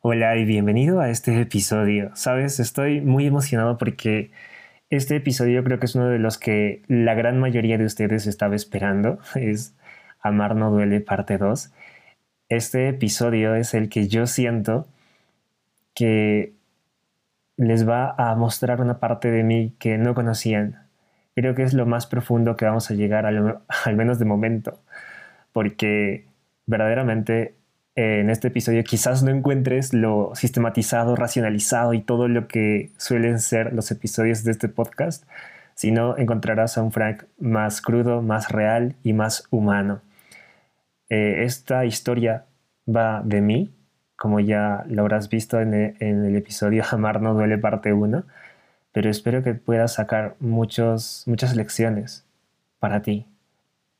Hola 0.00 0.36
y 0.36 0.44
bienvenido 0.44 1.00
a 1.00 1.10
este 1.10 1.40
episodio. 1.40 2.14
Sabes, 2.14 2.60
estoy 2.60 3.00
muy 3.00 3.26
emocionado 3.26 3.78
porque 3.78 4.30
este 4.90 5.16
episodio 5.16 5.64
creo 5.64 5.80
que 5.80 5.86
es 5.86 5.96
uno 5.96 6.06
de 6.08 6.20
los 6.20 6.38
que 6.38 6.82
la 6.86 7.14
gran 7.14 7.40
mayoría 7.40 7.78
de 7.78 7.84
ustedes 7.84 8.28
estaba 8.28 8.54
esperando. 8.54 9.18
Es 9.34 9.74
Amar 10.20 10.54
no 10.54 10.70
duele 10.70 11.00
parte 11.00 11.36
2. 11.36 11.72
Este 12.48 12.88
episodio 12.88 13.56
es 13.56 13.74
el 13.74 13.88
que 13.88 14.06
yo 14.06 14.28
siento 14.28 14.86
que 15.94 16.54
les 17.56 17.88
va 17.88 18.14
a 18.16 18.36
mostrar 18.36 18.80
una 18.80 19.00
parte 19.00 19.32
de 19.32 19.42
mí 19.42 19.74
que 19.80 19.98
no 19.98 20.14
conocían. 20.14 20.86
Creo 21.34 21.56
que 21.56 21.64
es 21.64 21.74
lo 21.74 21.86
más 21.86 22.06
profundo 22.06 22.56
que 22.56 22.66
vamos 22.66 22.88
a 22.90 22.94
llegar, 22.94 23.26
al, 23.26 23.62
al 23.84 23.96
menos 23.96 24.20
de 24.20 24.24
momento, 24.26 24.80
porque 25.52 26.26
verdaderamente 26.66 27.57
en 27.98 28.30
este 28.30 28.46
episodio 28.46 28.84
quizás 28.84 29.24
no 29.24 29.32
encuentres 29.32 29.92
lo 29.92 30.30
sistematizado, 30.36 31.16
racionalizado 31.16 31.94
y 31.94 32.00
todo 32.00 32.28
lo 32.28 32.46
que 32.46 32.92
suelen 32.96 33.40
ser 33.40 33.72
los 33.72 33.90
episodios 33.90 34.44
de 34.44 34.52
este 34.52 34.68
podcast, 34.68 35.24
sino 35.74 36.16
encontrarás 36.16 36.78
a 36.78 36.82
un 36.82 36.92
Frank 36.92 37.24
más 37.40 37.80
crudo, 37.80 38.22
más 38.22 38.52
real 38.52 38.94
y 39.02 39.14
más 39.14 39.48
humano. 39.50 40.00
Eh, 41.08 41.42
esta 41.42 41.86
historia 41.86 42.46
va 42.88 43.20
de 43.24 43.40
mí, 43.40 43.74
como 44.14 44.38
ya 44.38 44.84
lo 44.86 45.02
habrás 45.02 45.28
visto 45.28 45.60
en 45.60 45.74
el, 45.74 45.96
en 45.98 46.24
el 46.24 46.36
episodio 46.36 46.84
Amar 46.92 47.20
no 47.20 47.34
duele 47.34 47.58
parte 47.58 47.92
1, 47.92 48.22
pero 48.92 49.10
espero 49.10 49.42
que 49.42 49.54
puedas 49.54 49.94
sacar 49.94 50.36
muchos, 50.38 51.24
muchas 51.26 51.56
lecciones 51.56 52.24
para 52.78 53.02
ti. 53.02 53.26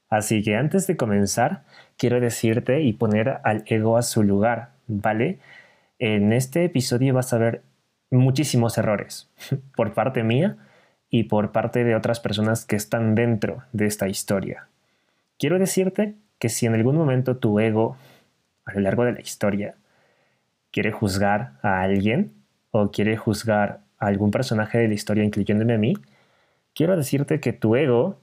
Así 0.08 0.44
que 0.44 0.54
antes 0.54 0.86
de 0.86 0.96
comenzar, 0.96 1.64
quiero 1.98 2.20
decirte 2.20 2.80
y 2.80 2.94
poner 2.94 3.40
al 3.44 3.64
ego 3.66 3.98
a 3.98 4.02
su 4.02 4.22
lugar, 4.22 4.70
¿vale? 4.86 5.38
En 5.98 6.32
este 6.32 6.64
episodio 6.64 7.12
vas 7.12 7.32
a 7.34 7.38
ver 7.38 7.62
muchísimos 8.10 8.78
errores 8.78 9.28
por 9.76 9.92
parte 9.92 10.22
mía 10.22 10.56
y 11.10 11.24
por 11.24 11.52
parte 11.52 11.84
de 11.84 11.94
otras 11.94 12.20
personas 12.20 12.64
que 12.64 12.76
están 12.76 13.14
dentro 13.14 13.64
de 13.72 13.86
esta 13.86 14.08
historia. 14.08 14.68
Quiero 15.38 15.58
decirte 15.58 16.14
que 16.38 16.48
si 16.48 16.66
en 16.66 16.74
algún 16.74 16.96
momento 16.96 17.36
tu 17.36 17.58
ego, 17.58 17.96
a 18.64 18.74
lo 18.74 18.80
largo 18.80 19.04
de 19.04 19.12
la 19.12 19.20
historia, 19.20 19.74
quiere 20.70 20.92
juzgar 20.92 21.54
a 21.62 21.82
alguien 21.82 22.32
o 22.70 22.90
quiere 22.90 23.16
juzgar 23.16 23.80
a 23.98 24.06
algún 24.06 24.30
personaje 24.30 24.78
de 24.78 24.88
la 24.88 24.94
historia, 24.94 25.24
incluyéndome 25.24 25.74
a 25.74 25.78
mí, 25.78 25.94
quiero 26.74 26.96
decirte 26.96 27.40
que 27.40 27.52
tu 27.52 27.74
ego 27.74 28.20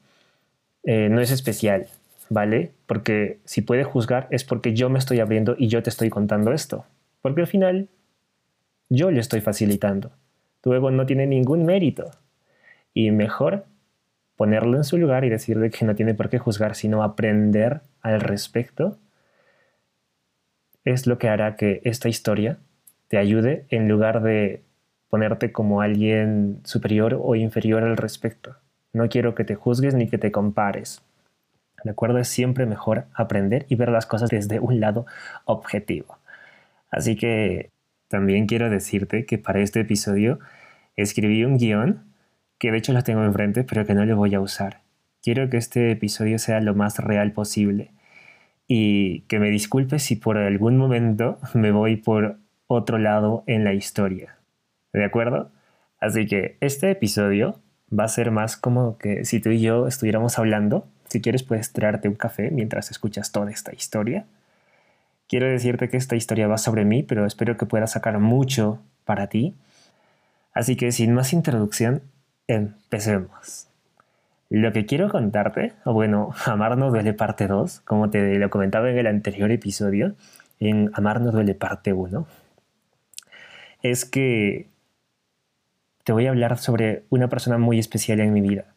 eh, 0.83 1.09
no 1.09 1.19
es 1.19 1.31
especial, 1.31 1.87
¿vale? 2.29 2.71
Porque 2.85 3.39
si 3.45 3.61
puede 3.61 3.83
juzgar 3.83 4.27
es 4.31 4.43
porque 4.43 4.73
yo 4.73 4.89
me 4.89 4.99
estoy 4.99 5.19
abriendo 5.19 5.55
y 5.57 5.67
yo 5.67 5.83
te 5.83 5.89
estoy 5.89 6.09
contando 6.09 6.51
esto. 6.51 6.85
Porque 7.21 7.41
al 7.41 7.47
final 7.47 7.89
yo 8.89 9.11
le 9.11 9.19
estoy 9.19 9.41
facilitando. 9.41 10.11
Tu 10.61 10.73
ego 10.73 10.91
no 10.91 11.05
tiene 11.05 11.27
ningún 11.27 11.65
mérito. 11.65 12.11
Y 12.93 13.11
mejor 13.11 13.65
ponerlo 14.35 14.77
en 14.77 14.83
su 14.83 14.97
lugar 14.97 15.25
y 15.25 15.29
decirle 15.29 15.69
que 15.69 15.85
no 15.85 15.95
tiene 15.95 16.13
por 16.13 16.29
qué 16.29 16.39
juzgar, 16.39 16.75
sino 16.75 17.03
aprender 17.03 17.81
al 18.01 18.21
respecto, 18.21 18.97
es 20.83 21.07
lo 21.07 21.17
que 21.17 21.29
hará 21.29 21.55
que 21.55 21.81
esta 21.83 22.09
historia 22.09 22.57
te 23.07 23.17
ayude 23.17 23.65
en 23.69 23.87
lugar 23.87 24.21
de 24.21 24.63
ponerte 25.09 25.51
como 25.51 25.81
alguien 25.81 26.59
superior 26.63 27.19
o 27.21 27.35
inferior 27.35 27.83
al 27.83 27.97
respecto. 27.97 28.55
No 28.93 29.09
quiero 29.09 29.35
que 29.35 29.43
te 29.43 29.55
juzgues 29.55 29.93
ni 29.93 30.07
que 30.07 30.17
te 30.17 30.31
compares. 30.31 31.01
¿De 31.85 31.91
acuerdo? 31.91 32.17
Es 32.17 32.27
siempre 32.27 32.65
mejor 32.65 33.05
aprender 33.13 33.67
y 33.69 33.75
ver 33.75 33.89
las 33.89 34.07
cosas 34.07 34.31
desde 34.31 34.59
un 34.59 34.79
lado 34.79 35.05
objetivo. 35.45 36.17
Así 36.89 37.15
que 37.15 37.69
también 38.07 38.47
quiero 38.47 38.71
decirte 38.71 39.27
que 39.27 39.37
para 39.37 39.59
este 39.59 39.81
episodio 39.81 40.39
escribí 40.95 41.45
un 41.45 41.59
guion 41.59 42.03
que 42.57 42.71
de 42.71 42.79
hecho 42.79 42.91
lo 42.91 43.03
tengo 43.03 43.23
enfrente, 43.23 43.63
pero 43.63 43.85
que 43.85 43.93
no 43.93 44.03
lo 44.03 44.15
voy 44.15 44.33
a 44.33 44.41
usar. 44.41 44.81
Quiero 45.21 45.47
que 45.51 45.57
este 45.57 45.91
episodio 45.91 46.39
sea 46.39 46.59
lo 46.59 46.73
más 46.73 46.97
real 46.97 47.33
posible 47.33 47.91
y 48.67 49.19
que 49.27 49.37
me 49.37 49.51
disculpe 49.51 49.99
si 49.99 50.15
por 50.15 50.39
algún 50.39 50.77
momento 50.77 51.37
me 51.53 51.69
voy 51.69 51.97
por 51.97 52.39
otro 52.65 52.97
lado 52.97 53.43
en 53.45 53.63
la 53.63 53.73
historia. 53.73 54.37
¿De 54.91 55.05
acuerdo? 55.05 55.51
Así 55.99 56.25
que 56.25 56.57
este 56.61 56.89
episodio 56.89 57.59
va 57.91 58.05
a 58.05 58.07
ser 58.07 58.31
más 58.31 58.57
como 58.57 58.97
que 58.97 59.23
si 59.23 59.39
tú 59.39 59.51
y 59.51 59.61
yo 59.61 59.85
estuviéramos 59.85 60.39
hablando 60.39 60.87
si 61.09 61.21
quieres 61.21 61.43
puedes 61.43 61.71
traerte 61.71 62.07
un 62.07 62.15
café 62.15 62.51
mientras 62.51 62.91
escuchas 62.91 63.31
toda 63.31 63.51
esta 63.51 63.73
historia. 63.73 64.25
Quiero 65.27 65.47
decirte 65.47 65.89
que 65.89 65.97
esta 65.97 66.15
historia 66.15 66.47
va 66.47 66.57
sobre 66.57 66.85
mí, 66.85 67.03
pero 67.03 67.25
espero 67.25 67.57
que 67.57 67.65
pueda 67.65 67.87
sacar 67.87 68.19
mucho 68.19 68.79
para 69.05 69.27
ti. 69.27 69.55
Así 70.53 70.75
que 70.75 70.91
sin 70.91 71.13
más 71.13 71.33
introducción, 71.33 72.01
empecemos. 72.47 73.67
Lo 74.49 74.71
que 74.71 74.85
quiero 74.85 75.09
contarte, 75.09 75.73
o 75.83 75.93
bueno, 75.93 76.31
Amar 76.45 76.77
no 76.77 76.89
duele 76.89 77.13
parte 77.13 77.47
2, 77.47 77.81
como 77.81 78.09
te 78.09 78.37
lo 78.37 78.49
comentaba 78.49 78.89
en 78.89 78.97
el 78.97 79.07
anterior 79.07 79.51
episodio, 79.51 80.15
en 80.59 80.91
Amar 80.93 81.21
no 81.21 81.31
duele 81.31 81.55
parte 81.55 81.93
1, 81.93 82.27
es 83.81 84.05
que 84.05 84.69
te 86.03 86.13
voy 86.13 86.27
a 86.27 86.29
hablar 86.29 86.57
sobre 86.57 87.03
una 87.09 87.27
persona 87.29 87.57
muy 87.57 87.79
especial 87.79 88.19
en 88.19 88.31
mi 88.31 88.41
vida. 88.41 88.75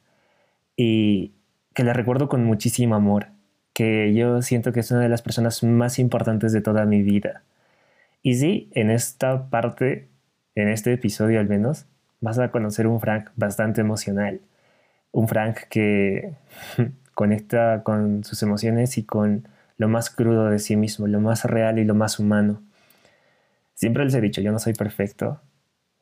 Y 0.76 1.32
que 1.78 1.84
la 1.84 1.92
recuerdo 1.92 2.28
con 2.28 2.44
muchísimo 2.44 2.96
amor, 2.96 3.28
que 3.72 4.12
yo 4.12 4.42
siento 4.42 4.72
que 4.72 4.80
es 4.80 4.90
una 4.90 4.98
de 4.98 5.08
las 5.08 5.22
personas 5.22 5.62
más 5.62 6.00
importantes 6.00 6.52
de 6.52 6.60
toda 6.60 6.84
mi 6.86 7.02
vida. 7.02 7.44
Y 8.20 8.34
sí, 8.34 8.68
en 8.72 8.90
esta 8.90 9.48
parte, 9.48 10.08
en 10.56 10.66
este 10.70 10.92
episodio 10.92 11.38
al 11.38 11.48
menos, 11.48 11.86
vas 12.20 12.40
a 12.40 12.50
conocer 12.50 12.88
un 12.88 12.98
Frank 12.98 13.30
bastante 13.36 13.80
emocional. 13.80 14.40
Un 15.12 15.28
Frank 15.28 15.56
que 15.70 16.32
conecta 17.14 17.84
con 17.84 18.24
sus 18.24 18.42
emociones 18.42 18.98
y 18.98 19.04
con 19.04 19.46
lo 19.76 19.86
más 19.86 20.10
crudo 20.10 20.50
de 20.50 20.58
sí 20.58 20.74
mismo, 20.74 21.06
lo 21.06 21.20
más 21.20 21.44
real 21.44 21.78
y 21.78 21.84
lo 21.84 21.94
más 21.94 22.18
humano. 22.18 22.60
Siempre 23.74 24.04
les 24.04 24.14
he 24.14 24.20
dicho, 24.20 24.40
yo 24.40 24.50
no 24.50 24.58
soy 24.58 24.72
perfecto, 24.72 25.40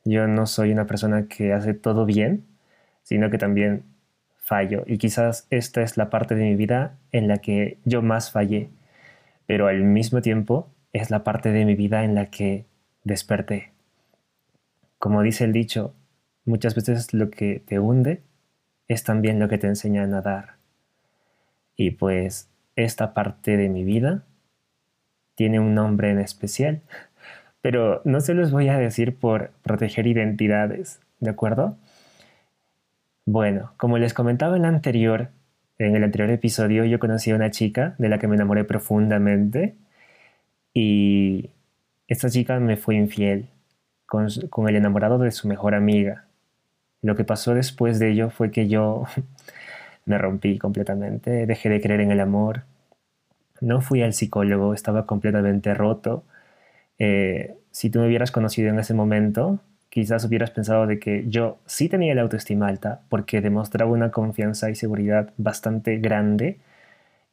yo 0.05 0.27
no 0.27 0.47
soy 0.47 0.71
una 0.71 0.87
persona 0.87 1.27
que 1.27 1.53
hace 1.53 1.75
todo 1.75 2.07
bien, 2.07 2.47
sino 3.03 3.29
que 3.29 3.37
también 3.37 3.83
fallo 4.47 4.83
y 4.87 4.97
quizás 4.97 5.45
esta 5.49 5.81
es 5.81 5.97
la 5.97 6.09
parte 6.09 6.33
de 6.33 6.45
mi 6.45 6.55
vida 6.55 6.97
en 7.11 7.27
la 7.27 7.37
que 7.37 7.79
yo 7.83 8.01
más 8.01 8.31
fallé, 8.31 8.69
pero 9.45 9.67
al 9.67 9.83
mismo 9.83 10.21
tiempo 10.21 10.69
es 10.93 11.11
la 11.11 11.25
parte 11.25 11.51
de 11.51 11.65
mi 11.65 11.75
vida 11.75 12.05
en 12.05 12.15
la 12.15 12.27
que 12.27 12.65
desperté. 13.03 13.71
Como 14.99 15.21
dice 15.21 15.43
el 15.43 15.51
dicho, 15.51 15.93
muchas 16.45 16.75
veces 16.75 17.13
lo 17.13 17.29
que 17.29 17.61
te 17.65 17.79
hunde 17.79 18.23
es 18.87 19.03
también 19.03 19.37
lo 19.37 19.49
que 19.49 19.57
te 19.57 19.67
enseña 19.67 20.03
a 20.03 20.07
nadar. 20.07 20.55
Y 21.75 21.91
pues 21.91 22.49
esta 22.77 23.13
parte 23.13 23.57
de 23.57 23.67
mi 23.67 23.83
vida 23.83 24.23
tiene 25.35 25.59
un 25.59 25.75
nombre 25.75 26.09
en 26.09 26.19
especial, 26.19 26.81
pero 27.61 28.01
no 28.05 28.21
se 28.21 28.33
los 28.33 28.51
voy 28.51 28.69
a 28.69 28.77
decir 28.77 29.17
por 29.17 29.51
proteger 29.61 30.07
identidades, 30.07 31.01
¿de 31.19 31.31
acuerdo? 31.31 31.77
Bueno, 33.27 33.73
como 33.75 33.97
les 33.97 34.13
comentaba 34.13 34.55
en 34.55 34.63
el 34.63 34.69
anterior, 34.69 35.31
en 35.79 35.97
el 35.97 36.03
anterior 36.05 36.29
episodio, 36.29 36.85
yo 36.85 36.97
conocí 36.97 37.29
a 37.31 37.35
una 37.35 37.51
chica 37.51 37.93
de 37.97 38.07
la 38.07 38.19
que 38.19 38.27
me 38.29 38.35
enamoré 38.35 38.63
profundamente 38.63 39.75
y 40.73 41.49
esta 42.07 42.29
chica 42.29 42.57
me 42.61 42.77
fue 42.77 42.95
infiel 42.95 43.49
con, 44.05 44.29
con 44.49 44.69
el 44.69 44.77
enamorado 44.77 45.17
de 45.19 45.31
su 45.31 45.49
mejor 45.49 45.75
amiga. 45.75 46.27
Lo 47.01 47.17
que 47.17 47.25
pasó 47.25 47.53
después 47.53 47.99
de 47.99 48.11
ello 48.11 48.29
fue 48.29 48.49
que 48.49 48.69
yo 48.69 49.03
me 50.05 50.17
rompí 50.17 50.57
completamente, 50.57 51.45
dejé 51.45 51.67
de 51.67 51.81
creer 51.81 51.99
en 52.01 52.11
el 52.11 52.21
amor, 52.21 52.63
no 53.59 53.81
fui 53.81 54.03
al 54.03 54.13
psicólogo, 54.13 54.73
estaba 54.73 55.05
completamente 55.05 55.73
roto. 55.73 56.23
Eh, 56.97 57.57
si 57.71 57.89
tú 57.89 57.99
me 57.99 58.07
hubieras 58.07 58.31
conocido 58.31 58.69
en 58.69 58.79
ese 58.79 58.93
momento, 58.93 59.59
quizás 59.97 60.23
hubieras 60.25 60.51
pensado 60.51 60.85
de 60.85 60.99
que 60.99 61.25
yo 61.27 61.57
sí 61.65 61.89
tenía 61.89 62.13
la 62.13 62.21
autoestima 62.21 62.67
alta 62.67 63.01
porque 63.09 63.41
demostraba 63.41 63.89
una 63.89 64.11
confianza 64.11 64.69
y 64.69 64.75
seguridad 64.75 65.33
bastante 65.37 65.97
grande 65.97 66.59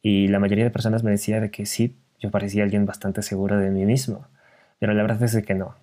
y 0.01 0.29
la 0.29 0.39
mayoría 0.39 0.63
de 0.63 0.71
personas 0.71 1.03
me 1.03 1.11
decía 1.11 1.39
de 1.39 1.51
que 1.51 1.67
sí, 1.67 1.95
yo 2.19 2.31
parecía 2.31 2.63
alguien 2.63 2.87
bastante 2.87 3.21
seguro 3.21 3.59
de 3.59 3.69
mí 3.69 3.85
mismo, 3.85 4.25
pero 4.79 4.95
la 4.95 5.03
verdad 5.03 5.21
es 5.21 5.33
de 5.33 5.43
que 5.43 5.53
no. 5.53 5.75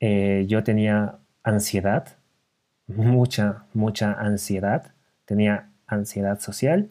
Eh, 0.00 0.46
yo 0.48 0.64
tenía 0.64 1.18
ansiedad, 1.42 2.16
mucha, 2.86 3.66
mucha 3.74 4.14
ansiedad, 4.14 4.94
tenía 5.26 5.68
ansiedad 5.86 6.40
social 6.40 6.88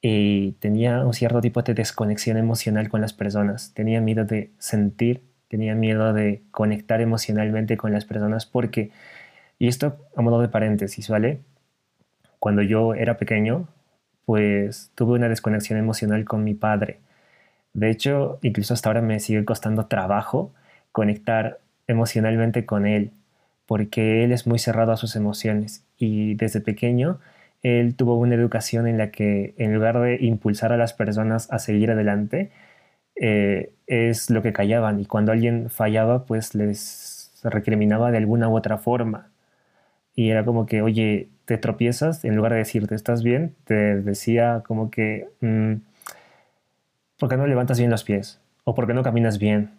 y 0.00 0.52
tenía 0.60 1.04
un 1.04 1.12
cierto 1.12 1.42
tipo 1.42 1.60
de 1.60 1.74
desconexión 1.74 2.38
emocional 2.38 2.88
con 2.88 3.02
las 3.02 3.12
personas, 3.12 3.74
tenía 3.74 4.00
miedo 4.00 4.24
de 4.24 4.50
sentir 4.56 5.33
tenía 5.54 5.76
miedo 5.76 6.12
de 6.12 6.42
conectar 6.50 7.00
emocionalmente 7.00 7.76
con 7.76 7.92
las 7.92 8.04
personas 8.04 8.44
porque, 8.44 8.90
y 9.60 9.68
esto 9.68 9.96
a 10.16 10.20
modo 10.20 10.40
de 10.40 10.48
paréntesis, 10.48 11.08
¿vale? 11.08 11.38
Cuando 12.40 12.60
yo 12.60 12.94
era 12.94 13.18
pequeño, 13.18 13.68
pues 14.26 14.90
tuve 14.96 15.12
una 15.12 15.28
desconexión 15.28 15.78
emocional 15.78 16.24
con 16.24 16.42
mi 16.42 16.54
padre. 16.54 16.98
De 17.72 17.88
hecho, 17.88 18.40
incluso 18.42 18.74
hasta 18.74 18.88
ahora 18.88 19.00
me 19.00 19.20
sigue 19.20 19.44
costando 19.44 19.86
trabajo 19.86 20.52
conectar 20.90 21.60
emocionalmente 21.86 22.66
con 22.66 22.84
él, 22.84 23.12
porque 23.64 24.24
él 24.24 24.32
es 24.32 24.48
muy 24.48 24.58
cerrado 24.58 24.90
a 24.90 24.96
sus 24.96 25.14
emociones 25.14 25.84
y 25.96 26.34
desde 26.34 26.60
pequeño 26.60 27.20
él 27.62 27.94
tuvo 27.94 28.18
una 28.18 28.34
educación 28.34 28.88
en 28.88 28.98
la 28.98 29.12
que 29.12 29.54
en 29.56 29.72
lugar 29.72 30.00
de 30.00 30.18
impulsar 30.20 30.72
a 30.72 30.76
las 30.76 30.94
personas 30.94 31.48
a 31.52 31.60
seguir 31.60 31.92
adelante, 31.92 32.50
eh, 33.16 33.72
es 33.86 34.30
lo 34.30 34.42
que 34.42 34.52
callaban 34.52 35.00
y 35.00 35.06
cuando 35.06 35.32
alguien 35.32 35.70
fallaba 35.70 36.24
pues 36.24 36.54
les 36.54 37.30
recriminaba 37.42 38.10
de 38.10 38.18
alguna 38.18 38.48
u 38.48 38.56
otra 38.56 38.78
forma. 38.78 39.28
Y 40.14 40.30
era 40.30 40.44
como 40.44 40.66
que, 40.66 40.80
oye, 40.82 41.28
te 41.44 41.58
tropiezas, 41.58 42.24
en 42.24 42.36
lugar 42.36 42.52
de 42.52 42.58
decirte 42.58 42.94
estás 42.94 43.22
bien, 43.22 43.54
te 43.64 44.00
decía 44.00 44.62
como 44.66 44.90
que, 44.90 45.28
mm, 45.40 45.74
¿por 47.18 47.28
qué 47.28 47.36
no 47.36 47.46
levantas 47.46 47.78
bien 47.78 47.90
los 47.90 48.04
pies? 48.04 48.40
¿O 48.64 48.74
por 48.74 48.86
qué 48.86 48.94
no 48.94 49.02
caminas 49.02 49.38
bien? 49.38 49.70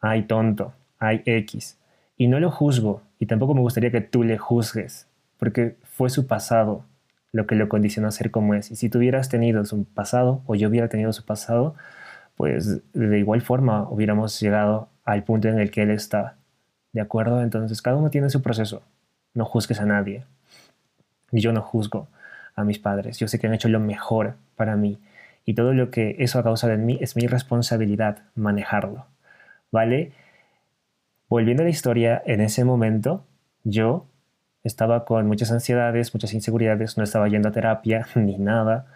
Ay, 0.00 0.22
tonto, 0.24 0.72
ay, 0.98 1.22
X. 1.24 1.78
Y 2.16 2.28
no 2.28 2.40
lo 2.40 2.50
juzgo, 2.50 3.02
y 3.18 3.26
tampoco 3.26 3.54
me 3.54 3.60
gustaría 3.60 3.90
que 3.90 4.00
tú 4.00 4.24
le 4.24 4.38
juzgues, 4.38 5.06
porque 5.38 5.76
fue 5.84 6.10
su 6.10 6.26
pasado 6.26 6.84
lo 7.32 7.46
que 7.46 7.54
lo 7.54 7.68
condicionó 7.68 8.08
a 8.08 8.12
ser 8.12 8.30
como 8.30 8.54
es. 8.54 8.70
Y 8.70 8.76
si 8.76 8.88
tú 8.88 8.98
hubieras 8.98 9.28
tenido 9.28 9.64
su 9.64 9.84
pasado, 9.84 10.42
o 10.46 10.54
yo 10.54 10.68
hubiera 10.68 10.88
tenido 10.88 11.12
su 11.12 11.24
pasado, 11.24 11.74
pues 12.36 12.80
de 12.92 13.18
igual 13.18 13.40
forma 13.40 13.88
hubiéramos 13.88 14.38
llegado 14.40 14.88
al 15.04 15.24
punto 15.24 15.48
en 15.48 15.58
el 15.58 15.70
que 15.70 15.82
él 15.82 15.90
está. 15.90 16.36
¿De 16.92 17.00
acuerdo? 17.00 17.42
Entonces 17.42 17.82
cada 17.82 17.96
uno 17.96 18.10
tiene 18.10 18.30
su 18.30 18.42
proceso. 18.42 18.82
No 19.34 19.44
juzgues 19.44 19.80
a 19.80 19.86
nadie. 19.86 20.24
Y 21.32 21.40
yo 21.40 21.52
no 21.52 21.62
juzgo 21.62 22.08
a 22.54 22.64
mis 22.64 22.78
padres. 22.78 23.18
Yo 23.18 23.28
sé 23.28 23.38
que 23.38 23.46
han 23.46 23.54
hecho 23.54 23.68
lo 23.68 23.80
mejor 23.80 24.34
para 24.54 24.76
mí. 24.76 24.98
Y 25.44 25.54
todo 25.54 25.72
lo 25.72 25.90
que 25.90 26.16
eso 26.18 26.38
ha 26.38 26.42
causado 26.42 26.72
en 26.72 26.84
mí 26.84 26.98
es 27.00 27.16
mi 27.16 27.26
responsabilidad 27.26 28.18
manejarlo. 28.34 29.06
¿Vale? 29.70 30.12
Volviendo 31.28 31.62
a 31.62 31.64
la 31.64 31.70
historia, 31.70 32.22
en 32.26 32.40
ese 32.40 32.64
momento 32.64 33.24
yo 33.64 34.06
estaba 34.64 35.04
con 35.04 35.26
muchas 35.26 35.52
ansiedades, 35.52 36.14
muchas 36.14 36.34
inseguridades, 36.34 36.98
no 36.98 37.04
estaba 37.04 37.28
yendo 37.28 37.48
a 37.48 37.52
terapia 37.52 38.06
ni 38.14 38.38
nada. 38.38 38.86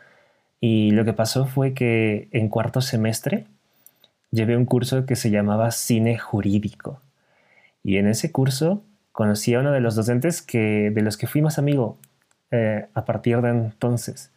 Y 0.60 0.90
lo 0.90 1.04
que 1.04 1.14
pasó 1.14 1.46
fue 1.46 1.72
que 1.74 2.28
en 2.32 2.48
cuarto 2.48 2.80
semestre 2.80 3.46
llevé 4.30 4.56
un 4.56 4.66
curso 4.66 5.06
que 5.06 5.16
se 5.16 5.30
llamaba 5.30 5.70
cine 5.70 6.18
jurídico. 6.18 7.00
Y 7.82 7.96
en 7.96 8.06
ese 8.06 8.30
curso 8.30 8.84
conocí 9.12 9.54
a 9.54 9.60
uno 9.60 9.72
de 9.72 9.80
los 9.80 9.96
docentes 9.96 10.42
que, 10.42 10.90
de 10.90 11.02
los 11.02 11.16
que 11.16 11.26
fui 11.26 11.42
más 11.42 11.58
amigo 11.58 11.98
eh, 12.50 12.86
a 12.94 13.04
partir 13.04 13.40
de 13.40 13.50
entonces. 13.50 14.30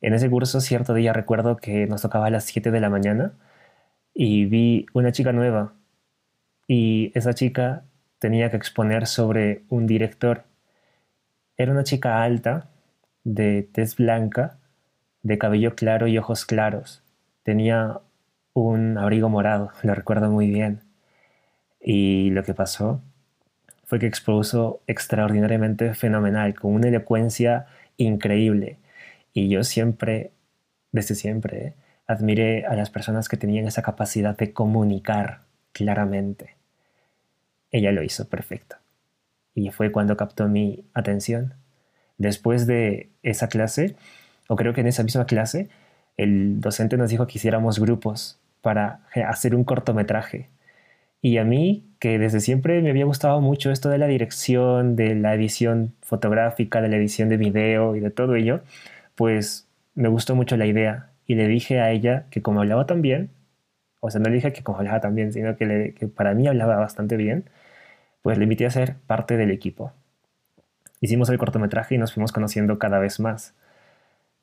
En 0.00 0.14
ese 0.14 0.28
curso 0.28 0.60
cierto 0.60 0.94
día 0.94 1.12
recuerdo 1.12 1.56
que 1.56 1.86
nos 1.86 2.02
tocaba 2.02 2.26
a 2.26 2.30
las 2.30 2.44
7 2.44 2.70
de 2.70 2.80
la 2.80 2.90
mañana 2.90 3.32
y 4.14 4.44
vi 4.46 4.86
una 4.92 5.12
chica 5.12 5.32
nueva. 5.32 5.72
Y 6.66 7.12
esa 7.14 7.34
chica 7.34 7.84
tenía 8.18 8.50
que 8.50 8.56
exponer 8.56 9.06
sobre 9.06 9.62
un 9.68 9.86
director. 9.86 10.44
Era 11.56 11.72
una 11.72 11.84
chica 11.84 12.22
alta, 12.22 12.68
de 13.24 13.62
tez 13.62 13.96
blanca, 13.96 14.58
de 15.22 15.38
cabello 15.38 15.74
claro 15.74 16.06
y 16.06 16.18
ojos 16.18 16.44
claros. 16.44 17.02
Tenía 17.42 18.00
un 18.54 18.98
abrigo 18.98 19.28
morado, 19.28 19.70
lo 19.82 19.94
recuerdo 19.94 20.30
muy 20.30 20.48
bien. 20.48 20.80
Y 21.80 22.30
lo 22.30 22.44
que 22.44 22.54
pasó 22.54 23.02
fue 23.84 23.98
que 23.98 24.06
expuso 24.06 24.80
extraordinariamente 24.86 25.94
fenomenal, 25.94 26.54
con 26.54 26.72
una 26.72 26.88
elocuencia 26.88 27.66
increíble. 27.96 28.78
Y 29.34 29.48
yo 29.48 29.64
siempre, 29.64 30.32
desde 30.92 31.14
siempre, 31.14 31.58
eh, 31.58 31.74
admiré 32.06 32.64
a 32.66 32.74
las 32.74 32.90
personas 32.90 33.28
que 33.28 33.36
tenían 33.36 33.66
esa 33.66 33.82
capacidad 33.82 34.36
de 34.36 34.52
comunicar 34.52 35.42
claramente. 35.72 36.56
Ella 37.70 37.92
lo 37.92 38.02
hizo 38.02 38.28
perfecto. 38.28 38.76
Y 39.54 39.70
fue 39.70 39.92
cuando 39.92 40.16
captó 40.16 40.48
mi 40.48 40.84
atención. 40.94 41.54
Después 42.18 42.66
de 42.66 43.10
esa 43.22 43.48
clase, 43.48 43.96
o 44.48 44.56
creo 44.56 44.72
que 44.72 44.80
en 44.82 44.86
esa 44.86 45.02
misma 45.02 45.26
clase, 45.26 45.68
el 46.16 46.60
docente 46.60 46.96
nos 46.96 47.10
dijo 47.10 47.26
que 47.26 47.38
hiciéramos 47.38 47.78
grupos 47.78 48.40
para 48.60 49.00
hacer 49.26 49.54
un 49.54 49.64
cortometraje. 49.64 50.48
Y 51.20 51.38
a 51.38 51.44
mí, 51.44 51.84
que 52.00 52.18
desde 52.18 52.40
siempre 52.40 52.82
me 52.82 52.90
había 52.90 53.04
gustado 53.04 53.40
mucho 53.40 53.70
esto 53.70 53.88
de 53.88 53.98
la 53.98 54.06
dirección, 54.08 54.96
de 54.96 55.14
la 55.14 55.34
edición 55.34 55.94
fotográfica, 56.02 56.80
de 56.80 56.88
la 56.88 56.96
edición 56.96 57.28
de 57.28 57.36
video 57.36 57.94
y 57.94 58.00
de 58.00 58.10
todo 58.10 58.34
ello, 58.34 58.62
pues 59.14 59.68
me 59.94 60.08
gustó 60.08 60.34
mucho 60.34 60.56
la 60.56 60.66
idea. 60.66 61.10
Y 61.26 61.36
le 61.36 61.46
dije 61.46 61.80
a 61.80 61.92
ella 61.92 62.26
que 62.30 62.42
como 62.42 62.60
hablaba 62.60 62.86
tan 62.86 63.02
bien, 63.02 63.30
o 64.00 64.10
sea, 64.10 64.20
no 64.20 64.28
le 64.28 64.36
dije 64.36 64.52
que 64.52 64.64
como 64.64 64.78
hablaba 64.78 65.00
tan 65.00 65.14
bien, 65.14 65.32
sino 65.32 65.56
que, 65.56 65.94
que 65.96 66.08
para 66.08 66.34
mí 66.34 66.48
hablaba 66.48 66.76
bastante 66.76 67.16
bien, 67.16 67.48
pues 68.22 68.38
le 68.38 68.44
invité 68.44 68.66
a 68.66 68.70
ser 68.70 68.96
parte 69.06 69.36
del 69.36 69.52
equipo. 69.52 69.92
Hicimos 71.00 71.28
el 71.30 71.38
cortometraje 71.38 71.94
y 71.96 71.98
nos 71.98 72.12
fuimos 72.14 72.32
conociendo 72.32 72.78
cada 72.78 72.98
vez 72.98 73.20
más. 73.20 73.54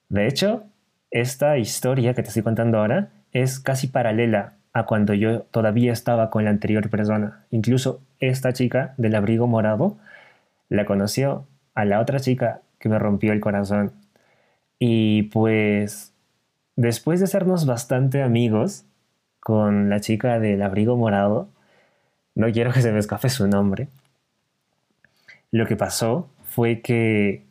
De 0.09 0.27
hecho, 0.27 0.63
esta 1.11 1.57
historia 1.57 2.13
que 2.13 2.23
te 2.23 2.29
estoy 2.29 2.43
contando 2.43 2.79
ahora 2.79 3.09
es 3.31 3.59
casi 3.59 3.87
paralela 3.87 4.53
a 4.73 4.85
cuando 4.85 5.13
yo 5.13 5.41
todavía 5.43 5.93
estaba 5.93 6.29
con 6.29 6.43
la 6.43 6.49
anterior 6.49 6.89
persona. 6.89 7.45
Incluso 7.51 8.01
esta 8.19 8.53
chica 8.53 8.93
del 8.97 9.15
abrigo 9.15 9.47
morado 9.47 9.97
la 10.67 10.85
conoció 10.85 11.47
a 11.73 11.85
la 11.85 11.99
otra 11.99 12.19
chica 12.19 12.61
que 12.79 12.89
me 12.89 12.99
rompió 12.99 13.33
el 13.33 13.39
corazón. 13.39 13.91
Y 14.79 15.23
pues 15.23 16.13
después 16.75 17.19
de 17.19 17.27
sernos 17.27 17.65
bastante 17.65 18.23
amigos 18.23 18.85
con 19.39 19.89
la 19.89 19.99
chica 19.99 20.39
del 20.39 20.61
abrigo 20.61 20.95
morado, 20.95 21.49
no 22.35 22.51
quiero 22.51 22.71
que 22.71 22.81
se 22.81 22.91
me 22.91 22.99
escape 22.99 23.29
su 23.29 23.47
nombre, 23.47 23.87
lo 25.51 25.65
que 25.65 25.75
pasó 25.75 26.29
fue 26.43 26.81
que 26.81 27.48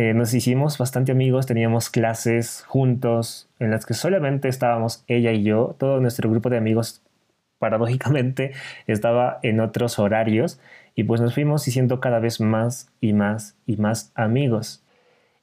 eh, 0.00 0.14
nos 0.14 0.32
hicimos 0.32 0.78
bastante 0.78 1.10
amigos, 1.10 1.46
teníamos 1.46 1.90
clases 1.90 2.62
juntos 2.68 3.48
en 3.58 3.72
las 3.72 3.84
que 3.84 3.94
solamente 3.94 4.46
estábamos 4.46 5.02
ella 5.08 5.32
y 5.32 5.42
yo, 5.42 5.74
todo 5.76 5.98
nuestro 5.98 6.30
grupo 6.30 6.50
de 6.50 6.56
amigos 6.56 7.02
paradójicamente 7.58 8.52
estaba 8.86 9.40
en 9.42 9.58
otros 9.58 9.98
horarios 9.98 10.60
y 10.94 11.02
pues 11.02 11.20
nos 11.20 11.34
fuimos 11.34 11.66
haciendo 11.66 11.98
cada 11.98 12.20
vez 12.20 12.40
más 12.40 12.92
y 13.00 13.12
más 13.12 13.56
y 13.66 13.76
más 13.76 14.12
amigos. 14.14 14.84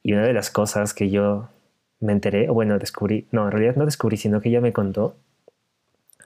Y 0.02 0.14
una 0.14 0.22
de 0.22 0.32
las 0.32 0.48
cosas 0.48 0.94
que 0.94 1.10
yo 1.10 1.50
me 2.00 2.12
enteré, 2.12 2.48
o 2.48 2.54
bueno, 2.54 2.78
descubrí, 2.78 3.26
no, 3.32 3.44
en 3.44 3.50
realidad 3.50 3.76
no 3.76 3.84
descubrí, 3.84 4.16
sino 4.16 4.40
que 4.40 4.48
ella 4.48 4.62
me 4.62 4.72
contó, 4.72 5.16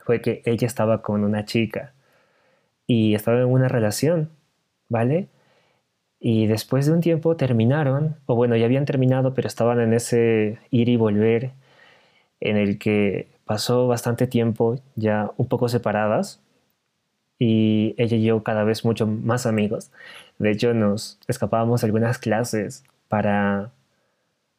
fue 0.04 0.22
que 0.22 0.40
ella 0.44 0.68
estaba 0.68 1.02
con 1.02 1.24
una 1.24 1.46
chica 1.46 1.94
y 2.86 3.16
estaba 3.16 3.40
en 3.40 3.46
una 3.46 3.66
relación, 3.66 4.30
¿vale? 4.88 5.26
Y 6.20 6.46
después 6.46 6.86
de 6.86 6.92
un 6.92 7.00
tiempo 7.00 7.36
terminaron, 7.36 8.16
o 8.26 8.34
bueno, 8.36 8.56
ya 8.56 8.66
habían 8.66 8.84
terminado, 8.84 9.34
pero 9.34 9.48
estaban 9.48 9.80
en 9.80 9.94
ese 9.94 10.58
ir 10.70 10.88
y 10.90 10.96
volver 10.96 11.52
en 12.40 12.56
el 12.56 12.78
que 12.78 13.28
pasó 13.46 13.88
bastante 13.88 14.26
tiempo 14.26 14.76
ya 14.96 15.32
un 15.38 15.48
poco 15.48 15.68
separadas 15.68 16.40
y 17.38 17.94
ella 17.98 18.16
y 18.18 18.24
yo 18.24 18.42
cada 18.44 18.64
vez 18.64 18.84
mucho 18.84 19.06
más 19.06 19.46
amigos. 19.46 19.90
De 20.38 20.50
hecho, 20.50 20.74
nos 20.74 21.18
escapábamos 21.28 21.84
algunas 21.84 22.18
clases 22.18 22.84
para, 23.08 23.72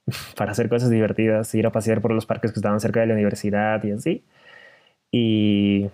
para 0.38 0.51
hacer 0.51 0.70
cosas 0.70 0.89
divertidas, 0.89 1.53
ir 1.56 1.68
a 1.68 1.72
pasear 1.72 2.01
por 2.01 2.12
los 2.12 2.25
parques 2.25 2.51
que 2.51 2.60
estaban 2.60 2.80
cerca 2.80 3.01
de 3.01 3.08
la 3.08 3.13
universidad 3.13 3.84
y 3.84 3.91
así. 3.91 4.24
Y 5.12 5.89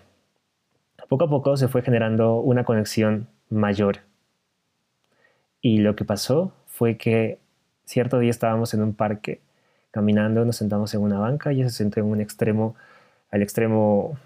poco 1.09 1.25
a 1.25 1.29
poco 1.29 1.57
se 1.57 1.67
fue 1.67 1.81
generando 1.81 2.37
una 2.39 2.63
conexión 2.63 3.27
mayor 3.49 3.99
y 5.67 5.79
lo 5.79 5.97
que 5.97 6.05
pasó 6.05 6.53
fue 6.67 6.95
que 6.95 7.39
cierto 7.83 8.19
día 8.19 8.29
estábamos 8.29 8.73
en 8.73 8.81
un 8.81 8.93
parque 8.93 9.41
caminando, 9.91 10.45
nos 10.45 10.55
sentamos 10.55 10.93
en 10.93 11.01
una 11.01 11.19
banca, 11.19 11.51
ella 11.51 11.67
se 11.67 11.75
sentó 11.75 11.99
en 11.99 12.05
un 12.05 12.21
extremo, 12.21 12.75
al 13.31 13.41
extremo 13.41 14.17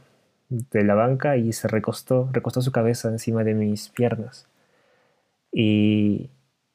de 0.49 0.83
la 0.83 0.93
banca 0.93 1.37
y 1.37 1.51
se 1.53 1.67
recostó, 1.67 2.29
recostó 2.31 2.61
su 2.61 2.71
cabeza 2.71 3.09
encima 3.09 3.43
de 3.43 3.55
mis 3.55 3.89
piernas. 3.89 4.47
Y 5.51 6.29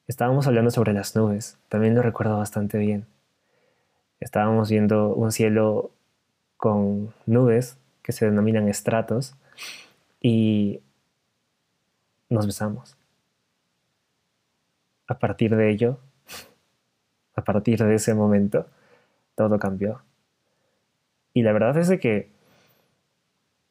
estábamos 0.08 0.48
hablando 0.48 0.72
sobre 0.72 0.92
las 0.92 1.14
nubes, 1.14 1.58
también 1.68 1.94
lo 1.94 2.02
recuerdo 2.02 2.36
bastante 2.36 2.76
bien. 2.78 3.06
Estábamos 4.18 4.68
viendo 4.68 5.14
un 5.14 5.30
cielo 5.30 5.92
con 6.56 7.14
nubes 7.24 7.78
que 8.02 8.10
se 8.10 8.24
denominan 8.24 8.68
estratos 8.68 9.36
y 10.20 10.80
nos 12.28 12.46
besamos 12.46 12.95
a 15.06 15.18
partir 15.18 15.54
de 15.56 15.70
ello, 15.70 15.98
a 17.34 17.44
partir 17.44 17.82
de 17.82 17.94
ese 17.94 18.14
momento, 18.14 18.66
todo 19.34 19.58
cambió. 19.58 20.02
Y 21.34 21.42
la 21.42 21.52
verdad 21.52 21.76
es 21.76 21.90
que 22.00 22.30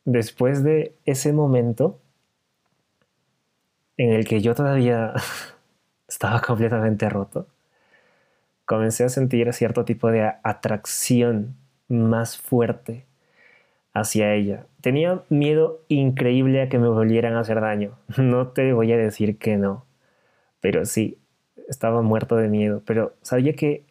después 0.06 0.64
de 0.64 0.96
ese 1.06 1.34
momento 1.34 2.00
en 3.98 4.12
el 4.12 4.26
que 4.26 4.42
yo 4.42 4.54
todavía 4.54 5.14
estaba 6.08 6.42
completamente 6.42 7.10
roto, 7.10 7.48
comencé 8.66 9.04
a 9.04 9.10
sentir 9.10 9.52
cierto 9.54 9.86
tipo 9.86 10.12
de 10.12 10.34
atracción 10.44 11.56
más 11.88 12.38
fuerte 12.38 13.06
hacia 13.94 14.34
ella. 14.34 14.68
tenía 14.82 15.24
miedo 15.30 15.82
increíble 15.88 16.62
a 16.62 16.70
que 16.70 16.78
me 16.78 16.90
volvieran 16.90 17.36
a 17.36 17.40
hacer 17.40 17.62
daño. 17.62 17.98
No 18.18 18.50
te 18.50 18.74
voy 18.74 18.92
a 18.92 18.98
decir 18.98 19.38
que 19.38 19.58
no, 19.58 19.86
pero 20.60 20.86
sí, 20.86 21.18
estaba 21.68 22.02
muerto 22.02 22.36
de 22.36 22.50
miedo, 22.50 22.82
pero 22.86 23.14
sabía 23.22 23.54
que 23.54 23.84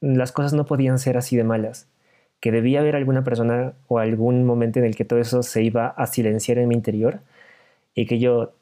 las 0.00 0.32
cosas 0.32 0.52
no 0.52 0.66
podían 0.66 0.98
ser 0.98 1.16
así 1.16 1.36
de 1.36 1.44
malas, 1.44 1.88
que 2.40 2.52
debía 2.52 2.80
haber 2.80 2.96
alguna 2.96 3.24
persona 3.24 3.74
o 3.88 3.98
algún 3.98 4.44
momento 4.44 4.78
en 4.80 4.84
el 4.84 4.96
que 4.96 5.04
todo 5.04 5.20
eso 5.20 5.42
se 5.42 5.62
iba 5.62 5.88
a 5.88 6.06
silenciar 6.06 6.58
en 6.58 6.68
mi 6.68 6.74
interior 6.74 7.20
y 7.94 8.06
que 8.06 8.18
yo 8.18 8.52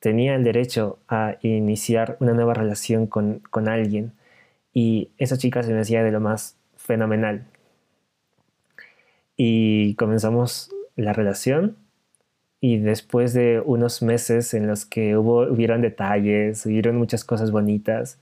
tenía 0.00 0.34
el 0.34 0.44
derecho 0.44 0.98
a 1.08 1.36
iniciar 1.42 2.16
una 2.20 2.32
nueva 2.32 2.54
relación 2.54 3.06
con, 3.06 3.40
con 3.50 3.68
alguien 3.68 4.12
y 4.72 5.10
esa 5.18 5.38
chica 5.38 5.62
se 5.62 5.72
me 5.72 5.80
hacía 5.80 6.02
de 6.02 6.12
lo 6.12 6.20
más 6.20 6.56
fenomenal. 6.76 7.46
Y 9.36 9.94
comenzamos 9.94 10.70
la 10.96 11.12
relación 11.12 11.76
y 12.60 12.78
después 12.78 13.32
de 13.34 13.62
unos 13.64 14.02
meses 14.02 14.54
en 14.54 14.66
los 14.66 14.84
que 14.84 15.16
hubo, 15.16 15.42
hubieron 15.42 15.82
detalles, 15.82 16.66
hubieron 16.66 16.96
muchas 16.96 17.24
cosas 17.24 17.50
bonitas, 17.50 18.18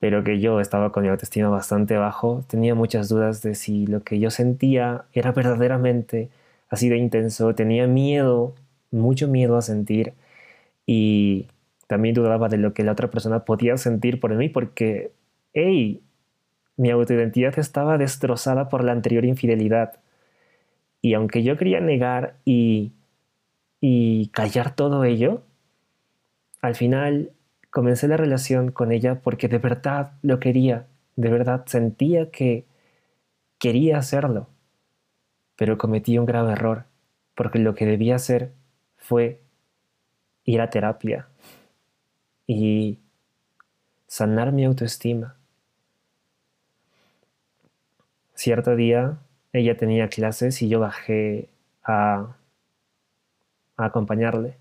pero 0.00 0.24
que 0.24 0.40
yo 0.40 0.60
estaba 0.60 0.92
con 0.92 1.04
mi 1.04 1.08
autoestima 1.10 1.48
bastante 1.48 1.96
bajo, 1.96 2.44
tenía 2.48 2.74
muchas 2.74 3.08
dudas 3.08 3.42
de 3.42 3.54
si 3.54 3.86
lo 3.86 4.02
que 4.02 4.18
yo 4.18 4.30
sentía 4.30 5.04
era 5.12 5.32
verdaderamente 5.32 6.30
así 6.68 6.88
de 6.88 6.96
intenso, 6.98 7.54
tenía 7.54 7.86
miedo, 7.86 8.54
mucho 8.90 9.28
miedo 9.28 9.56
a 9.56 9.62
sentir 9.62 10.14
y 10.86 11.48
también 11.86 12.14
dudaba 12.14 12.48
de 12.48 12.58
lo 12.58 12.74
que 12.74 12.84
la 12.84 12.92
otra 12.92 13.10
persona 13.10 13.44
podía 13.44 13.76
sentir 13.76 14.20
por 14.20 14.34
mí 14.34 14.48
porque, 14.48 15.12
hey, 15.54 16.02
mi 16.76 16.90
autoidentidad 16.90 17.58
estaba 17.58 17.98
destrozada 17.98 18.68
por 18.68 18.84
la 18.84 18.92
anterior 18.92 19.24
infidelidad. 19.24 20.00
Y 21.02 21.14
aunque 21.14 21.42
yo 21.42 21.56
quería 21.56 21.80
negar 21.80 22.36
y, 22.44 22.92
y 23.84 24.28
callar 24.28 24.76
todo 24.76 25.02
ello, 25.02 25.42
al 26.60 26.76
final 26.76 27.32
comencé 27.70 28.06
la 28.06 28.16
relación 28.16 28.70
con 28.70 28.92
ella 28.92 29.20
porque 29.20 29.48
de 29.48 29.58
verdad 29.58 30.12
lo 30.22 30.38
quería, 30.38 30.86
de 31.16 31.28
verdad 31.30 31.64
sentía 31.66 32.30
que 32.30 32.64
quería 33.58 33.98
hacerlo. 33.98 34.46
Pero 35.56 35.78
cometí 35.78 36.16
un 36.16 36.26
grave 36.26 36.52
error, 36.52 36.84
porque 37.34 37.58
lo 37.58 37.74
que 37.74 37.84
debía 37.84 38.14
hacer 38.14 38.52
fue 38.98 39.42
ir 40.44 40.60
a 40.60 40.70
terapia 40.70 41.26
y 42.46 43.00
sanar 44.06 44.52
mi 44.52 44.64
autoestima. 44.64 45.34
Cierto 48.34 48.76
día 48.76 49.18
ella 49.52 49.76
tenía 49.76 50.08
clases 50.08 50.62
y 50.62 50.68
yo 50.68 50.78
bajé 50.78 51.48
a, 51.82 52.36
acompañarle, 53.76 54.56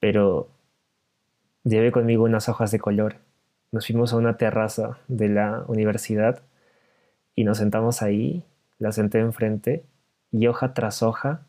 pero 0.00 0.48
llevé 1.64 1.92
conmigo 1.92 2.24
unas 2.24 2.48
hojas 2.48 2.70
de 2.70 2.78
color. 2.78 3.16
Nos 3.70 3.86
fuimos 3.86 4.12
a 4.12 4.16
una 4.16 4.36
terraza 4.36 4.98
de 5.08 5.28
la 5.28 5.64
universidad 5.68 6.42
y 7.34 7.44
nos 7.44 7.58
sentamos 7.58 8.02
ahí, 8.02 8.44
la 8.78 8.92
senté 8.92 9.18
enfrente 9.20 9.84
y 10.30 10.46
hoja 10.46 10.74
tras 10.74 11.02
hoja 11.02 11.46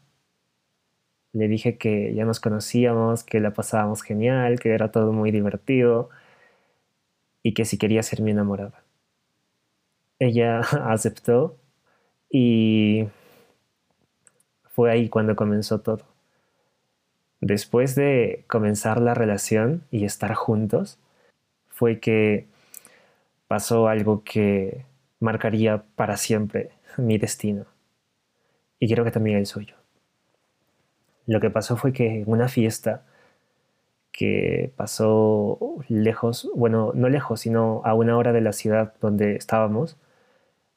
le 1.33 1.47
dije 1.47 1.77
que 1.77 2.13
ya 2.13 2.25
nos 2.25 2.39
conocíamos, 2.39 3.23
que 3.23 3.39
la 3.39 3.53
pasábamos 3.53 4.03
genial, 4.03 4.59
que 4.59 4.73
era 4.73 4.91
todo 4.91 5.11
muy 5.11 5.31
divertido 5.31 6.09
y 7.43 7.53
que 7.53 7.65
si 7.65 7.77
quería 7.77 8.03
ser 8.03 8.21
mi 8.21 8.31
enamorada. 8.31 8.83
Ella 10.19 10.59
aceptó 10.85 11.57
y 12.29 13.07
fue 14.75 14.91
ahí 14.91 15.09
cuando 15.09 15.35
comenzó 15.35 15.81
todo. 15.81 16.12
Después 17.45 17.93
de 17.95 18.45
comenzar 18.47 19.01
la 19.01 19.13
relación 19.13 19.83
y 19.91 20.05
estar 20.05 20.33
juntos, 20.33 20.97
fue 21.67 21.99
que 21.99 22.47
pasó 23.49 23.89
algo 23.89 24.23
que 24.23 24.85
marcaría 25.19 25.83
para 25.97 26.15
siempre 26.15 26.71
mi 26.97 27.17
destino. 27.17 27.65
Y 28.79 28.87
creo 28.87 29.03
que 29.03 29.11
también 29.11 29.37
el 29.37 29.45
suyo. 29.45 29.75
Lo 31.25 31.41
que 31.41 31.49
pasó 31.49 31.75
fue 31.75 31.91
que 31.91 32.21
en 32.21 32.23
una 32.27 32.47
fiesta 32.47 33.03
que 34.13 34.71
pasó 34.77 35.59
lejos, 35.89 36.49
bueno, 36.55 36.93
no 36.95 37.09
lejos, 37.09 37.41
sino 37.41 37.81
a 37.83 37.93
una 37.93 38.17
hora 38.17 38.31
de 38.31 38.39
la 38.39 38.53
ciudad 38.53 38.93
donde 39.01 39.35
estábamos, 39.35 39.97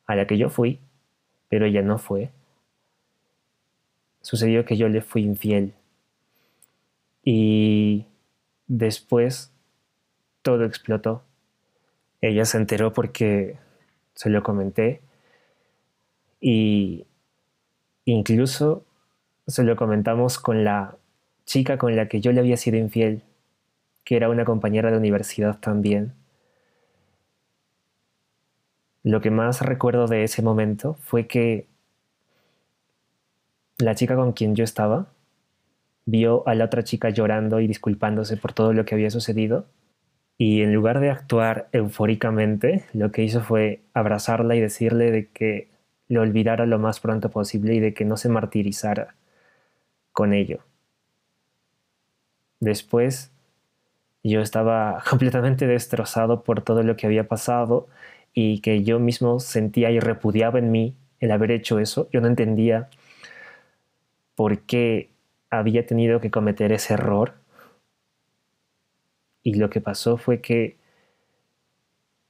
a 0.05 0.17
la 0.17 0.27
que 0.27 0.37
yo 0.37 0.51
fui, 0.51 0.81
pero 1.49 1.67
ella 1.67 1.83
no 1.83 1.99
fue, 1.99 2.31
sucedió 4.21 4.65
que 4.65 4.77
yo 4.77 4.89
le 4.89 5.01
fui 5.01 5.23
infiel. 5.23 5.73
Y 7.29 8.07
después 8.69 9.53
todo 10.43 10.65
explotó. 10.65 11.25
Ella 12.21 12.45
se 12.45 12.57
enteró 12.57 12.93
porque 12.93 13.59
se 14.15 14.31
lo 14.31 14.45
comenté 14.45 15.03
y 16.41 17.05
incluso 18.05 18.85
se 19.49 19.65
lo 19.65 19.75
comentamos 19.75 20.39
con 20.39 20.63
la 20.63 20.97
chica 21.47 21.79
con 21.79 21.97
la 21.97 22.07
que 22.07 22.21
yo 22.21 22.31
le 22.31 22.39
había 22.39 22.57
sido 22.57 22.77
infiel, 22.77 23.25
que 24.05 24.15
era 24.15 24.29
una 24.29 24.45
compañera 24.45 24.93
de 24.93 24.99
universidad 24.99 25.59
también. 25.59 26.15
Lo 29.03 29.21
que 29.21 29.33
más 29.33 29.63
recuerdo 29.63 30.07
de 30.07 30.23
ese 30.23 30.43
momento 30.43 30.95
fue 31.01 31.27
que 31.27 31.67
la 33.79 33.97
chica 33.97 34.15
con 34.15 34.33
quien 34.33 34.55
yo 34.55 34.63
estaba 34.63 35.09
vio 36.07 36.47
a 36.49 36.55
la 36.55 36.65
otra 36.65 36.85
chica 36.85 37.11
llorando 37.11 37.61
y 37.61 37.67
disculpándose 37.67 38.37
por 38.39 38.53
todo 38.53 38.73
lo 38.73 38.85
que 38.85 38.95
había 38.95 39.11
sucedido 39.11 39.67
y 40.39 40.63
en 40.63 40.75
lugar 40.75 41.01
de 41.01 41.11
actuar 41.11 41.69
eufóricamente, 41.73 42.85
lo 42.93 43.11
que 43.11 43.23
hizo 43.23 43.43
fue 43.43 43.81
abrazarla 43.95 44.55
y 44.55 44.61
decirle 44.61 45.11
de 45.11 45.29
que 45.29 45.69
lo 46.09 46.21
olvidara 46.21 46.67
lo 46.67 46.79
más 46.79 47.01
pronto 47.01 47.31
posible 47.31 47.75
y 47.75 47.81
de 47.81 47.95
que 47.95 48.05
no 48.05 48.17
se 48.17 48.29
martirizara 48.29 49.15
con 50.13 50.35
ello. 50.35 50.61
Después 52.61 53.33
yo 54.23 54.41
estaba 54.41 55.03
completamente 55.09 55.67
destrozado 55.67 56.43
por 56.43 56.61
todo 56.63 56.83
lo 56.83 56.97
que 56.97 57.07
había 57.07 57.29
pasado 57.29 57.89
y 58.35 58.61
que 58.61 58.85
yo 58.85 58.99
mismo 58.99 59.41
sentía 59.41 59.91
y 59.91 60.01
repudiaba 60.01 60.59
en 60.59 60.71
mí 60.71 60.97
el 61.21 61.31
haber 61.31 61.51
hecho 61.51 61.79
eso. 61.79 62.09
Yo 62.13 62.21
no 62.21 62.27
entendía 62.27 62.91
por 64.35 64.61
qué 64.61 65.09
había 65.59 65.87
tenido 65.87 66.21
que 66.21 66.31
cometer 66.31 66.73
ese 66.73 66.95
error. 66.95 67.35
Y 69.43 69.55
lo 69.55 69.71
que 69.71 69.81
pasó 69.81 70.17
fue 70.17 70.41
que 70.41 70.77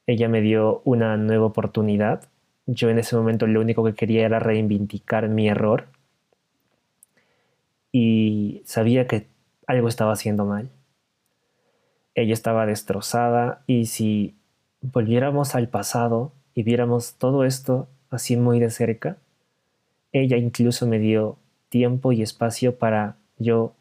ella 0.06 0.28
me 0.28 0.40
dio 0.40 0.82
una 0.84 1.16
nueva 1.16 1.46
oportunidad. 1.46 2.28
Yo 2.66 2.90
en 2.90 2.98
ese 2.98 3.16
momento 3.16 3.46
lo 3.46 3.60
único 3.60 3.84
que 3.84 3.94
quería 3.94 4.26
era 4.26 4.38
reivindicar 4.38 5.28
mi 5.28 5.48
error. 5.48 5.88
Y 7.92 8.62
sabía 8.64 9.06
que 9.06 9.26
algo 9.66 9.88
estaba 9.88 10.12
haciendo 10.12 10.44
mal. 10.44 10.70
Ella 12.14 12.34
estaba 12.34 12.66
destrozada 12.66 13.62
y 13.66 13.86
si 13.86 14.36
volviéramos 14.80 15.54
al 15.54 15.68
pasado 15.68 16.32
y 16.54 16.62
viéramos 16.62 17.14
todo 17.16 17.44
esto 17.44 17.88
así 18.10 18.36
muy 18.36 18.60
de 18.60 18.70
cerca, 18.70 19.18
ella 20.12 20.36
incluso 20.36 20.86
me 20.86 20.98
dio 20.98 21.38
tiempo 21.68 22.12
y 22.12 22.22
espacio 22.22 22.78
para 22.78 23.16
yo 23.38 23.74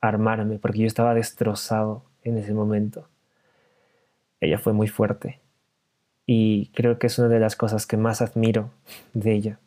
armarme, 0.00 0.58
porque 0.58 0.80
yo 0.80 0.86
estaba 0.86 1.14
destrozado 1.14 2.04
en 2.22 2.38
ese 2.38 2.52
momento. 2.52 3.08
Ella 4.40 4.58
fue 4.58 4.72
muy 4.72 4.88
fuerte 4.88 5.40
y 6.26 6.68
creo 6.74 6.98
que 6.98 7.06
es 7.06 7.18
una 7.18 7.28
de 7.28 7.40
las 7.40 7.56
cosas 7.56 7.86
que 7.86 7.96
más 7.96 8.22
admiro 8.22 8.70
de 9.12 9.32
ella. 9.32 9.58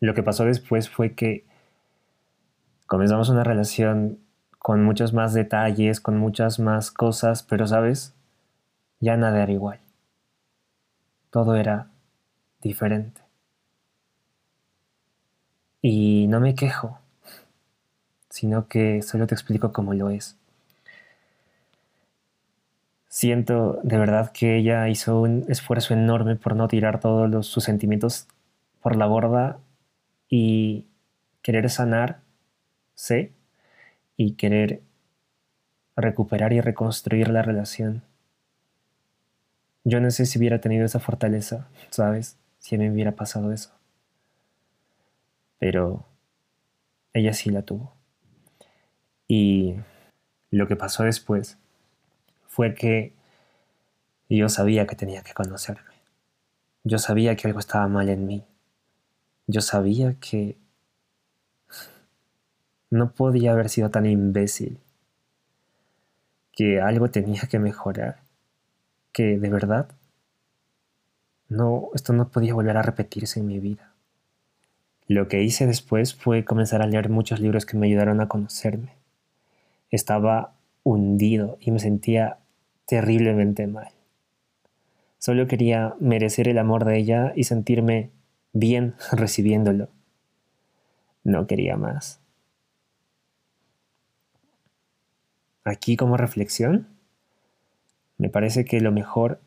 Lo 0.00 0.14
que 0.14 0.22
pasó 0.22 0.44
después 0.44 0.88
fue 0.88 1.14
que 1.14 1.44
comenzamos 2.86 3.28
una 3.28 3.44
relación 3.44 4.18
con 4.58 4.82
muchos 4.82 5.12
más 5.12 5.32
detalles, 5.34 6.00
con 6.00 6.18
muchas 6.18 6.58
más 6.58 6.90
cosas, 6.90 7.42
pero 7.42 7.66
sabes, 7.66 8.14
ya 9.00 9.16
nada 9.16 9.42
era 9.42 9.52
igual. 9.52 9.80
Todo 11.30 11.56
era 11.56 11.90
diferente. 12.60 13.20
Y 15.82 16.26
no 16.28 16.40
me 16.40 16.54
quejo, 16.54 16.98
sino 18.28 18.68
que 18.68 19.02
solo 19.02 19.26
te 19.26 19.34
explico 19.34 19.72
cómo 19.72 19.94
lo 19.94 20.10
es. 20.10 20.36
Siento 23.08 23.80
de 23.82 23.98
verdad 23.98 24.30
que 24.32 24.56
ella 24.56 24.88
hizo 24.88 25.20
un 25.20 25.44
esfuerzo 25.48 25.94
enorme 25.94 26.36
por 26.36 26.54
no 26.54 26.68
tirar 26.68 27.00
todos 27.00 27.46
sus 27.46 27.64
sentimientos 27.64 28.28
por 28.80 28.96
la 28.96 29.06
borda 29.06 29.58
y 30.28 30.86
querer 31.42 31.68
sanar, 31.70 32.20
sé, 32.94 33.32
y 34.16 34.34
querer 34.34 34.80
recuperar 35.96 36.52
y 36.52 36.60
reconstruir 36.60 37.30
la 37.30 37.42
relación. 37.42 38.02
Yo 39.84 40.00
no 40.00 40.10
sé 40.10 40.26
si 40.26 40.38
hubiera 40.38 40.60
tenido 40.60 40.84
esa 40.84 41.00
fortaleza, 41.00 41.66
¿sabes? 41.90 42.36
Si 42.58 42.78
me 42.78 42.90
hubiera 42.90 43.12
pasado 43.12 43.50
eso. 43.52 43.79
Pero 45.60 46.04
ella 47.12 47.32
sí 47.32 47.50
la 47.50 47.62
tuvo. 47.62 47.94
Y 49.28 49.76
lo 50.50 50.66
que 50.66 50.74
pasó 50.74 51.04
después 51.04 51.58
fue 52.48 52.74
que 52.74 53.14
yo 54.28 54.48
sabía 54.48 54.88
que 54.88 54.96
tenía 54.96 55.22
que 55.22 55.34
conocerme. 55.34 55.94
Yo 56.82 56.98
sabía 56.98 57.36
que 57.36 57.46
algo 57.46 57.60
estaba 57.60 57.86
mal 57.86 58.08
en 58.08 58.26
mí. 58.26 58.44
Yo 59.46 59.60
sabía 59.60 60.14
que 60.18 60.58
no 62.90 63.12
podía 63.12 63.52
haber 63.52 63.68
sido 63.68 63.90
tan 63.90 64.06
imbécil. 64.06 64.80
Que 66.52 66.80
algo 66.80 67.10
tenía 67.10 67.42
que 67.42 67.60
mejorar. 67.60 68.22
Que 69.12 69.38
de 69.38 69.50
verdad 69.50 69.88
no, 71.50 71.90
esto 71.94 72.12
no 72.12 72.28
podía 72.28 72.54
volver 72.54 72.76
a 72.76 72.82
repetirse 72.82 73.40
en 73.40 73.46
mi 73.48 73.58
vida. 73.58 73.92
Lo 75.10 75.26
que 75.26 75.42
hice 75.42 75.66
después 75.66 76.14
fue 76.14 76.44
comenzar 76.44 76.82
a 76.82 76.86
leer 76.86 77.08
muchos 77.08 77.40
libros 77.40 77.66
que 77.66 77.76
me 77.76 77.88
ayudaron 77.88 78.20
a 78.20 78.28
conocerme. 78.28 78.92
Estaba 79.90 80.54
hundido 80.84 81.58
y 81.60 81.72
me 81.72 81.80
sentía 81.80 82.38
terriblemente 82.86 83.66
mal. 83.66 83.88
Solo 85.18 85.48
quería 85.48 85.96
merecer 85.98 86.46
el 86.46 86.58
amor 86.58 86.84
de 86.84 86.96
ella 86.96 87.32
y 87.34 87.42
sentirme 87.42 88.12
bien 88.52 88.94
recibiéndolo. 89.10 89.88
No 91.24 91.48
quería 91.48 91.76
más. 91.76 92.20
Aquí 95.64 95.96
como 95.96 96.18
reflexión, 96.18 96.86
me 98.16 98.28
parece 98.28 98.64
que 98.64 98.80
lo 98.80 98.92
mejor 98.92 99.40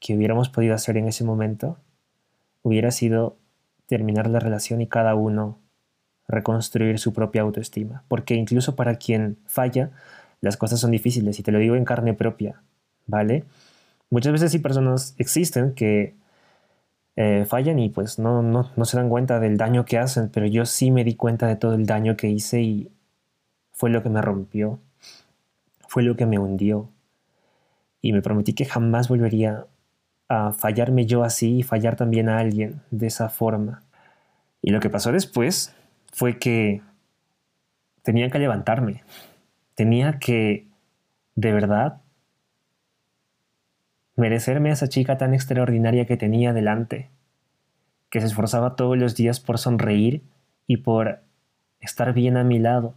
que 0.00 0.16
hubiéramos 0.16 0.48
podido 0.48 0.74
hacer 0.74 0.96
en 0.96 1.06
ese 1.06 1.22
momento 1.22 1.78
hubiera 2.64 2.90
sido 2.90 3.38
terminar 3.94 4.28
la 4.28 4.40
relación 4.40 4.80
y 4.80 4.88
cada 4.88 5.14
uno 5.14 5.60
reconstruir 6.26 6.98
su 6.98 7.12
propia 7.12 7.42
autoestima. 7.42 8.02
Porque 8.08 8.34
incluso 8.34 8.74
para 8.74 8.96
quien 8.96 9.38
falla, 9.46 9.92
las 10.40 10.56
cosas 10.56 10.80
son 10.80 10.90
difíciles, 10.90 11.38
y 11.38 11.44
te 11.44 11.52
lo 11.52 11.60
digo 11.60 11.76
en 11.76 11.84
carne 11.84 12.12
propia, 12.12 12.60
¿vale? 13.06 13.44
Muchas 14.10 14.32
veces 14.32 14.50
sí 14.50 14.58
personas 14.58 15.14
existen 15.16 15.74
que 15.74 16.16
eh, 17.14 17.44
fallan 17.46 17.78
y 17.78 17.88
pues 17.88 18.18
no, 18.18 18.42
no, 18.42 18.68
no 18.74 18.84
se 18.84 18.96
dan 18.96 19.08
cuenta 19.08 19.38
del 19.38 19.56
daño 19.56 19.84
que 19.84 19.98
hacen, 19.98 20.28
pero 20.28 20.46
yo 20.46 20.66
sí 20.66 20.90
me 20.90 21.04
di 21.04 21.14
cuenta 21.14 21.46
de 21.46 21.54
todo 21.54 21.74
el 21.74 21.86
daño 21.86 22.16
que 22.16 22.28
hice 22.28 22.62
y 22.62 22.90
fue 23.70 23.90
lo 23.90 24.02
que 24.02 24.08
me 24.08 24.20
rompió, 24.20 24.80
fue 25.86 26.02
lo 26.02 26.16
que 26.16 26.26
me 26.26 26.40
hundió. 26.40 26.90
Y 28.00 28.12
me 28.12 28.22
prometí 28.22 28.54
que 28.54 28.64
jamás 28.64 29.08
volvería 29.08 29.66
a 30.28 30.52
fallarme 30.52 31.06
yo 31.06 31.22
así 31.22 31.58
y 31.58 31.62
fallar 31.62 31.94
también 31.94 32.28
a 32.28 32.38
alguien 32.38 32.82
de 32.90 33.06
esa 33.06 33.28
forma. 33.28 33.83
Y 34.66 34.70
lo 34.70 34.80
que 34.80 34.88
pasó 34.88 35.12
después 35.12 35.76
fue 36.10 36.38
que 36.38 36.80
tenía 38.02 38.30
que 38.30 38.38
levantarme, 38.38 39.02
tenía 39.74 40.18
que, 40.18 40.66
de 41.34 41.52
verdad, 41.52 42.00
merecerme 44.16 44.70
a 44.70 44.72
esa 44.72 44.88
chica 44.88 45.18
tan 45.18 45.34
extraordinaria 45.34 46.06
que 46.06 46.16
tenía 46.16 46.54
delante, 46.54 47.10
que 48.08 48.20
se 48.20 48.26
esforzaba 48.26 48.74
todos 48.74 48.96
los 48.96 49.14
días 49.14 49.38
por 49.38 49.58
sonreír 49.58 50.22
y 50.66 50.78
por 50.78 51.20
estar 51.80 52.14
bien 52.14 52.38
a 52.38 52.42
mi 52.42 52.58
lado, 52.58 52.94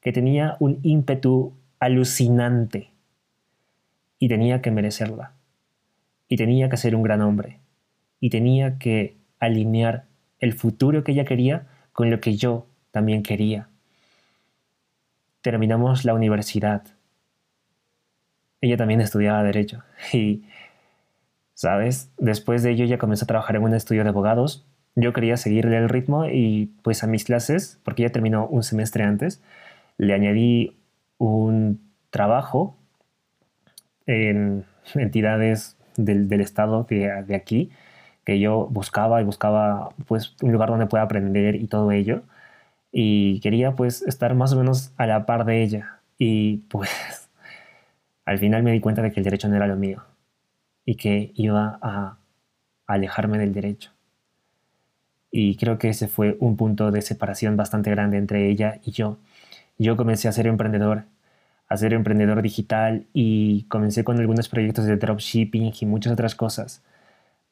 que 0.00 0.12
tenía 0.12 0.56
un 0.58 0.80
ímpetu 0.82 1.52
alucinante 1.80 2.92
y 4.18 4.28
tenía 4.28 4.62
que 4.62 4.70
merecerla. 4.70 5.34
Y 6.28 6.38
tenía 6.38 6.70
que 6.70 6.78
ser 6.78 6.96
un 6.96 7.02
gran 7.02 7.20
hombre. 7.20 7.58
Y 8.20 8.30
tenía 8.30 8.78
que 8.78 9.18
alinear 9.38 10.06
el 10.40 10.54
futuro 10.54 11.04
que 11.04 11.12
ella 11.12 11.24
quería 11.24 11.66
con 11.92 12.10
lo 12.10 12.20
que 12.20 12.36
yo 12.36 12.66
también 12.90 13.22
quería. 13.22 13.68
Terminamos 15.42 16.04
la 16.04 16.14
universidad. 16.14 16.82
Ella 18.60 18.76
también 18.76 19.00
estudiaba 19.00 19.42
derecho 19.42 19.82
y, 20.12 20.42
¿sabes? 21.54 22.10
Después 22.18 22.62
de 22.62 22.72
ello 22.72 22.84
ella 22.84 22.98
comenzó 22.98 23.24
a 23.24 23.28
trabajar 23.28 23.56
en 23.56 23.62
un 23.62 23.74
estudio 23.74 24.02
de 24.02 24.08
abogados. 24.08 24.66
Yo 24.96 25.12
quería 25.12 25.36
seguirle 25.36 25.76
el 25.76 25.88
ritmo 25.88 26.26
y 26.26 26.72
pues 26.82 27.04
a 27.04 27.06
mis 27.06 27.24
clases, 27.24 27.78
porque 27.84 28.02
ella 28.02 28.12
terminó 28.12 28.46
un 28.46 28.62
semestre 28.62 29.04
antes, 29.04 29.40
le 29.98 30.14
añadí 30.14 30.76
un 31.18 31.80
trabajo 32.10 32.76
en 34.06 34.64
entidades 34.94 35.76
del, 35.96 36.32
estado 36.40 36.84
de, 36.88 37.22
de, 37.26 37.34
aquí, 37.36 37.70
que 38.30 38.38
yo 38.38 38.68
buscaba 38.70 39.20
y 39.20 39.24
buscaba 39.24 39.90
pues 40.06 40.36
un 40.40 40.52
lugar 40.52 40.68
donde 40.68 40.86
pueda 40.86 41.02
aprender 41.02 41.56
y 41.56 41.66
todo 41.66 41.90
ello. 41.90 42.22
Y 42.92 43.40
quería 43.40 43.72
pues 43.74 44.02
estar 44.02 44.36
más 44.36 44.52
o 44.52 44.56
menos 44.56 44.92
a 44.98 45.06
la 45.08 45.26
par 45.26 45.44
de 45.44 45.64
ella. 45.64 45.98
Y 46.16 46.58
pues 46.68 46.90
al 48.24 48.38
final 48.38 48.62
me 48.62 48.70
di 48.70 48.78
cuenta 48.78 49.02
de 49.02 49.10
que 49.10 49.18
el 49.18 49.24
derecho 49.24 49.48
no 49.48 49.56
era 49.56 49.66
lo 49.66 49.74
mío 49.74 50.04
y 50.84 50.94
que 50.94 51.32
iba 51.34 51.80
a 51.82 52.18
alejarme 52.86 53.36
del 53.36 53.52
derecho. 53.52 53.90
Y 55.32 55.56
creo 55.56 55.78
que 55.78 55.88
ese 55.88 56.06
fue 56.06 56.36
un 56.38 56.56
punto 56.56 56.92
de 56.92 57.02
separación 57.02 57.56
bastante 57.56 57.90
grande 57.90 58.16
entre 58.16 58.48
ella 58.48 58.78
y 58.84 58.92
yo. 58.92 59.18
Yo 59.76 59.96
comencé 59.96 60.28
a 60.28 60.32
ser 60.32 60.46
emprendedor 60.46 61.02
a 61.68 61.76
ser 61.76 61.94
emprendedor 61.94 62.42
digital 62.42 63.06
y 63.14 63.62
comencé 63.64 64.02
con 64.02 64.18
algunos 64.18 64.48
proyectos 64.48 64.86
de 64.86 64.96
dropshipping 64.96 65.72
y 65.80 65.86
muchas 65.86 66.12
otras 66.12 66.34
cosas, 66.34 66.82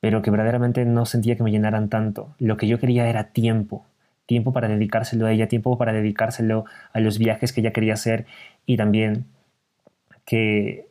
pero 0.01 0.23
que 0.23 0.31
verdaderamente 0.31 0.85
no 0.85 1.07
sentía 1.07 1.37
que 1.37 1.43
me 1.43 1.51
llenaran 1.51 1.89
tanto. 1.89 2.35
Lo 2.39 2.57
que 2.57 2.69
yo 2.69 2.79
quería 2.79 3.09
era 3.09 3.33
tiempo, 3.33 3.85
tiempo 4.27 4.53
para 4.53 4.69
dedicárselo 4.69 5.27
a 5.27 5.33
ella, 5.33 5.49
tiempo 5.49 5.77
para 5.79 5.93
dedicárselo 5.93 6.65
a 6.93 7.01
los 7.01 7.19
viajes 7.19 7.53
que 7.53 7.61
ella 7.61 7.73
quería 7.73 7.95
hacer 7.95 8.27
y 8.67 8.77
también 8.77 9.25
que 10.25 10.89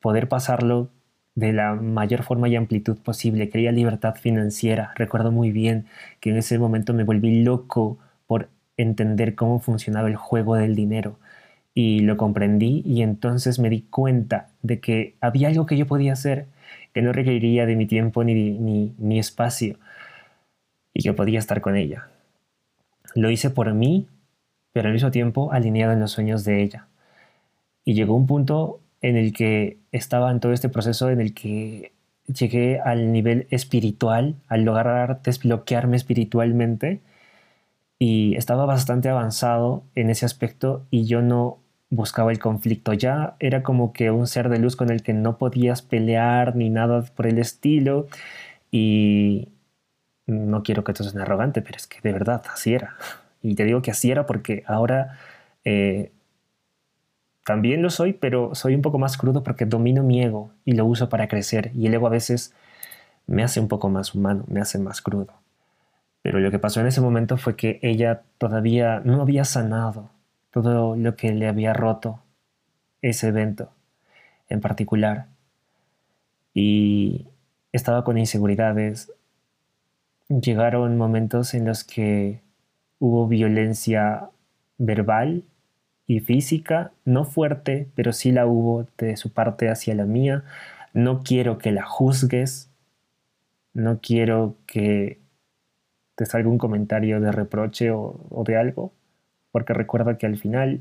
poder 0.00 0.28
pasarlo 0.28 0.90
de 1.34 1.52
la 1.52 1.74
mayor 1.74 2.22
forma 2.22 2.48
y 2.48 2.56
amplitud 2.56 2.98
posible. 2.98 3.48
Quería 3.48 3.72
libertad 3.72 4.14
financiera. 4.14 4.92
Recuerdo 4.96 5.32
muy 5.32 5.52
bien 5.52 5.86
que 6.20 6.30
en 6.30 6.36
ese 6.36 6.58
momento 6.58 6.92
me 6.92 7.04
volví 7.04 7.42
loco 7.42 7.98
por 8.26 8.48
entender 8.76 9.34
cómo 9.34 9.58
funcionaba 9.58 10.08
el 10.08 10.16
juego 10.16 10.54
del 10.56 10.74
dinero 10.74 11.18
y 11.74 12.00
lo 12.00 12.16
comprendí 12.16 12.82
y 12.84 13.02
entonces 13.02 13.58
me 13.58 13.70
di 13.70 13.82
cuenta 13.82 14.48
de 14.62 14.80
que 14.80 15.16
había 15.20 15.48
algo 15.48 15.66
que 15.66 15.76
yo 15.76 15.86
podía 15.86 16.12
hacer 16.12 16.46
que 16.92 17.02
no 17.02 17.12
requeriría 17.12 17.66
de 17.66 17.76
mi 17.76 17.86
tiempo 17.86 18.24
ni, 18.24 18.34
ni, 18.98 19.18
espacio 19.18 19.78
y 20.92 21.02
que 21.02 21.12
podía 21.12 21.38
estar 21.38 21.60
con 21.60 21.76
ella. 21.76 22.08
Lo 23.14 23.30
hice 23.30 23.50
por 23.50 23.72
mí, 23.74 24.08
pero 24.72 24.88
al 24.88 24.94
mismo 24.94 25.10
tiempo 25.10 25.52
alineado 25.52 25.92
en 25.92 26.00
los 26.00 26.12
sueños 26.12 26.44
de 26.44 26.62
ella. 26.62 26.86
Y 27.84 27.94
llegó 27.94 28.14
un 28.14 28.26
punto 28.26 28.80
en 29.00 29.16
el 29.16 29.32
que 29.32 29.78
estaba 29.92 30.30
en 30.30 30.40
todo 30.40 30.52
este 30.52 30.68
proceso 30.68 31.10
en 31.10 31.20
el 31.20 31.34
que 31.34 31.92
llegué 32.26 32.80
al 32.80 33.12
nivel 33.12 33.46
espiritual, 33.50 34.36
al 34.48 34.62
lograr 34.62 35.22
desbloquearme 35.22 35.96
espiritualmente 35.96 37.00
y 37.98 38.34
estaba 38.36 38.64
bastante 38.64 39.08
avanzado 39.08 39.84
en 39.94 40.10
ese 40.10 40.24
aspecto 40.24 40.86
y 40.90 41.04
yo 41.04 41.22
no 41.22 41.58
buscaba 41.90 42.32
el 42.32 42.38
conflicto. 42.38 42.92
Ya 42.94 43.36
era 43.40 43.62
como 43.62 43.92
que 43.92 44.10
un 44.10 44.26
ser 44.26 44.48
de 44.48 44.58
luz 44.58 44.76
con 44.76 44.90
el 44.90 45.02
que 45.02 45.12
no 45.12 45.36
podías 45.38 45.82
pelear 45.82 46.56
ni 46.56 46.70
nada 46.70 47.02
por 47.02 47.26
el 47.26 47.38
estilo. 47.38 48.06
Y 48.70 49.48
no 50.26 50.62
quiero 50.62 50.84
que 50.84 50.92
esto 50.92 51.04
suene 51.04 51.22
arrogante, 51.22 51.62
pero 51.62 51.76
es 51.76 51.86
que 51.86 52.00
de 52.02 52.12
verdad 52.12 52.42
así 52.52 52.74
era. 52.74 52.96
Y 53.42 53.54
te 53.56 53.64
digo 53.64 53.82
que 53.82 53.90
así 53.90 54.10
era 54.10 54.26
porque 54.26 54.64
ahora 54.66 55.18
eh, 55.64 56.12
también 57.44 57.82
lo 57.82 57.90
soy, 57.90 58.12
pero 58.12 58.54
soy 58.54 58.74
un 58.74 58.82
poco 58.82 58.98
más 58.98 59.16
crudo 59.16 59.42
porque 59.42 59.66
domino 59.66 60.02
mi 60.02 60.22
ego 60.22 60.52
y 60.64 60.72
lo 60.72 60.86
uso 60.86 61.08
para 61.08 61.28
crecer. 61.28 61.72
Y 61.74 61.86
el 61.86 61.94
ego 61.94 62.06
a 62.06 62.10
veces 62.10 62.54
me 63.26 63.42
hace 63.42 63.60
un 63.60 63.68
poco 63.68 63.88
más 63.88 64.14
humano, 64.14 64.44
me 64.48 64.60
hace 64.60 64.78
más 64.78 65.00
crudo. 65.02 65.34
Pero 66.22 66.38
lo 66.38 66.50
que 66.50 66.58
pasó 66.58 66.80
en 66.80 66.86
ese 66.86 67.00
momento 67.00 67.36
fue 67.38 67.56
que 67.56 67.80
ella 67.82 68.22
todavía 68.38 69.00
no 69.04 69.22
había 69.22 69.44
sanado 69.44 70.10
todo 70.50 70.96
lo 70.96 71.16
que 71.16 71.32
le 71.32 71.48
había 71.48 71.72
roto 71.72 72.20
ese 73.02 73.28
evento 73.28 73.72
en 74.48 74.60
particular. 74.60 75.28
Y 76.52 77.28
estaba 77.72 78.04
con 78.04 78.18
inseguridades. 78.18 79.12
Llegaron 80.28 80.96
momentos 80.96 81.54
en 81.54 81.66
los 81.66 81.84
que 81.84 82.40
hubo 82.98 83.26
violencia 83.28 84.30
verbal 84.78 85.44
y 86.06 86.20
física, 86.20 86.92
no 87.04 87.24
fuerte, 87.24 87.88
pero 87.94 88.12
sí 88.12 88.32
la 88.32 88.46
hubo 88.46 88.86
de 88.98 89.16
su 89.16 89.32
parte 89.32 89.70
hacia 89.70 89.94
la 89.94 90.04
mía. 90.04 90.44
No 90.92 91.22
quiero 91.22 91.58
que 91.58 91.70
la 91.70 91.84
juzgues, 91.84 92.70
no 93.72 94.00
quiero 94.00 94.56
que 94.66 95.20
te 96.16 96.26
salga 96.26 96.48
un 96.48 96.58
comentario 96.58 97.20
de 97.20 97.32
reproche 97.32 97.92
o, 97.92 98.26
o 98.30 98.44
de 98.44 98.56
algo, 98.56 98.92
porque 99.52 99.72
recuerda 99.74 100.18
que 100.18 100.26
al 100.26 100.36
final 100.36 100.80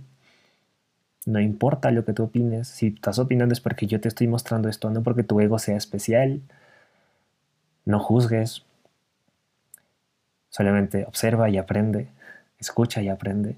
no 1.26 1.40
importa 1.40 1.92
lo 1.92 2.06
que 2.06 2.14
tú 2.14 2.24
opines, 2.24 2.68
si 2.68 2.88
estás 2.88 3.20
opinando 3.20 3.54
es 3.54 3.62
porque 3.62 3.88
yo 3.88 4.00
te 4.02 4.08
estoy 4.08 4.28
mostrando 4.28 4.70
esto, 4.70 4.90
no 4.90 5.04
porque 5.04 5.24
tu 5.24 5.40
ego 5.40 5.60
sea 5.60 5.78
especial. 5.78 6.42
No 7.86 8.00
juzgues, 8.00 8.64
solamente 10.50 11.06
observa 11.06 11.50
y 11.50 11.58
aprende. 11.58 12.08
escucha 12.60 13.02
y 13.02 13.10
aprende. 13.10 13.56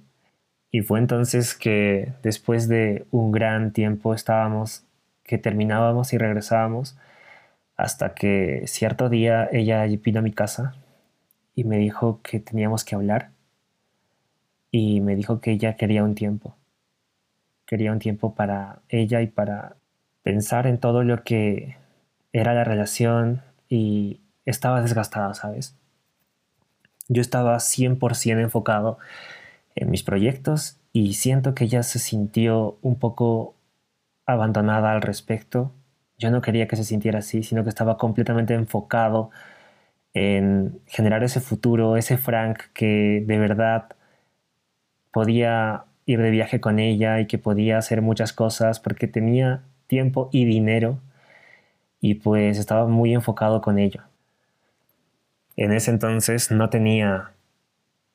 Y 0.72 0.82
fue 0.82 1.00
entonces 1.00 1.56
que 1.56 2.14
después 2.24 2.68
de 2.68 3.06
un 3.12 3.32
gran 3.32 3.72
tiempo 3.74 4.14
estábamos, 4.14 4.84
que 5.24 5.38
terminábamos 5.38 6.14
y 6.14 6.18
regresábamos, 6.18 6.98
hasta 7.78 8.14
que 8.14 8.64
cierto 8.68 9.10
día 9.10 9.50
ella 9.52 9.86
vino 9.86 10.20
a 10.20 10.24
mi 10.24 10.32
casa 10.32 10.76
y 11.56 11.64
me 11.64 11.78
dijo 11.78 12.22
que 12.24 12.40
teníamos 12.40 12.86
que 12.86 12.96
hablar 12.96 13.32
y 14.72 15.02
me 15.02 15.16
dijo 15.16 15.42
que 15.42 15.52
ella 15.52 15.76
quería 15.76 16.04
un 16.04 16.16
tiempo. 16.16 16.56
Quería 17.66 17.92
un 17.92 18.00
tiempo 18.00 18.34
para 18.34 18.82
ella 18.90 19.22
y 19.22 19.28
para 19.28 19.76
pensar 20.24 20.66
en 20.68 20.80
todo 20.80 21.04
lo 21.04 21.24
que 21.24 21.78
era 22.34 22.54
la 22.54 22.64
relación 22.64 23.42
y 23.70 24.22
estaba 24.46 24.82
desgastada, 24.82 25.34
¿sabes? 25.34 25.76
Yo 27.08 27.22
estaba 27.22 27.60
100% 27.60 28.40
enfocado 28.40 28.98
en 29.76 29.92
mis 29.92 30.04
proyectos 30.04 30.78
y 30.94 31.14
siento 31.14 31.54
que 31.54 31.66
ella 31.66 31.84
se 31.84 32.00
sintió 32.00 32.78
un 32.82 32.98
poco 32.98 33.56
abandonada 34.26 34.92
al 34.92 35.02
respecto. 35.02 35.74
Yo 36.18 36.32
no 36.32 36.42
quería 36.42 36.68
que 36.68 36.76
se 36.76 36.84
sintiera 36.84 37.20
así, 37.20 37.44
sino 37.44 37.64
que 37.64 37.70
estaba 37.70 37.98
completamente 37.98 38.54
enfocado 38.54 39.32
en 40.14 40.82
generar 40.88 41.24
ese 41.24 41.40
futuro, 41.40 41.98
ese 41.98 42.18
Frank 42.18 42.64
que 42.74 43.24
de 43.26 43.40
verdad 43.40 43.96
podía 45.12 45.86
ir 46.06 46.22
de 46.22 46.32
viaje 46.32 46.60
con 46.60 46.80
ella 46.80 47.20
y 47.20 47.28
que 47.28 47.38
podía 47.38 47.78
hacer 47.78 48.02
muchas 48.02 48.34
cosas 48.34 48.80
porque 48.80 49.08
tenía 49.08 49.64
tiempo 49.88 50.30
y 50.32 50.46
dinero 50.46 51.00
y 52.00 52.16
pues 52.16 52.58
estaba 52.58 52.88
muy 52.88 53.14
enfocado 53.14 53.62
con 53.62 53.78
ello. 53.78 54.02
En 55.56 55.72
ese 55.72 55.92
entonces 55.92 56.52
no 56.52 56.70
tenía 56.70 57.32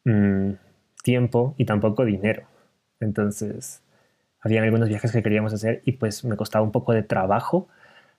mm, 0.04 0.52
tiempo 1.02 1.54
y 1.56 1.64
tampoco 1.64 2.04
dinero. 2.04 2.42
Entonces, 2.98 3.82
habían 4.40 4.64
algunos 4.64 4.88
viajes 4.88 5.12
que 5.12 5.22
queríamos 5.22 5.52
hacer 5.52 5.82
y 5.84 5.92
pues 5.92 6.24
me 6.24 6.36
costaba 6.36 6.64
un 6.64 6.72
poco 6.72 6.92
de 6.92 7.02
trabajo 7.02 7.68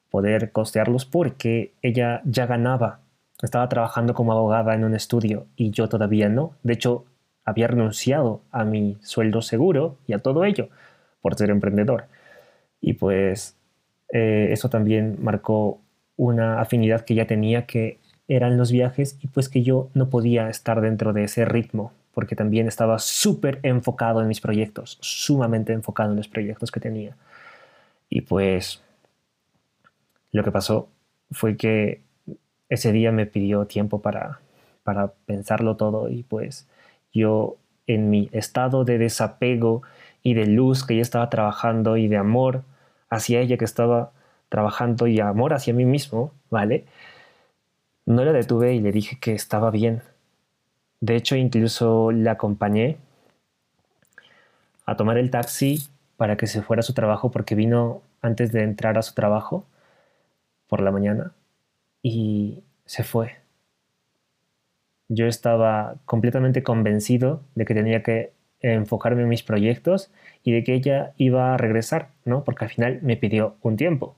poder 0.09 0.51
costearlos 0.51 1.05
porque 1.05 1.73
ella 1.81 2.21
ya 2.25 2.45
ganaba. 2.45 2.99
Estaba 3.41 3.67
trabajando 3.69 4.13
como 4.13 4.31
abogada 4.31 4.73
en 4.73 4.83
un 4.83 4.95
estudio 4.95 5.47
y 5.55 5.71
yo 5.71 5.89
todavía 5.89 6.29
no. 6.29 6.53
De 6.63 6.73
hecho, 6.73 7.05
había 7.47 7.67
renunciado 7.67 8.41
a 8.51 8.65
mi 8.65 8.97
sueldo 9.01 9.41
seguro 9.41 9.95
y 10.05 10.11
a 10.11 10.19
todo 10.19 10.43
ello 10.43 10.67
por 11.21 11.35
ser 11.35 11.49
emprendedor. 11.49 12.07
Y 12.81 12.93
pues 12.93 13.55
eh, 14.11 14.49
eso 14.51 14.69
también 14.69 15.17
marcó 15.21 15.79
una 16.17 16.59
afinidad 16.59 17.05
que 17.05 17.15
ya 17.15 17.25
tenía 17.25 17.65
que 17.65 17.99
eran 18.27 18.57
los 18.57 18.73
viajes 18.73 19.17
y 19.21 19.27
pues 19.27 19.47
que 19.47 19.63
yo 19.63 19.89
no 19.93 20.09
podía 20.09 20.49
estar 20.49 20.81
dentro 20.81 21.13
de 21.13 21.23
ese 21.23 21.45
ritmo 21.45 21.93
porque 22.13 22.35
también 22.35 22.67
estaba 22.67 22.99
súper 22.99 23.59
enfocado 23.63 24.21
en 24.21 24.27
mis 24.27 24.41
proyectos, 24.41 24.97
sumamente 24.99 25.71
enfocado 25.71 26.11
en 26.11 26.17
los 26.17 26.27
proyectos 26.27 26.69
que 26.69 26.81
tenía. 26.81 27.15
Y 28.09 28.21
pues 28.21 28.83
lo 30.33 30.43
que 30.43 30.51
pasó 30.51 30.89
fue 31.31 31.55
que 31.55 32.01
ese 32.67 32.91
día 32.91 33.13
me 33.13 33.25
pidió 33.25 33.67
tiempo 33.67 34.01
para, 34.01 34.41
para 34.83 35.13
pensarlo 35.25 35.77
todo 35.77 36.09
y 36.09 36.23
pues 36.23 36.67
yo 37.13 37.57
en 37.87 38.09
mi 38.09 38.29
estado 38.31 38.83
de 38.83 38.97
desapego 38.97 39.81
y 40.23 40.33
de 40.33 40.45
luz 40.45 40.85
que 40.85 40.95
yo 40.95 41.01
estaba 41.01 41.29
trabajando 41.29 41.97
y 41.97 42.07
de 42.07 42.17
amor 42.17 42.63
hacia 43.09 43.39
ella 43.39 43.57
que 43.57 43.65
estaba 43.65 44.11
trabajando 44.49 45.07
y 45.07 45.19
amor 45.19 45.53
hacia 45.53 45.73
mí 45.73 45.85
mismo, 45.85 46.31
¿vale? 46.49 46.85
No 48.05 48.23
la 48.23 48.33
detuve 48.33 48.73
y 48.73 48.81
le 48.81 48.91
dije 48.91 49.17
que 49.19 49.33
estaba 49.33 49.71
bien, 49.71 50.01
de 50.99 51.15
hecho, 51.15 51.35
incluso 51.35 52.11
la 52.11 52.31
acompañé 52.31 52.97
a 54.85 54.95
tomar 54.95 55.17
el 55.17 55.29
taxi 55.29 55.87
para 56.15 56.37
que 56.37 56.47
se 56.47 56.61
fuera 56.61 56.79
a 56.79 56.83
su 56.83 56.93
trabajo 56.93 57.29
porque 57.29 57.55
vino 57.55 58.01
antes 58.21 58.51
de 58.51 58.63
entrar 58.63 58.97
a 58.97 59.03
su 59.03 59.13
trabajo 59.13 59.65
por 60.67 60.81
la 60.81 60.91
mañana 60.91 61.33
y 62.01 62.63
se 62.85 63.03
fue. 63.03 63.35
Yo 65.09 65.27
estaba 65.27 65.95
completamente 66.05 66.63
convencido 66.63 67.43
de 67.55 67.65
que 67.65 67.73
tenía 67.73 68.03
que 68.03 68.33
enfocarme 68.61 69.23
en 69.23 69.29
mis 69.29 69.43
proyectos 69.43 70.11
y 70.43 70.51
de 70.51 70.63
que 70.63 70.73
ella 70.73 71.13
iba 71.17 71.53
a 71.53 71.57
regresar, 71.57 72.09
¿no? 72.25 72.43
Porque 72.43 72.65
al 72.65 72.71
final 72.71 72.99
me 73.01 73.17
pidió 73.17 73.55
un 73.61 73.77
tiempo. 73.77 74.15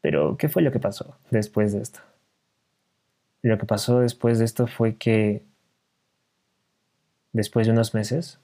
Pero, 0.00 0.36
¿qué 0.36 0.48
fue 0.48 0.62
lo 0.62 0.72
que 0.72 0.80
pasó 0.80 1.16
después 1.30 1.72
de 1.72 1.82
esto? 1.82 2.00
Lo 3.42 3.58
que 3.58 3.66
pasó 3.66 4.00
después 4.00 4.38
de 4.38 4.44
esto 4.44 4.66
fue 4.66 4.96
que 4.96 5.42
después 7.32 7.66
de 7.66 7.72
unos 7.72 7.94
meses, 7.94 8.40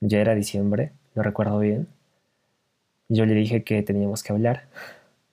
ya 0.00 0.20
era 0.20 0.34
diciembre, 0.34 0.92
no 1.14 1.22
recuerdo 1.22 1.58
bien, 1.58 1.88
yo 3.08 3.26
le 3.26 3.34
dije 3.34 3.64
que 3.64 3.82
teníamos 3.82 4.22
que 4.22 4.32
hablar, 4.32 4.68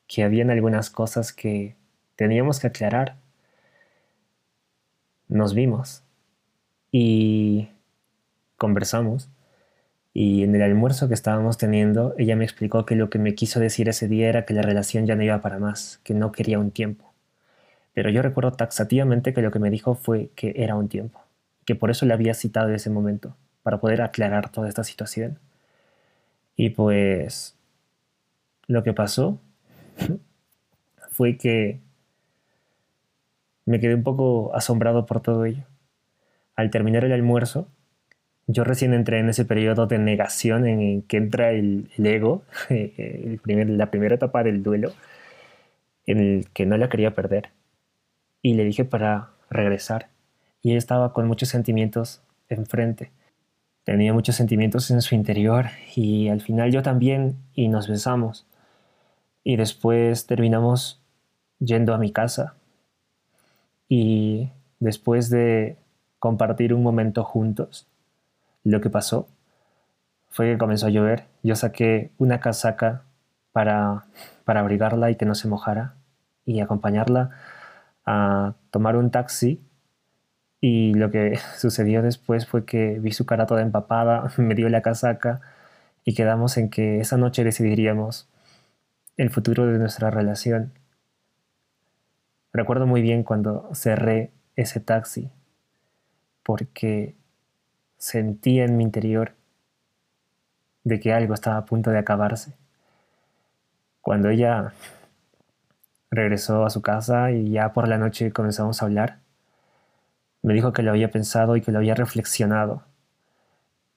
que 0.07 0.23
habían 0.23 0.49
algunas 0.49 0.89
cosas 0.89 1.31
que 1.31 1.75
teníamos 2.15 2.59
que 2.59 2.67
aclarar. 2.67 3.17
Nos 5.29 5.53
vimos 5.53 6.03
y 6.91 7.69
conversamos 8.57 9.29
y 10.13 10.43
en 10.43 10.55
el 10.55 10.61
almuerzo 10.61 11.07
que 11.07 11.13
estábamos 11.13 11.57
teniendo 11.57 12.15
ella 12.17 12.35
me 12.35 12.43
explicó 12.43 12.85
que 12.85 12.95
lo 12.95 13.09
que 13.09 13.19
me 13.19 13.35
quiso 13.35 13.59
decir 13.59 13.89
ese 13.89 14.07
día 14.07 14.29
era 14.29 14.45
que 14.45 14.53
la 14.53 14.61
relación 14.61 15.05
ya 15.05 15.15
no 15.15 15.23
iba 15.23 15.41
para 15.41 15.59
más, 15.59 15.99
que 16.03 16.13
no 16.13 16.31
quería 16.31 16.59
un 16.59 16.71
tiempo. 16.71 17.13
Pero 17.93 18.09
yo 18.09 18.21
recuerdo 18.21 18.51
taxativamente 18.51 19.33
que 19.33 19.41
lo 19.41 19.51
que 19.51 19.59
me 19.59 19.69
dijo 19.69 19.95
fue 19.95 20.29
que 20.35 20.53
era 20.57 20.75
un 20.75 20.87
tiempo 20.87 21.27
que 21.67 21.75
por 21.75 21.91
eso 21.91 22.05
le 22.05 22.13
había 22.13 22.33
citado 22.33 22.69
ese 22.69 22.89
momento, 22.89 23.35
para 23.61 23.81
poder 23.81 24.01
aclarar 24.01 24.49
toda 24.49 24.69
esta 24.69 24.85
situación. 24.85 25.37
Y 26.55 26.69
pues 26.69 27.57
lo 28.67 28.83
que 28.83 28.93
pasó 28.93 29.41
fue 31.11 31.37
que 31.37 31.81
me 33.67 33.79
quedé 33.79 33.93
un 33.93 34.03
poco 34.03 34.55
asombrado 34.55 35.05
por 35.05 35.21
todo 35.21 35.45
ello. 35.45 35.63
Al 36.55 36.71
terminar 36.71 37.05
el 37.05 37.11
almuerzo, 37.11 37.67
yo 38.47 38.63
recién 38.63 38.93
entré 38.93 39.19
en 39.19 39.29
ese 39.29 39.45
periodo 39.45 39.87
de 39.87 39.99
negación 39.99 40.65
en 40.65 41.01
que 41.03 41.17
entra 41.17 41.51
el, 41.51 41.89
ego, 41.97 42.43
el 42.69 43.39
primer, 43.43 43.69
la 43.69 43.91
primera 43.91 44.15
etapa 44.15 44.43
del 44.43 44.63
duelo, 44.63 44.93
en 46.05 46.19
el 46.19 46.47
que 46.53 46.65
no 46.65 46.77
la 46.77 46.89
quería 46.89 47.13
perder. 47.13 47.49
Y 48.41 48.53
le 48.53 48.63
dije 48.63 48.85
para 48.85 49.29
regresar 49.49 50.07
y 50.61 50.69
ella 50.69 50.77
estaba 50.77 51.13
con 51.13 51.27
muchos 51.27 51.49
sentimientos 51.49 52.21
enfrente. 52.49 53.11
Tenía 53.83 54.13
muchos 54.13 54.35
sentimientos 54.35 54.91
en 54.91 55.01
su 55.01 55.15
interior 55.15 55.67
y 55.95 56.29
al 56.29 56.41
final 56.41 56.71
yo 56.71 56.81
también 56.81 57.37
y 57.53 57.67
nos 57.67 57.87
besamos. 57.87 58.45
Y 59.43 59.55
después 59.55 60.25
terminamos 60.25 61.01
yendo 61.59 61.93
a 61.93 61.97
mi 61.97 62.11
casa. 62.11 62.55
Y 63.89 64.51
después 64.79 65.29
de 65.29 65.77
compartir 66.19 66.73
un 66.73 66.83
momento 66.83 67.23
juntos, 67.23 67.87
lo 68.63 68.81
que 68.81 68.89
pasó 68.89 69.27
fue 70.29 70.51
que 70.51 70.57
comenzó 70.57 70.87
a 70.87 70.89
llover. 70.89 71.25
Yo 71.43 71.55
saqué 71.55 72.11
una 72.17 72.39
casaca 72.39 73.03
para, 73.51 74.05
para 74.45 74.59
abrigarla 74.59 75.09
y 75.09 75.15
que 75.15 75.25
no 75.25 75.35
se 75.35 75.47
mojara 75.47 75.95
y 76.45 76.59
acompañarla 76.59 77.31
a 78.05 78.55
tomar 78.71 78.95
un 78.95 79.11
taxi 79.11 79.61
y 80.61 80.93
lo 80.93 81.11
que 81.11 81.39
sucedió 81.57 82.01
después 82.01 82.47
fue 82.47 82.65
que 82.65 82.99
vi 82.99 83.11
su 83.11 83.25
cara 83.25 83.45
toda 83.45 83.61
empapada, 83.61 84.31
me 84.37 84.55
dio 84.55 84.69
la 84.69 84.81
casaca 84.81 85.41
y 86.03 86.13
quedamos 86.13 86.57
en 86.57 86.69
que 86.69 86.99
esa 86.99 87.17
noche 87.17 87.43
decidiríamos 87.43 88.29
el 89.17 89.29
futuro 89.29 89.65
de 89.65 89.79
nuestra 89.79 90.09
relación. 90.09 90.71
Recuerdo 92.57 92.87
muy 92.87 93.03
bien 93.03 93.21
cuando 93.21 93.69
cerré 93.75 94.31
ese 94.55 94.79
taxi 94.79 95.29
porque 96.41 97.15
sentía 97.99 98.65
en 98.65 98.77
mi 98.77 98.83
interior 98.83 99.35
de 100.83 100.99
que 100.99 101.13
algo 101.13 101.35
estaba 101.35 101.57
a 101.57 101.65
punto 101.65 101.91
de 101.91 101.99
acabarse. 101.99 102.55
Cuando 104.01 104.29
ella 104.29 104.73
regresó 106.09 106.65
a 106.65 106.71
su 106.71 106.81
casa 106.81 107.29
y 107.29 107.51
ya 107.51 107.73
por 107.73 107.87
la 107.87 107.99
noche 107.99 108.31
comenzamos 108.31 108.81
a 108.81 108.85
hablar, 108.85 109.19
me 110.41 110.55
dijo 110.55 110.73
que 110.73 110.81
lo 110.81 110.89
había 110.89 111.11
pensado 111.11 111.57
y 111.57 111.61
que 111.61 111.71
lo 111.71 111.77
había 111.77 111.93
reflexionado 111.93 112.81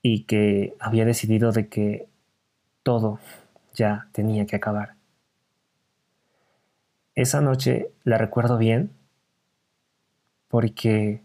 y 0.03 0.25
que 0.25 0.77
había 0.81 1.07
decidido 1.07 1.53
de 1.53 1.70
que 1.70 2.11
todo 2.83 3.20
ya 3.73 4.09
tenía 4.12 4.44
que 4.44 4.57
acabar. 4.57 5.00
Esa 7.20 7.42
noche 7.42 7.92
la 8.02 8.16
recuerdo 8.16 8.56
bien 8.56 8.92
porque 10.48 11.22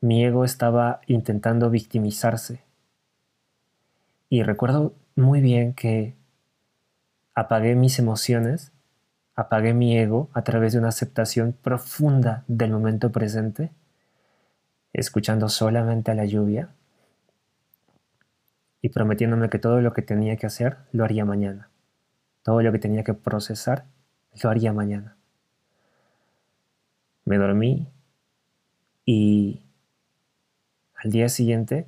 mi 0.00 0.24
ego 0.24 0.44
estaba 0.44 1.00
intentando 1.06 1.70
victimizarse. 1.70 2.64
Y 4.28 4.42
recuerdo 4.42 4.96
muy 5.14 5.40
bien 5.40 5.74
que 5.74 6.16
apagué 7.36 7.76
mis 7.76 8.00
emociones, 8.00 8.72
apagué 9.36 9.74
mi 9.74 9.96
ego 9.96 10.28
a 10.32 10.42
través 10.42 10.72
de 10.72 10.80
una 10.80 10.88
aceptación 10.88 11.52
profunda 11.52 12.42
del 12.48 12.72
momento 12.72 13.12
presente 13.12 13.70
escuchando 14.92 15.48
solamente 15.48 16.10
a 16.10 16.14
la 16.14 16.24
lluvia 16.24 16.70
y 18.82 18.88
prometiéndome 18.88 19.50
que 19.50 19.60
todo 19.60 19.80
lo 19.80 19.92
que 19.92 20.02
tenía 20.02 20.36
que 20.36 20.48
hacer 20.48 20.78
lo 20.90 21.04
haría 21.04 21.24
mañana. 21.24 21.70
Todo 22.42 22.60
lo 22.60 22.72
que 22.72 22.80
tenía 22.80 23.04
que 23.04 23.14
procesar 23.14 23.84
lo 24.42 24.50
haría 24.50 24.72
mañana. 24.72 25.16
Me 27.24 27.38
dormí 27.38 27.86
y 29.04 29.62
al 30.94 31.10
día 31.10 31.28
siguiente 31.28 31.86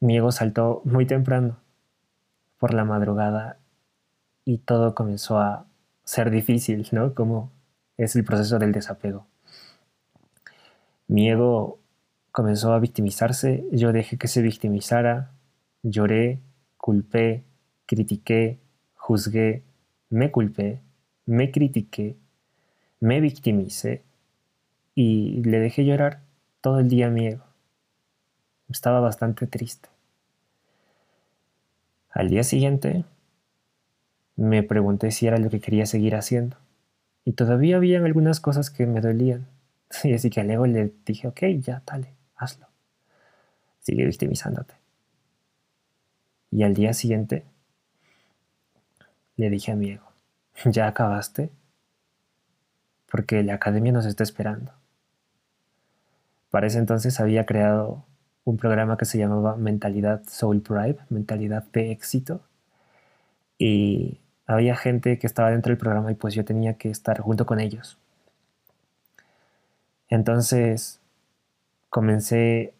mi 0.00 0.16
ego 0.16 0.32
saltó 0.32 0.82
muy 0.84 1.06
temprano 1.06 1.58
por 2.58 2.74
la 2.74 2.84
madrugada 2.84 3.58
y 4.44 4.58
todo 4.58 4.94
comenzó 4.94 5.38
a 5.38 5.66
ser 6.04 6.30
difícil, 6.30 6.88
¿no? 6.92 7.14
Como 7.14 7.52
es 7.96 8.16
el 8.16 8.24
proceso 8.24 8.58
del 8.58 8.72
desapego. 8.72 9.26
Mi 11.06 11.28
ego 11.30 11.78
comenzó 12.32 12.72
a 12.72 12.78
victimizarse, 12.78 13.64
yo 13.72 13.92
dejé 13.92 14.16
que 14.16 14.28
se 14.28 14.42
victimizara, 14.42 15.32
lloré, 15.82 16.40
culpé, 16.76 17.44
critiqué, 17.86 18.60
juzgué, 18.94 19.64
me 20.08 20.30
culpé, 20.30 20.80
me 21.30 21.52
critiqué, 21.52 22.16
me 22.98 23.20
victimicé 23.20 24.02
y 24.96 25.42
le 25.44 25.60
dejé 25.60 25.84
llorar 25.84 26.22
todo 26.60 26.80
el 26.80 26.88
día 26.88 27.06
a 27.06 27.10
mi 27.10 27.28
ego. 27.28 27.44
Estaba 28.68 28.98
bastante 28.98 29.46
triste. 29.46 29.88
Al 32.10 32.30
día 32.30 32.42
siguiente 32.42 33.04
me 34.34 34.64
pregunté 34.64 35.12
si 35.12 35.28
era 35.28 35.38
lo 35.38 35.50
que 35.50 35.60
quería 35.60 35.86
seguir 35.86 36.16
haciendo. 36.16 36.56
Y 37.24 37.34
todavía 37.34 37.76
habían 37.76 38.04
algunas 38.04 38.40
cosas 38.40 38.68
que 38.68 38.86
me 38.86 39.00
dolían. 39.00 39.46
Y 40.02 40.14
así 40.14 40.30
que 40.30 40.40
al 40.40 40.50
ego 40.50 40.66
le 40.66 40.92
dije, 41.06 41.28
ok, 41.28 41.42
ya, 41.60 41.82
dale, 41.86 42.12
hazlo. 42.34 42.66
Sigue 43.78 44.04
victimizándote. 44.04 44.74
Y 46.50 46.64
al 46.64 46.74
día 46.74 46.92
siguiente 46.92 47.44
le 49.36 49.48
dije 49.48 49.70
a 49.70 49.76
mi 49.76 49.90
ego, 49.90 50.09
¿ya 50.64 50.86
acabaste? 50.86 51.50
Porque 53.10 53.42
la 53.42 53.54
academia 53.54 53.92
nos 53.92 54.06
está 54.06 54.22
esperando. 54.22 54.72
Para 56.50 56.66
ese 56.66 56.78
entonces 56.78 57.20
había 57.20 57.46
creado 57.46 58.04
un 58.44 58.56
programa 58.56 58.96
que 58.96 59.04
se 59.04 59.18
llamaba 59.18 59.56
Mentalidad 59.56 60.22
Soul 60.26 60.62
Pride, 60.62 60.98
Mentalidad 61.08 61.64
de 61.72 61.92
Éxito. 61.92 62.40
Y 63.58 64.18
había 64.46 64.76
gente 64.76 65.18
que 65.18 65.26
estaba 65.26 65.50
dentro 65.50 65.70
del 65.70 65.78
programa 65.78 66.10
y 66.10 66.14
pues 66.14 66.34
yo 66.34 66.44
tenía 66.44 66.74
que 66.74 66.90
estar 66.90 67.20
junto 67.20 67.46
con 67.46 67.60
ellos. 67.60 67.98
Entonces 70.08 71.00
comencé 71.88 72.74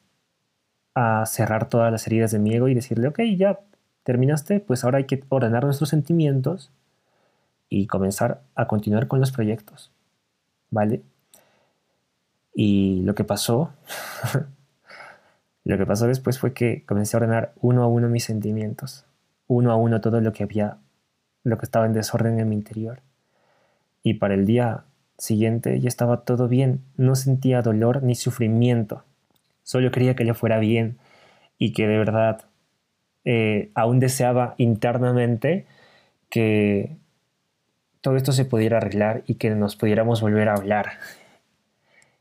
a 0.94 1.24
cerrar 1.26 1.68
todas 1.68 1.92
las 1.92 2.06
heridas 2.06 2.32
de 2.32 2.40
mi 2.40 2.54
ego 2.54 2.68
y 2.68 2.74
decirle, 2.74 3.08
ok, 3.08 3.20
ya 3.36 3.60
terminaste, 4.02 4.58
pues 4.60 4.84
ahora 4.84 4.98
hay 4.98 5.04
que 5.04 5.22
ordenar 5.28 5.64
nuestros 5.64 5.90
sentimientos 5.90 6.72
y 7.70 7.86
comenzar 7.86 8.42
a 8.54 8.66
continuar 8.66 9.08
con 9.08 9.20
los 9.20 9.32
proyectos. 9.32 9.90
¿Vale? 10.68 11.02
Y 12.52 13.00
lo 13.02 13.14
que 13.14 13.24
pasó 13.24 13.72
Lo 15.64 15.76
que 15.76 15.86
pasó 15.86 16.06
después 16.06 16.38
fue 16.38 16.52
que 16.52 16.84
comencé 16.86 17.16
a 17.16 17.18
ordenar 17.18 17.52
uno 17.60 17.82
a 17.82 17.86
uno 17.86 18.08
mis 18.08 18.24
sentimientos, 18.24 19.06
uno 19.46 19.70
a 19.72 19.76
uno 19.76 20.00
todo 20.00 20.20
lo 20.20 20.32
que 20.32 20.42
había, 20.42 20.78
lo 21.44 21.58
que 21.58 21.66
estaba 21.66 21.86
en 21.86 21.92
desorden 21.92 22.40
en 22.40 22.48
mi 22.48 22.56
interior. 22.56 23.02
Y 24.02 24.14
para 24.14 24.34
el 24.34 24.46
día 24.46 24.84
siguiente 25.18 25.78
ya 25.80 25.88
estaba 25.88 26.24
todo 26.24 26.48
bien, 26.48 26.80
no 26.96 27.14
sentía 27.14 27.60
dolor 27.60 28.02
ni 28.02 28.14
sufrimiento, 28.14 29.04
solo 29.62 29.90
quería 29.90 30.16
que 30.16 30.24
yo 30.24 30.34
fuera 30.34 30.58
bien 30.58 30.98
y 31.58 31.72
que 31.74 31.86
de 31.86 31.98
verdad 31.98 32.46
eh, 33.26 33.70
aún 33.74 34.00
deseaba 34.00 34.54
internamente 34.56 35.66
que 36.30 36.96
todo 38.00 38.16
esto 38.16 38.32
se 38.32 38.44
pudiera 38.44 38.78
arreglar 38.78 39.22
y 39.26 39.34
que 39.34 39.50
nos 39.50 39.76
pudiéramos 39.76 40.20
volver 40.20 40.48
a 40.48 40.54
hablar 40.54 40.92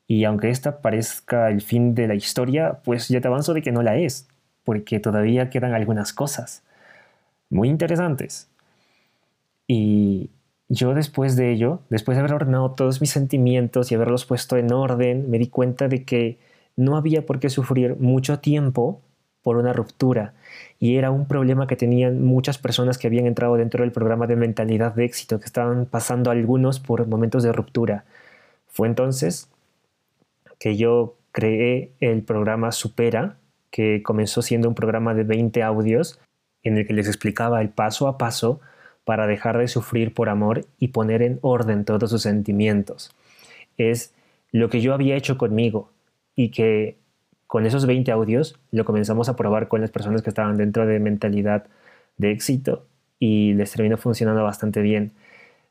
y 0.09 0.23
aunque 0.23 0.49
esta 0.49 0.81
parezca 0.81 1.51
el 1.51 1.61
fin 1.61 1.93
de 1.93 2.07
la 2.07 2.15
historia, 2.15 2.79
pues 2.83 3.09
ya 3.09 3.21
te 3.21 3.27
avanzo 3.27 3.53
de 3.53 3.61
que 3.61 3.71
no 3.71 3.83
la 3.83 3.95
es, 3.95 4.27
porque 4.63 4.99
todavía 4.99 5.51
quedan 5.51 5.75
algunas 5.75 6.13
cosas 6.13 6.63
muy 7.51 7.69
interesantes. 7.69 8.49
Y 9.67 10.31
yo 10.67 10.95
después 10.95 11.35
de 11.35 11.51
ello, 11.51 11.81
después 11.91 12.15
de 12.17 12.21
haber 12.21 12.33
ordenado 12.33 12.71
todos 12.71 13.01
mis 13.01 13.11
sentimientos 13.11 13.91
y 13.91 13.95
haberlos 13.95 14.25
puesto 14.25 14.57
en 14.57 14.73
orden, 14.73 15.29
me 15.29 15.37
di 15.37 15.45
cuenta 15.45 15.87
de 15.87 16.03
que 16.03 16.39
no 16.75 16.97
había 16.97 17.27
por 17.27 17.39
qué 17.39 17.51
sufrir 17.51 17.95
mucho 17.99 18.39
tiempo 18.39 19.01
por 19.43 19.57
una 19.57 19.73
ruptura. 19.73 20.33
Y 20.79 20.97
era 20.97 21.11
un 21.11 21.27
problema 21.27 21.67
que 21.67 21.75
tenían 21.75 22.23
muchas 22.23 22.57
personas 22.57 22.97
que 22.97 23.07
habían 23.07 23.25
entrado 23.25 23.55
dentro 23.55 23.83
del 23.83 23.91
programa 23.91 24.27
de 24.27 24.35
mentalidad 24.35 24.93
de 24.93 25.05
éxito, 25.05 25.39
que 25.39 25.45
estaban 25.45 25.85
pasando 25.85 26.31
algunos 26.31 26.79
por 26.79 27.07
momentos 27.07 27.43
de 27.43 27.51
ruptura. 27.51 28.05
Fue 28.67 28.87
entonces 28.87 29.49
que 30.59 30.75
yo 30.75 31.15
creé 31.31 31.91
el 31.99 32.23
programa 32.23 32.71
Supera, 32.71 33.37
que 33.71 34.03
comenzó 34.03 34.41
siendo 34.41 34.67
un 34.67 34.75
programa 34.75 35.13
de 35.13 35.23
20 35.23 35.63
audios 35.63 36.19
en 36.63 36.77
el 36.77 36.87
que 36.87 36.93
les 36.93 37.07
explicaba 37.07 37.61
el 37.61 37.69
paso 37.69 38.07
a 38.07 38.17
paso 38.17 38.59
para 39.05 39.27
dejar 39.27 39.57
de 39.57 39.67
sufrir 39.67 40.13
por 40.13 40.29
amor 40.29 40.65
y 40.77 40.89
poner 40.89 41.21
en 41.21 41.39
orden 41.41 41.85
todos 41.85 42.09
sus 42.09 42.21
sentimientos. 42.21 43.15
Es 43.77 44.13
lo 44.51 44.69
que 44.69 44.81
yo 44.81 44.93
había 44.93 45.15
hecho 45.15 45.37
conmigo 45.37 45.91
y 46.35 46.49
que 46.49 46.97
con 47.49 47.65
esos 47.65 47.87
20 47.87 48.11
audios 48.11 48.59
lo 48.69 48.85
comenzamos 48.85 49.27
a 49.27 49.35
probar 49.35 49.69
con 49.69 49.81
las 49.81 49.89
personas 49.89 50.21
que 50.21 50.29
estaban 50.29 50.55
dentro 50.55 50.85
de 50.85 50.99
mentalidad 50.99 51.65
de 52.17 52.29
éxito 52.29 52.85
y 53.17 53.53
les 53.53 53.71
terminó 53.71 53.97
funcionando 53.97 54.43
bastante 54.43 54.83
bien. 54.83 55.13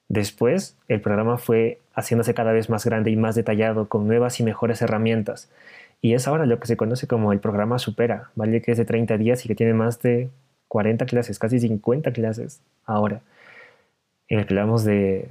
Después, 0.09 0.77
el 0.89 1.01
programa 1.01 1.39
fue 1.39 1.79
haciéndose 1.95 2.35
cada 2.35 2.51
vez 2.51 2.69
más 2.69 2.85
grande 2.85 3.13
y 3.13 3.17
más 3.17 3.37
detallado, 3.37 3.89
con 3.89 4.09
nuevas 4.09 4.41
y 4.41 4.43
mejores 4.43 4.83
herramientas. 4.83 5.53
Y 6.03 6.15
es 6.15 6.27
ahora 6.27 6.47
lo 6.47 6.59
que 6.59 6.67
se 6.67 6.77
conoce 6.77 7.07
como 7.07 7.33
el 7.33 7.39
programa 7.39 7.79
Supera, 7.79 8.33
¿vale? 8.35 8.61
Que 8.61 8.73
es 8.73 8.79
de 8.79 8.85
30 8.85 9.17
días 9.17 9.45
y 9.45 9.49
que 9.49 9.55
tiene 9.55 9.73
más 9.73 10.03
de 10.03 10.31
40 10.67 11.07
clases, 11.07 11.39
casi 11.39 11.61
50 11.61 12.13
clases 12.13 12.61
ahora, 12.87 13.21
en 14.27 14.41
el 14.41 14.47
que 14.47 14.55
hablamos 14.55 14.83
de 14.83 15.29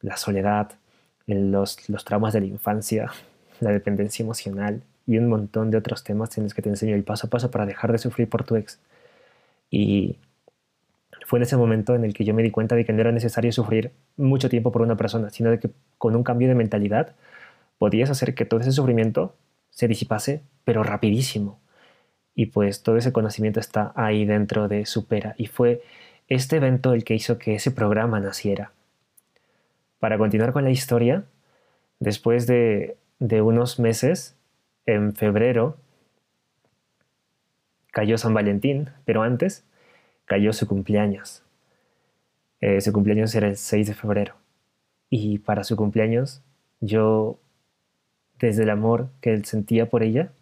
la 0.00 0.16
soledad, 0.16 0.72
los, 1.28 1.88
los 1.88 2.04
traumas 2.04 2.32
de 2.32 2.40
la 2.40 2.46
infancia, 2.46 3.12
la 3.60 3.70
dependencia 3.70 4.24
emocional 4.24 4.82
y 5.06 5.18
un 5.18 5.28
montón 5.28 5.70
de 5.70 5.78
otros 5.78 6.04
temas 6.04 6.36
en 6.38 6.44
los 6.44 6.54
que 6.54 6.62
te 6.62 6.68
enseño 6.68 6.94
el 6.94 7.04
paso 7.04 7.26
a 7.26 7.30
paso 7.30 7.50
para 7.50 7.66
dejar 7.66 7.92
de 7.92 7.98
sufrir 7.98 8.28
por 8.28 8.44
tu 8.44 8.56
ex. 8.56 8.80
Y 9.70 10.18
fue 11.26 11.38
en 11.38 11.44
ese 11.44 11.56
momento 11.56 11.94
en 11.94 12.04
el 12.04 12.14
que 12.14 12.24
yo 12.24 12.34
me 12.34 12.42
di 12.42 12.50
cuenta 12.50 12.74
de 12.74 12.84
que 12.84 12.92
no 12.92 13.00
era 13.00 13.12
necesario 13.12 13.52
sufrir 13.52 13.92
mucho 14.16 14.48
tiempo 14.48 14.72
por 14.72 14.82
una 14.82 14.96
persona, 14.96 15.30
sino 15.30 15.50
de 15.50 15.58
que 15.58 15.70
con 15.98 16.14
un 16.16 16.22
cambio 16.22 16.48
de 16.48 16.54
mentalidad 16.54 17.14
podías 17.78 18.10
hacer 18.10 18.34
que 18.34 18.44
todo 18.44 18.60
ese 18.60 18.72
sufrimiento 18.72 19.34
se 19.70 19.88
disipase, 19.88 20.42
pero 20.64 20.82
rapidísimo. 20.82 21.58
Y 22.34 22.46
pues 22.46 22.82
todo 22.82 22.96
ese 22.96 23.12
conocimiento 23.12 23.60
está 23.60 23.92
ahí 23.94 24.24
dentro 24.24 24.68
de 24.68 24.86
Supera. 24.86 25.34
Y 25.38 25.46
fue 25.46 25.82
este 26.28 26.56
evento 26.56 26.94
el 26.94 27.04
que 27.04 27.14
hizo 27.14 27.38
que 27.38 27.54
ese 27.54 27.70
programa 27.70 28.20
naciera. 28.20 28.72
Para 30.00 30.18
continuar 30.18 30.52
con 30.52 30.64
la 30.64 30.70
historia, 30.70 31.24
después 32.00 32.46
de, 32.46 32.96
de 33.18 33.40
unos 33.40 33.78
meses, 33.78 34.36
en 34.86 35.14
febrero, 35.14 35.76
cayó 37.90 38.18
San 38.18 38.34
Valentín, 38.34 38.90
pero 39.04 39.22
antes 39.22 39.64
cayó 40.24 40.52
su 40.52 40.66
cumpleaños. 40.66 41.42
Eh, 42.60 42.80
su 42.80 42.92
cumpleaños 42.92 43.34
era 43.34 43.48
el 43.48 43.56
6 43.56 43.86
de 43.88 43.94
febrero. 43.94 44.34
Y 45.10 45.38
para 45.38 45.64
su 45.64 45.76
cumpleaños, 45.76 46.42
yo, 46.80 47.38
desde 48.38 48.64
el 48.64 48.70
amor 48.70 49.08
que 49.20 49.32
él 49.32 49.44
sentía 49.44 49.88
por 49.88 50.02
ella, 50.02 50.32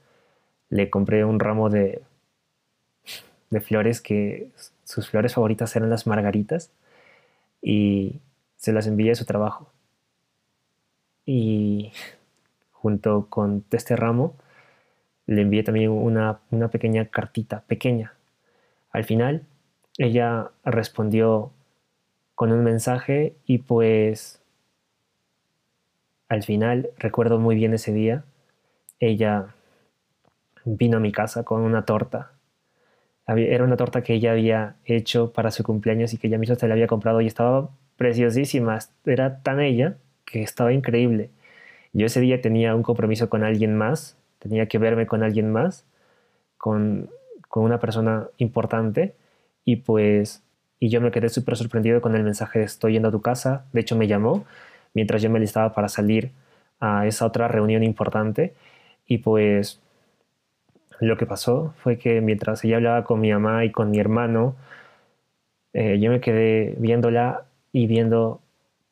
le 0.70 0.88
compré 0.88 1.24
un 1.24 1.40
ramo 1.40 1.68
de, 1.68 2.02
de 3.50 3.60
flores 3.60 4.00
que 4.00 4.48
sus 4.84 5.10
flores 5.10 5.34
favoritas 5.34 5.74
eran 5.76 5.90
las 5.90 6.06
margaritas 6.06 6.70
y 7.60 8.20
se 8.56 8.72
las 8.72 8.86
envié 8.86 9.10
a 9.12 9.14
su 9.14 9.24
trabajo. 9.24 9.70
Y 11.26 11.92
junto 12.82 13.28
con 13.30 13.64
este 13.70 13.94
ramo 13.94 14.34
le 15.26 15.42
envié 15.42 15.62
también 15.62 15.90
una, 15.90 16.40
una 16.50 16.68
pequeña 16.68 17.06
cartita, 17.06 17.62
pequeña. 17.68 18.14
Al 18.90 19.04
final 19.04 19.46
ella 19.98 20.50
respondió 20.64 21.52
con 22.34 22.50
un 22.50 22.64
mensaje 22.64 23.36
y 23.46 23.58
pues 23.58 24.42
al 26.28 26.42
final 26.42 26.90
recuerdo 26.98 27.38
muy 27.38 27.54
bien 27.54 27.72
ese 27.72 27.92
día, 27.92 28.24
ella 28.98 29.54
vino 30.64 30.96
a 30.96 31.00
mi 31.00 31.12
casa 31.12 31.44
con 31.44 31.62
una 31.62 31.84
torta. 31.84 32.32
Era 33.28 33.62
una 33.62 33.76
torta 33.76 34.02
que 34.02 34.14
ella 34.14 34.32
había 34.32 34.74
hecho 34.84 35.32
para 35.32 35.52
su 35.52 35.62
cumpleaños 35.62 36.12
y 36.12 36.18
que 36.18 36.26
ella 36.26 36.38
misma 36.38 36.56
se 36.56 36.66
la 36.66 36.74
había 36.74 36.88
comprado 36.88 37.20
y 37.20 37.28
estaba 37.28 37.70
preciosísima. 37.96 38.78
Era 39.04 39.40
tan 39.42 39.60
ella 39.60 39.98
que 40.24 40.42
estaba 40.42 40.72
increíble. 40.72 41.30
Yo 41.92 42.06
ese 42.06 42.20
día 42.20 42.40
tenía 42.40 42.74
un 42.74 42.82
compromiso 42.82 43.28
con 43.28 43.44
alguien 43.44 43.76
más, 43.76 44.16
tenía 44.38 44.66
que 44.66 44.78
verme 44.78 45.06
con 45.06 45.22
alguien 45.22 45.52
más, 45.52 45.84
con, 46.58 47.10
una 47.54 47.78
persona 47.80 48.28
importante 48.38 49.14
y 49.66 49.76
pues 49.76 50.42
y 50.80 50.88
yo 50.88 51.00
me 51.02 51.10
quedé 51.10 51.28
súper 51.28 51.56
sorprendido 51.56 52.00
con 52.00 52.16
el 52.16 52.24
mensaje 52.24 52.58
de 52.58 52.64
estoy 52.64 52.94
yendo 52.94 53.08
a 53.08 53.12
tu 53.12 53.20
casa. 53.20 53.66
De 53.72 53.80
hecho, 53.82 53.94
me 53.96 54.08
llamó 54.08 54.44
mientras 54.94 55.22
yo 55.22 55.30
me 55.30 55.38
listaba 55.38 55.74
para 55.74 55.88
salir 55.88 56.32
a 56.80 57.06
esa 57.06 57.26
otra 57.26 57.46
reunión 57.48 57.84
importante. 57.84 58.54
Y 59.06 59.18
pues 59.18 59.80
lo 61.00 61.16
que 61.16 61.26
pasó 61.26 61.74
fue 61.78 61.98
que 61.98 62.20
mientras 62.20 62.64
ella 62.64 62.76
hablaba 62.76 63.04
con 63.04 63.20
mi 63.20 63.32
mamá 63.32 63.64
y 63.64 63.70
con 63.70 63.90
mi 63.90 63.98
hermano, 64.00 64.56
eh, 65.72 65.98
yo 66.00 66.10
me 66.10 66.20
quedé 66.20 66.74
viéndola 66.78 67.44
y 67.72 67.86
viendo 67.86 68.40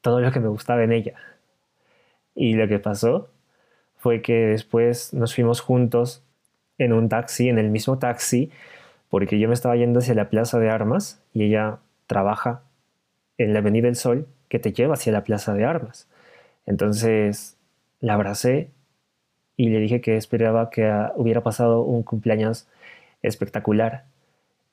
todo 0.00 0.20
lo 0.20 0.32
que 0.32 0.40
me 0.40 0.48
gustaba 0.48 0.84
en 0.84 0.92
ella. 0.92 1.14
Y 2.40 2.54
lo 2.54 2.66
que 2.68 2.78
pasó 2.78 3.28
fue 3.98 4.22
que 4.22 4.46
después 4.46 5.12
nos 5.12 5.34
fuimos 5.34 5.60
juntos 5.60 6.24
en 6.78 6.94
un 6.94 7.10
taxi, 7.10 7.50
en 7.50 7.58
el 7.58 7.68
mismo 7.68 7.98
taxi, 7.98 8.50
porque 9.10 9.38
yo 9.38 9.46
me 9.46 9.52
estaba 9.52 9.76
yendo 9.76 9.98
hacia 9.98 10.14
la 10.14 10.30
Plaza 10.30 10.58
de 10.58 10.70
Armas 10.70 11.22
y 11.34 11.44
ella 11.44 11.80
trabaja 12.06 12.62
en 13.36 13.52
la 13.52 13.58
Avenida 13.58 13.88
del 13.88 13.96
Sol 13.96 14.26
que 14.48 14.58
te 14.58 14.72
lleva 14.72 14.94
hacia 14.94 15.12
la 15.12 15.22
Plaza 15.22 15.52
de 15.52 15.66
Armas. 15.66 16.08
Entonces 16.64 17.58
la 18.00 18.14
abracé 18.14 18.70
y 19.58 19.68
le 19.68 19.78
dije 19.78 20.00
que 20.00 20.16
esperaba 20.16 20.70
que 20.70 20.86
ah, 20.86 21.12
hubiera 21.16 21.42
pasado 21.42 21.82
un 21.82 22.04
cumpleaños 22.04 22.66
espectacular. 23.20 24.06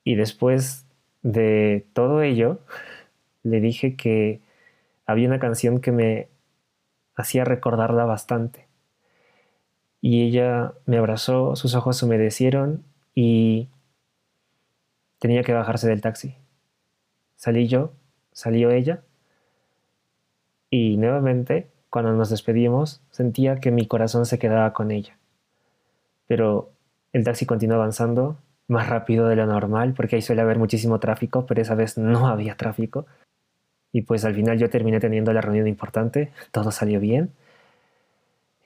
Y 0.06 0.16
después 0.16 0.86
de 1.22 1.86
todo 1.92 2.22
ello, 2.22 2.60
le 3.44 3.60
dije 3.60 3.98
que 3.98 4.40
había 5.06 5.28
una 5.28 5.40
canción 5.40 5.82
que 5.82 5.92
me 5.92 6.30
hacía 7.18 7.44
recordarla 7.44 8.06
bastante. 8.06 8.68
Y 10.00 10.24
ella 10.24 10.74
me 10.86 10.98
abrazó, 10.98 11.56
sus 11.56 11.76
ojos 11.76 11.98
se 11.98 12.06
humedecieron 12.06 12.84
y 13.14 13.68
tenía 15.20 15.44
que 15.44 15.54
bajarse 15.54 15.90
del 15.90 16.02
taxi. 16.02 16.36
Salí 17.36 17.68
yo, 17.68 17.92
salió 18.32 18.72
ella 18.72 19.02
y 20.70 20.98
nuevamente 20.98 21.68
cuando 21.90 22.14
nos 22.14 22.30
despedimos 22.30 23.02
sentía 23.10 23.60
que 23.60 23.72
mi 23.72 23.88
corazón 23.88 24.26
se 24.26 24.38
quedaba 24.38 24.74
con 24.74 24.92
ella. 24.92 25.18
Pero 26.28 26.72
el 27.14 27.24
taxi 27.24 27.46
continuó 27.46 27.78
avanzando 27.78 28.38
más 28.68 28.88
rápido 28.90 29.28
de 29.28 29.36
lo 29.36 29.48
normal 29.48 29.94
porque 29.96 30.18
ahí 30.18 30.22
suele 30.22 30.42
haber 30.42 30.60
muchísimo 30.60 31.00
tráfico, 31.00 31.46
pero 31.48 31.62
esa 31.62 31.74
vez 31.74 31.98
no 31.98 32.28
había 32.28 32.56
tráfico. 32.56 33.08
Y 33.98 34.04
pues 34.04 34.26
al 34.26 34.36
final 34.36 34.60
yo 34.60 34.70
terminé 34.70 35.00
teniendo 35.00 35.34
la 35.34 35.42
reunión 35.42 35.68
importante, 35.68 36.30
todo 36.52 36.70
salió 36.70 37.00
bien. 37.00 37.32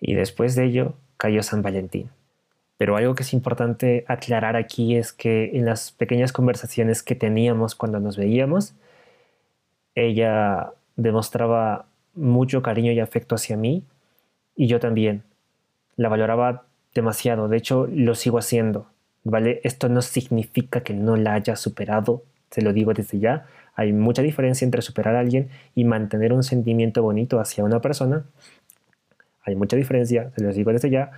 Y 0.01 0.13
después 0.13 0.55
de 0.55 0.65
ello 0.65 0.95
cayó 1.15 1.41
San 1.41 1.61
Valentín. 1.61 2.09
Pero 2.77 2.97
algo 2.97 3.15
que 3.15 3.23
es 3.23 3.31
importante 3.31 4.03
aclarar 4.09 4.57
aquí 4.57 4.97
es 4.97 5.13
que 5.13 5.51
en 5.53 5.63
las 5.63 5.93
pequeñas 5.93 6.33
conversaciones 6.33 7.01
que 7.01 7.15
teníamos 7.15 7.75
cuando 7.75 8.01
nos 8.01 8.17
veíamos, 8.17 8.73
ella 9.95 10.73
demostraba 10.97 11.85
mucho 12.13 12.61
cariño 12.61 12.91
y 12.91 12.99
afecto 12.99 13.35
hacia 13.35 13.55
mí 13.55 13.85
y 14.57 14.67
yo 14.67 14.81
también. 14.81 15.23
La 15.95 16.09
valoraba 16.09 16.65
demasiado, 16.93 17.47
de 17.47 17.55
hecho 17.55 17.87
lo 17.89 18.15
sigo 18.15 18.37
haciendo, 18.37 18.87
¿vale? 19.23 19.61
Esto 19.63 19.87
no 19.87 20.01
significa 20.01 20.81
que 20.81 20.93
no 20.93 21.15
la 21.15 21.35
haya 21.35 21.55
superado, 21.55 22.21
se 22.51 22.61
lo 22.61 22.73
digo 22.73 22.93
desde 22.93 23.19
ya. 23.19 23.45
Hay 23.75 23.93
mucha 23.93 24.21
diferencia 24.21 24.65
entre 24.65 24.81
superar 24.81 25.15
a 25.15 25.19
alguien 25.21 25.49
y 25.73 25.85
mantener 25.85 26.33
un 26.33 26.43
sentimiento 26.43 27.01
bonito 27.01 27.39
hacia 27.39 27.63
una 27.63 27.81
persona. 27.81 28.25
Hay 29.43 29.55
mucha 29.55 29.77
diferencia, 29.77 30.31
se 30.35 30.43
lo 30.43 30.53
digo 30.53 30.71
desde 30.71 30.89
ya. 30.89 31.11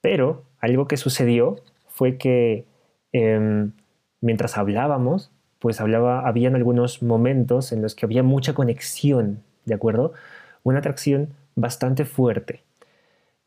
Pero 0.00 0.44
algo 0.60 0.86
que 0.86 0.96
sucedió 0.96 1.56
fue 1.86 2.18
que 2.18 2.66
em, 3.12 3.72
mientras 4.20 4.58
hablábamos, 4.58 5.30
pues 5.60 5.80
hablaba, 5.80 6.26
habían 6.28 6.56
algunos 6.56 7.02
momentos 7.02 7.72
en 7.72 7.80
los 7.80 7.94
que 7.94 8.04
había 8.04 8.22
mucha 8.22 8.52
conexión, 8.52 9.42
¿de 9.64 9.74
acuerdo? 9.74 10.12
Una 10.62 10.80
atracción 10.80 11.30
bastante 11.54 12.04
fuerte. 12.04 12.62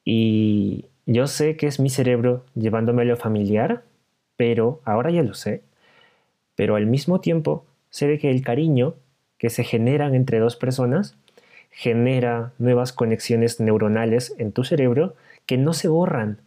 Y 0.03 0.85
yo 1.05 1.27
sé 1.27 1.57
que 1.57 1.67
es 1.67 1.79
mi 1.79 1.89
cerebro 1.89 2.45
llevándome 2.55 3.03
a 3.03 3.05
lo 3.05 3.17
familiar, 3.17 3.83
pero 4.37 4.81
ahora 4.85 5.11
ya 5.11 5.21
lo 5.21 5.33
sé. 5.33 5.61
Pero 6.57 6.75
al 6.75 6.87
mismo 6.87 7.21
tiempo 7.21 7.65
sé 7.89 8.07
de 8.07 8.19
que 8.19 8.29
el 8.29 8.41
cariño 8.41 8.95
que 9.37 9.49
se 9.49 9.63
generan 9.63 10.13
entre 10.13 10.39
dos 10.39 10.57
personas 10.57 11.15
genera 11.71 12.51
nuevas 12.57 12.91
conexiones 12.91 13.61
neuronales 13.61 14.35
en 14.37 14.51
tu 14.51 14.65
cerebro 14.65 15.15
que 15.45 15.57
no 15.57 15.73
se 15.73 15.87
borran, 15.87 16.41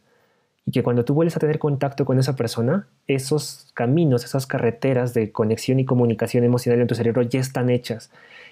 y 0.67 0.73
que 0.73 0.83
cuando 0.83 1.05
tú 1.05 1.15
vuelves 1.15 1.37
a 1.37 1.41
tener 1.41 1.59
contacto 1.59 2.05
con 2.05 2.19
esa 2.19 2.37
persona, 2.37 2.87
esos 3.07 3.71
caminos, 3.75 4.25
esas 4.25 4.47
carreteras 4.47 5.15
de 5.15 5.33
conexión 5.33 5.81
y 5.81 5.85
comunicación 5.85 6.45
emocional 6.45 6.81
en 6.81 6.87
tu 6.87 6.95
cerebro 6.95 7.23
ya 7.23 7.41
están 7.41 7.71
hechas 7.71 8.11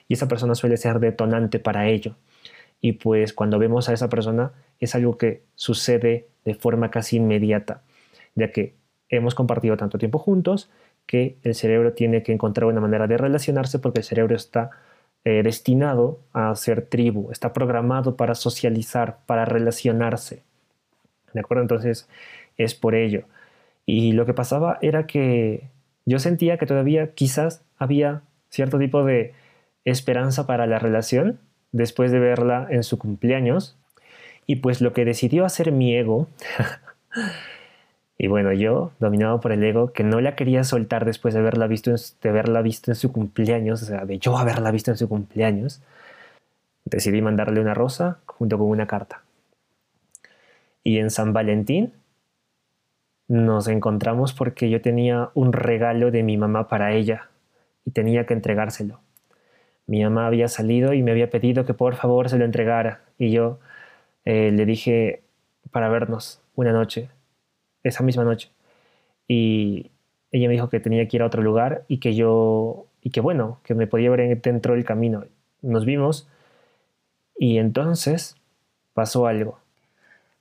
y 0.09 0.15
esa 0.15 0.27
persona 0.27 0.55
suele 0.55 0.77
ser 0.77 1.01
detonante 1.01 1.59
para 1.59 1.89
ello. 1.89 2.17
Y 2.81 2.93
pues 2.93 3.33
cuando 3.33 3.59
vemos 3.59 3.89
a 3.89 3.93
esa 3.93 4.09
persona 4.09 4.53
es 4.81 4.95
algo 4.95 5.19
que 5.19 5.43
sucede 5.55 6.27
de 6.45 6.55
forma 6.55 6.91
casi 6.91 7.17
inmediata, 7.17 7.83
ya 8.35 8.53
que 8.53 8.75
hemos 9.11 9.35
compartido 9.35 9.77
tanto 9.77 9.99
tiempo 9.99 10.19
juntos 10.19 10.71
que 11.09 11.39
el 11.43 11.55
cerebro 11.55 11.95
tiene 11.95 12.23
que 12.23 12.33
encontrar 12.33 12.67
una 12.67 12.83
manera 12.83 13.07
de 13.07 13.17
relacionarse 13.17 13.79
porque 13.79 14.01
el 14.01 14.05
cerebro 14.05 14.37
está 14.37 14.71
eh, 15.25 15.43
destinado 15.43 16.21
a 16.35 16.55
ser 16.55 16.83
tribu, 16.83 17.33
está 17.33 17.55
programado 17.55 18.15
para 18.15 18.35
socializar, 18.35 19.19
para 19.25 19.47
relacionarse. 19.47 20.43
¿De 21.33 21.41
acuerdo? 21.41 21.63
Entonces 21.63 22.09
es 22.59 22.75
por 22.75 22.95
ello. 22.95 23.25
Y 23.87 24.13
lo 24.13 24.27
que 24.27 24.35
pasaba 24.35 24.79
era 24.83 25.07
que 25.07 25.63
yo 26.05 26.19
sentía 26.19 26.59
que 26.59 26.67
todavía 26.67 27.15
quizás 27.15 27.63
había 27.79 28.21
cierto 28.51 28.79
tipo 28.79 29.03
de 29.03 29.33
esperanza 29.87 30.47
para 30.47 30.67
la 30.67 30.79
relación 30.79 31.41
después 31.73 32.13
de 32.13 32.19
verla 32.19 32.67
en 32.69 32.83
su 32.83 32.99
cumpleaños. 32.99 33.79
Y 34.47 34.57
pues 34.57 34.83
lo 34.83 34.93
que 34.93 35.07
decidió 35.07 35.47
hacer 35.47 35.73
mi 35.73 35.97
ego, 35.97 36.29
y 38.19 38.27
bueno, 38.27 38.53
yo, 38.53 38.91
dominado 38.99 39.41
por 39.41 39.53
el 39.53 39.63
ego, 39.63 39.93
que 39.93 40.03
no 40.03 40.21
la 40.21 40.35
quería 40.35 40.65
soltar 40.65 41.05
después 41.05 41.35
de 41.35 41.41
haberla 41.41 41.69
visto 41.69 41.91
en, 41.91 41.97
de 42.21 42.29
haberla 42.29 42.63
visto 42.63 42.91
en 42.91 42.97
su 42.97 43.13
cumpleaños, 43.13 43.83
o 43.83 43.87
sea, 43.87 44.05
de 44.05 44.19
yo 44.19 44.37
haberla 44.37 44.73
visto 44.73 44.91
en 44.91 44.97
su 44.97 45.09
cumpleaños, 45.09 45.81
decidí 46.85 47.23
mandarle 47.23 47.61
una 47.61 47.75
rosa 47.75 48.19
junto 48.27 48.59
con 48.59 48.69
una 48.69 48.89
carta. 48.89 49.23
Y 50.83 50.99
en 50.99 51.11
San 51.11 51.33
Valentín 51.33 51.93
nos 53.29 53.69
encontramos 53.69 54.33
porque 54.33 54.69
yo 54.69 54.81
tenía 54.81 55.31
un 55.35 55.53
regalo 55.53 56.11
de 56.11 56.23
mi 56.25 56.37
mamá 56.37 56.69
para 56.69 56.93
ella 56.95 57.29
y 57.85 57.93
tenía 57.93 58.27
que 58.27 58.35
entregárselo. 58.35 59.01
Mi 59.87 60.03
mamá 60.03 60.27
había 60.27 60.49
salido 60.49 60.93
y 60.93 61.03
me 61.03 61.13
había 61.13 61.31
pedido 61.31 61.65
que 61.65 61.75
por 61.75 61.95
favor 61.95 62.29
se 62.29 62.39
lo 62.39 62.45
entregara 62.45 63.03
y 63.19 63.31
yo 63.31 63.61
eh, 64.25 64.51
le 64.53 64.67
dije 64.67 65.23
para 65.71 65.89
vernos 65.89 66.41
una 66.57 66.73
noche, 66.73 67.11
esa 67.89 68.03
misma 68.03 68.25
noche. 68.25 68.51
Y 69.27 69.91
ella 70.33 70.49
me 70.49 70.55
dijo 70.55 70.69
que 70.69 70.81
tenía 70.81 71.07
que 71.09 71.17
ir 71.17 71.23
a 71.23 71.27
otro 71.27 71.43
lugar 71.43 71.85
y 71.89 71.99
que 71.99 72.15
yo, 72.15 72.87
y 73.03 73.11
que 73.11 73.21
bueno, 73.21 73.61
que 73.65 73.75
me 73.75 73.87
podía 73.87 74.11
ver 74.11 74.41
dentro 74.41 74.75
del 74.75 74.85
camino. 74.85 75.25
Nos 75.63 75.85
vimos 75.85 76.29
y 77.37 77.59
entonces 77.59 78.37
pasó 78.95 79.27
algo 79.27 79.59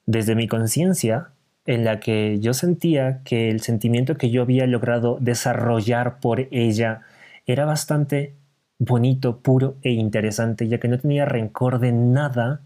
desde 0.08 0.36
mi 0.36 0.48
conciencia, 0.48 1.30
en 1.66 1.84
la 1.84 2.00
que 2.00 2.40
yo 2.40 2.54
sentía 2.54 3.22
que 3.26 3.52
el 3.52 3.60
sentimiento 3.60 4.16
que 4.16 4.32
yo 4.32 4.42
había 4.42 4.66
logrado 4.66 5.18
desarrollar 5.20 6.20
por 6.20 6.48
ella 6.50 7.02
era 7.46 7.66
bastante 7.66 8.34
bonito, 8.80 9.40
puro 9.40 9.76
e 9.84 9.92
interesante, 9.92 10.68
ya 10.70 10.80
que 10.80 10.88
no 10.88 10.98
tenía 10.98 11.26
rencor 11.26 11.80
de 11.80 11.92
nada, 11.92 12.62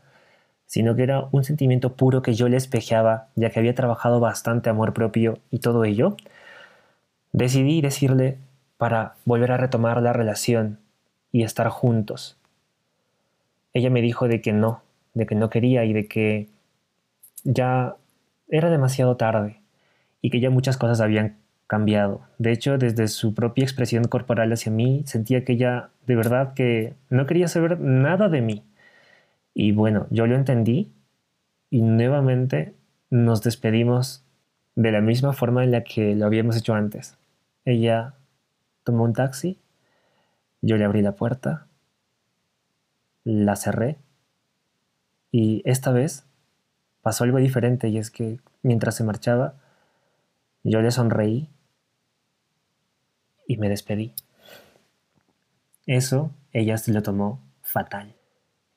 sino 0.71 0.95
que 0.95 1.03
era 1.03 1.27
un 1.33 1.43
sentimiento 1.43 1.97
puro 1.97 2.21
que 2.21 2.33
yo 2.33 2.47
le 2.47 2.55
espejeaba, 2.55 3.27
ya 3.35 3.49
que 3.49 3.59
había 3.59 3.75
trabajado 3.75 4.21
bastante 4.21 4.69
amor 4.69 4.93
propio 4.93 5.39
y 5.49 5.59
todo 5.59 5.83
ello, 5.83 6.15
decidí 7.33 7.81
decirle 7.81 8.37
para 8.77 9.15
volver 9.25 9.51
a 9.51 9.57
retomar 9.57 10.01
la 10.01 10.13
relación 10.13 10.79
y 11.33 11.43
estar 11.43 11.67
juntos. 11.67 12.37
Ella 13.73 13.89
me 13.89 14.01
dijo 14.01 14.29
de 14.29 14.39
que 14.39 14.53
no, 14.53 14.81
de 15.13 15.25
que 15.25 15.35
no 15.35 15.49
quería 15.49 15.83
y 15.83 15.91
de 15.91 16.07
que 16.07 16.47
ya 17.43 17.97
era 18.47 18.69
demasiado 18.69 19.17
tarde 19.17 19.59
y 20.21 20.29
que 20.29 20.39
ya 20.39 20.49
muchas 20.49 20.77
cosas 20.77 21.01
habían 21.01 21.35
cambiado. 21.67 22.21
De 22.37 22.53
hecho, 22.53 22.77
desde 22.77 23.09
su 23.09 23.33
propia 23.33 23.65
expresión 23.65 24.05
corporal 24.05 24.53
hacia 24.53 24.71
mí, 24.71 25.03
sentía 25.05 25.43
que 25.43 25.51
ella 25.51 25.89
de 26.07 26.15
verdad 26.15 26.53
que 26.53 26.93
no 27.09 27.25
quería 27.25 27.49
saber 27.49 27.77
nada 27.77 28.29
de 28.29 28.39
mí. 28.39 28.63
Y 29.53 29.71
bueno, 29.71 30.07
yo 30.09 30.27
lo 30.27 30.35
entendí 30.35 30.93
y 31.69 31.81
nuevamente 31.81 32.75
nos 33.09 33.41
despedimos 33.41 34.23
de 34.75 34.91
la 34.91 35.01
misma 35.01 35.33
forma 35.33 35.63
en 35.63 35.71
la 35.71 35.83
que 35.83 36.15
lo 36.15 36.25
habíamos 36.25 36.55
hecho 36.57 36.73
antes. 36.73 37.17
Ella 37.65 38.15
tomó 38.83 39.03
un 39.03 39.13
taxi, 39.13 39.59
yo 40.61 40.77
le 40.77 40.85
abrí 40.85 41.01
la 41.01 41.15
puerta, 41.15 41.67
la 43.23 43.55
cerré 43.55 43.97
y 45.31 45.61
esta 45.65 45.91
vez 45.91 46.25
pasó 47.01 47.23
algo 47.23 47.37
diferente 47.37 47.89
y 47.89 47.97
es 47.97 48.11
que 48.11 48.39
mientras 48.63 48.95
se 48.95 49.03
marchaba, 49.03 49.55
yo 50.63 50.81
le 50.81 50.91
sonreí 50.91 51.49
y 53.47 53.57
me 53.57 53.69
despedí. 53.69 54.13
Eso 55.85 56.31
ella 56.53 56.77
se 56.77 56.93
lo 56.93 57.01
tomó 57.01 57.41
fatal. 57.61 58.15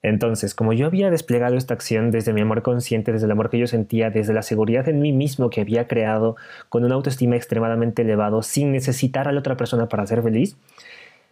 Entonces, 0.04 0.54
como 0.54 0.74
yo 0.74 0.86
había 0.86 1.10
desplegado 1.10 1.56
esta 1.56 1.72
acción 1.72 2.10
desde 2.10 2.34
mi 2.34 2.42
amor 2.42 2.60
consciente, 2.60 3.10
desde 3.10 3.24
el 3.24 3.32
amor 3.32 3.48
que 3.48 3.58
yo 3.58 3.66
sentía, 3.66 4.10
desde 4.10 4.34
la 4.34 4.42
seguridad 4.42 4.86
en 4.86 5.00
mí 5.00 5.12
mismo 5.12 5.48
que 5.48 5.62
había 5.62 5.88
creado, 5.88 6.36
con 6.68 6.84
una 6.84 6.94
autoestima 6.94 7.36
extremadamente 7.36 8.02
elevado, 8.02 8.42
sin 8.42 8.70
necesitar 8.70 9.28
a 9.28 9.32
la 9.32 9.40
otra 9.40 9.56
persona 9.56 9.88
para 9.88 10.06
ser 10.06 10.22
feliz, 10.22 10.58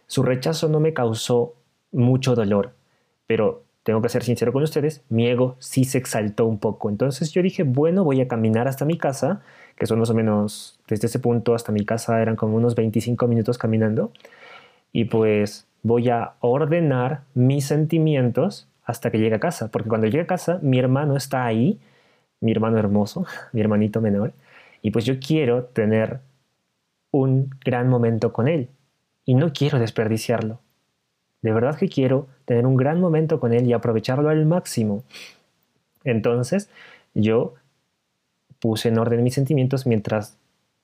su 0.07 0.23
rechazo 0.23 0.69
no 0.69 0.79
me 0.79 0.91
causó 0.91 1.53
mucho 1.91 2.33
dolor, 2.33 2.71
pero 3.27 3.61
tengo 3.83 4.01
que 4.01 4.09
ser 4.09 4.23
sincero 4.23 4.51
con 4.51 4.63
ustedes, 4.63 5.03
mi 5.07 5.27
ego 5.27 5.55
sí 5.59 5.83
se 5.83 5.99
exaltó 5.99 6.47
un 6.47 6.57
poco. 6.57 6.89
Entonces 6.89 7.31
yo 7.31 7.43
dije, 7.43 7.61
bueno, 7.61 8.03
voy 8.03 8.21
a 8.21 8.27
caminar 8.27 8.67
hasta 8.67 8.85
mi 8.85 8.97
casa, 8.97 9.43
que 9.77 9.85
son 9.85 9.99
más 9.99 10.09
o 10.09 10.15
menos, 10.15 10.79
desde 10.87 11.05
ese 11.05 11.19
punto 11.19 11.53
hasta 11.53 11.71
mi 11.71 11.85
casa 11.85 12.19
eran 12.23 12.35
como 12.35 12.57
unos 12.57 12.73
25 12.73 13.27
minutos 13.27 13.59
caminando, 13.59 14.11
y 14.91 15.05
pues 15.05 15.67
voy 15.83 16.09
a 16.09 16.33
ordenar 16.39 17.21
mis 17.33 17.65
sentimientos 17.65 18.67
hasta 18.85 19.11
que 19.11 19.19
llegue 19.19 19.35
a 19.35 19.39
casa, 19.39 19.69
porque 19.69 19.89
cuando 19.89 20.07
llegue 20.07 20.21
a 20.21 20.27
casa, 20.27 20.59
mi 20.61 20.79
hermano 20.79 21.15
está 21.15 21.45
ahí, 21.45 21.79
mi 22.39 22.51
hermano 22.51 22.77
hermoso, 22.77 23.25
mi 23.53 23.61
hermanito 23.61 24.01
menor, 24.01 24.33
y 24.81 24.91
pues 24.91 25.05
yo 25.05 25.19
quiero 25.19 25.65
tener 25.65 26.19
un 27.11 27.49
gran 27.63 27.89
momento 27.89 28.33
con 28.33 28.47
él, 28.47 28.69
y 29.25 29.35
no 29.35 29.53
quiero 29.53 29.77
desperdiciarlo. 29.79 30.59
De 31.41 31.51
verdad 31.51 31.75
que 31.75 31.89
quiero 31.89 32.27
tener 32.45 32.65
un 32.65 32.77
gran 32.77 32.99
momento 32.99 33.39
con 33.39 33.53
él 33.53 33.67
y 33.67 33.73
aprovecharlo 33.73 34.29
al 34.29 34.45
máximo. 34.45 35.03
Entonces, 36.05 36.69
yo 37.13 37.53
puse 38.59 38.89
en 38.89 38.97
orden 38.97 39.23
mis 39.23 39.33
sentimientos 39.33 39.85
mientras 39.85 40.37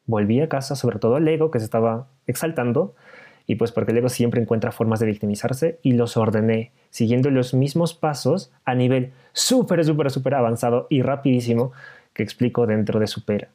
volví 0.06 0.42
a 0.42 0.50
casa, 0.50 0.76
sobre 0.76 1.00
todo 1.00 1.18
el 1.18 1.28
ego 1.28 1.50
que 1.50 1.60
se 1.60 1.66
estaba 1.66 2.08
exaltando, 2.28 2.94
y 3.50 3.56
pues 3.56 3.72
porque 3.72 3.94
el 3.94 3.98
ego 3.98 4.10
siempre 4.10 4.40
encuentra 4.40 4.72
formas 4.72 5.00
de 5.00 5.08
victimizarse 5.08 5.80
y 5.82 5.94
los 5.94 6.18
ordené 6.18 6.72
siguiendo 6.92 7.32
los 7.32 7.56
mismos 7.56 7.96
pasos 7.96 8.52
a 8.64 8.76
nivel 8.76 9.12
súper, 9.34 9.84
súper, 9.84 10.12
súper 10.12 10.36
avanzado 10.36 10.86
y 10.92 11.02
rapidísimo 11.02 11.72
que 12.14 12.22
explico 12.22 12.68
dentro 12.68 13.00
de 13.00 13.08
Supera. 13.08 13.48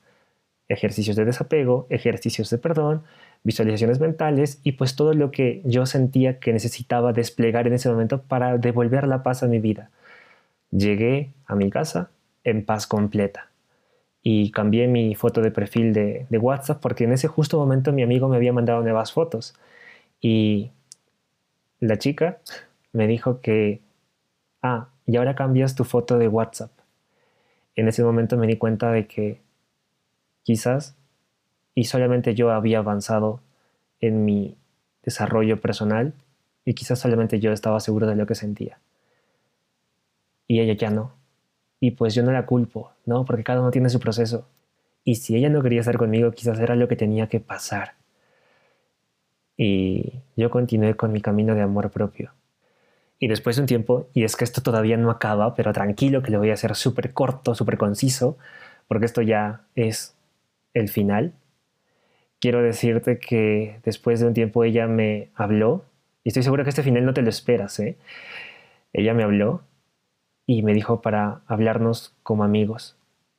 Ejercicios 0.67 1.15
de 1.15 1.25
desapego, 1.25 1.87
ejercicios 1.91 2.51
de 2.51 2.59
perdón, 2.59 3.05
visualizaciones 3.45 4.01
mentales 4.01 4.59
y 4.65 4.73
pues 4.73 4.97
todo 4.97 5.15
lo 5.15 5.31
que 5.31 5.63
yo 5.65 5.87
sentía 5.87 6.41
que 6.41 6.53
necesitaba 6.53 7.13
desplegar 7.13 7.69
en 7.69 7.75
ese 7.75 7.89
momento 7.89 8.21
para 8.21 8.59
devolver 8.59 9.07
la 9.07 9.23
paz 9.23 9.45
a 9.45 9.47
mi 9.47 9.61
vida. 9.61 9.93
Llegué 10.73 11.31
a 11.47 11.55
mi 11.55 11.71
casa 11.71 12.11
en 12.43 12.65
paz 12.65 12.89
completa 12.89 13.49
y 14.25 14.51
cambié 14.51 14.89
mi 14.89 15.15
foto 15.15 15.41
de 15.41 15.53
perfil 15.53 15.93
de, 15.93 16.27
de 16.29 16.39
WhatsApp 16.39 16.81
porque 16.83 17.05
en 17.05 17.13
ese 17.13 17.29
justo 17.29 17.59
momento 17.59 17.93
mi 17.93 18.03
amigo 18.03 18.29
me 18.29 18.35
había 18.35 18.53
mandado 18.53 18.83
nuevas 18.83 19.13
fotos 19.13 19.55
y 20.25 20.71
la 21.81 21.99
chica 21.99 22.39
me 22.93 23.07
dijo 23.07 23.43
que, 23.43 23.83
ah, 24.63 24.89
y 25.05 25.17
ahora 25.17 25.35
cambias 25.35 25.75
tu 25.75 25.85
foto 25.85 26.17
de 26.17 26.29
WhatsApp. 26.29 26.71
En 27.77 27.89
ese 27.89 28.03
momento 28.03 28.39
me 28.39 28.47
di 28.47 28.57
cuenta 28.57 28.91
de 28.91 29.07
que 29.07 29.43
quizás 30.43 30.97
y 31.75 31.85
solamente 31.85 32.35
yo 32.35 32.53
había 32.53 32.79
avanzado 32.79 33.43
en 34.01 34.25
mi 34.25 34.57
desarrollo 35.03 35.61
personal 35.61 36.15
y 36.65 36.73
quizás 36.73 37.01
solamente 37.01 37.39
yo 37.39 37.53
estaba 37.53 37.79
seguro 37.79 38.07
de 38.07 38.17
lo 38.17 38.25
que 38.25 38.35
sentía. 38.35 38.79
Y 40.49 40.61
ella 40.61 40.73
ya 40.73 40.89
no. 40.89 41.13
Y 41.81 41.91
pues 41.91 42.15
yo 42.15 42.23
no 42.23 42.33
la 42.33 42.47
culpo, 42.47 42.93
¿no? 43.05 43.27
Porque 43.27 43.45
cada 43.45 43.61
uno 43.61 43.71
tiene 43.71 43.91
su 43.91 44.01
proceso. 44.01 44.49
Y 45.05 45.17
si 45.17 45.37
ella 45.37 45.51
no 45.51 45.63
quería 45.63 45.81
estar 45.81 45.99
conmigo, 45.99 46.31
quizás 46.31 46.59
era 46.61 46.77
lo 46.77 46.89
que 46.89 46.97
tenía 46.97 47.29
que 47.29 47.41
pasar. 47.41 47.97
Y 49.57 50.21
yo 50.37 50.51
continué 50.51 50.95
con 50.97 51.13
mi 51.13 51.21
camino 51.21 51.55
de 51.55 51.63
amor 51.63 51.91
propio. 51.91 52.33
Y 53.19 53.29
después 53.29 53.57
de 53.57 53.63
un 53.63 53.67
tiempo, 53.67 54.09
y 54.13 54.25
es 54.25 54.37
que 54.37 54.45
esto 54.45 54.63
todavía 54.63 54.97
no 54.97 55.11
acaba, 55.11 55.55
pero 55.55 55.73
tranquilo 55.73 56.23
que 56.23 56.31
lo 56.31 56.39
voy 56.39 56.51
a 56.51 56.55
hacer 56.55 56.75
súper 56.75 57.13
corto, 57.13 57.55
súper 57.55 57.79
conciso, 57.79 58.37
porque 58.89 59.07
esto 59.07 59.23
ya 59.23 59.63
es 59.75 60.17
el 60.75 60.89
final. 60.89 61.33
Quiero 62.41 62.63
decirte 62.63 63.19
que 63.19 63.81
después 63.85 64.21
de 64.21 64.27
un 64.27 64.35
tiempo 64.35 64.65
ella 64.65 64.87
me 64.87 65.31
habló, 65.35 65.85
y 66.25 66.29
estoy 66.29 66.43
seguro 66.43 66.65
que 66.65 66.71
este 66.71 66.83
final 66.83 67.05
no 67.05 67.15
te 67.15 67.23
lo 67.23 67.29
esperas, 67.29 67.79
¿eh? 67.81 67.97
Ella 68.93 69.15
me 69.15 69.23
habló 69.23 69.63
y 70.47 70.63
me 70.63 70.75
dijo 70.75 71.01
para 71.01 71.41
hablarnos 71.47 72.15
como 72.23 72.45
amigos. 72.45 72.97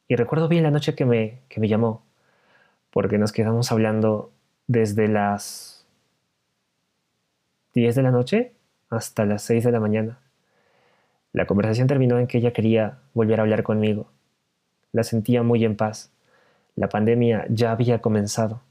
Y 0.07 0.15
recuerdo 0.15 0.47
bien 0.47 0.63
la 0.63 0.71
noche 0.71 0.95
que 0.95 1.05
me, 1.05 1.39
que 1.49 1.59
me 1.59 1.67
llamó, 1.67 2.03
porque 2.91 3.17
nos 3.17 3.31
quedamos 3.31 3.71
hablando 3.71 4.31
desde 4.67 5.07
las 5.07 5.74
10 7.75 7.93
de 7.93 8.03
la 8.03 8.11
noche 8.11 8.53
hasta 8.89 9.25
las 9.25 9.41
6 9.43 9.65
de 9.65 9.71
la 9.71 9.81
mañana. 9.81 10.17
La 11.33 11.45
conversación 11.45 11.87
terminó 11.87 12.17
en 12.17 12.27
que 12.27 12.37
ella 12.37 12.53
quería 12.53 12.99
volver 13.13 13.39
a 13.39 13.43
hablar 13.43 13.63
conmigo. 13.63 14.07
La 14.93 15.03
sentía 15.03 15.43
muy 15.43 15.65
en 15.65 15.75
paz. 15.75 16.09
La 16.77 16.87
pandemia 16.87 17.45
ya 17.49 17.73
había 17.73 17.99
comenzado 17.99 18.61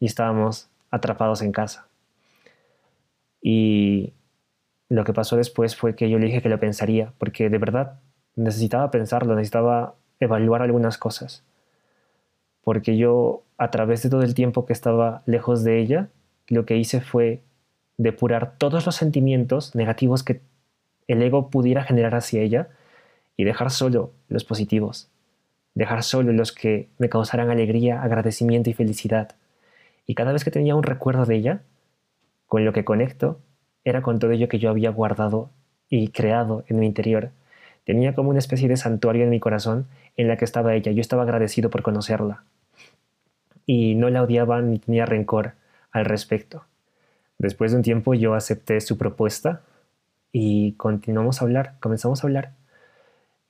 y 0.00 0.06
estábamos 0.06 0.70
atrapados 0.90 1.42
en 1.42 1.52
casa. 1.52 1.86
Y 3.42 4.14
lo 4.88 5.04
que 5.04 5.12
pasó 5.12 5.36
después 5.36 5.76
fue 5.76 5.94
que 5.94 6.08
yo 6.08 6.18
le 6.18 6.26
dije 6.26 6.40
que 6.40 6.48
lo 6.48 6.58
pensaría, 6.58 7.12
porque 7.18 7.50
de 7.50 7.58
verdad 7.58 8.00
necesitaba 8.36 8.90
pensarlo, 8.90 9.34
necesitaba 9.34 9.96
evaluar 10.18 10.62
algunas 10.62 10.96
cosas. 10.96 11.44
Porque 12.62 12.96
yo, 12.96 13.42
a 13.58 13.70
través 13.70 14.02
de 14.02 14.08
todo 14.08 14.22
el 14.22 14.34
tiempo 14.34 14.64
que 14.64 14.72
estaba 14.72 15.22
lejos 15.26 15.62
de 15.62 15.78
ella, 15.78 16.08
lo 16.48 16.64
que 16.64 16.78
hice 16.78 17.02
fue 17.02 17.42
depurar 17.98 18.56
todos 18.58 18.86
los 18.86 18.96
sentimientos 18.96 19.74
negativos 19.74 20.22
que 20.22 20.40
el 21.08 21.22
ego 21.22 21.50
pudiera 21.50 21.84
generar 21.84 22.14
hacia 22.14 22.42
ella 22.42 22.68
y 23.36 23.44
dejar 23.44 23.70
solo 23.70 24.12
los 24.28 24.44
positivos, 24.44 25.08
dejar 25.74 26.02
solo 26.02 26.32
los 26.32 26.52
que 26.52 26.88
me 26.98 27.08
causaran 27.08 27.50
alegría, 27.50 28.02
agradecimiento 28.02 28.70
y 28.70 28.74
felicidad. 28.74 29.36
Y 30.06 30.14
cada 30.14 30.32
vez 30.32 30.44
que 30.44 30.50
tenía 30.50 30.74
un 30.74 30.82
recuerdo 30.82 31.24
de 31.24 31.36
ella, 31.36 31.62
con 32.46 32.64
lo 32.64 32.72
que 32.72 32.84
conecto, 32.84 33.40
era 33.84 34.02
con 34.02 34.18
todo 34.18 34.30
ello 34.32 34.48
que 34.48 34.58
yo 34.58 34.70
había 34.70 34.90
guardado 34.90 35.50
y 35.88 36.08
creado 36.08 36.64
en 36.68 36.80
mi 36.80 36.86
interior. 36.86 37.30
Tenía 37.84 38.14
como 38.14 38.30
una 38.30 38.40
especie 38.40 38.68
de 38.68 38.76
santuario 38.76 39.24
en 39.24 39.30
mi 39.30 39.38
corazón 39.38 39.86
en 40.16 40.28
la 40.28 40.36
que 40.36 40.44
estaba 40.44 40.74
ella. 40.74 40.90
Yo 40.92 41.00
estaba 41.00 41.22
agradecido 41.22 41.70
por 41.70 41.82
conocerla. 41.82 42.42
Y 43.64 43.94
no 43.94 44.10
la 44.10 44.22
odiaba 44.22 44.60
ni 44.60 44.78
tenía 44.78 45.06
rencor 45.06 45.52
al 45.92 46.04
respecto. 46.04 46.64
Después 47.38 47.70
de 47.72 47.78
un 47.78 47.82
tiempo 47.82 48.14
yo 48.14 48.34
acepté 48.34 48.80
su 48.80 48.96
propuesta 48.96 49.62
y 50.32 50.72
continuamos 50.72 51.40
a 51.40 51.44
hablar, 51.44 51.74
comenzamos 51.80 52.22
a 52.22 52.26
hablar 52.26 52.52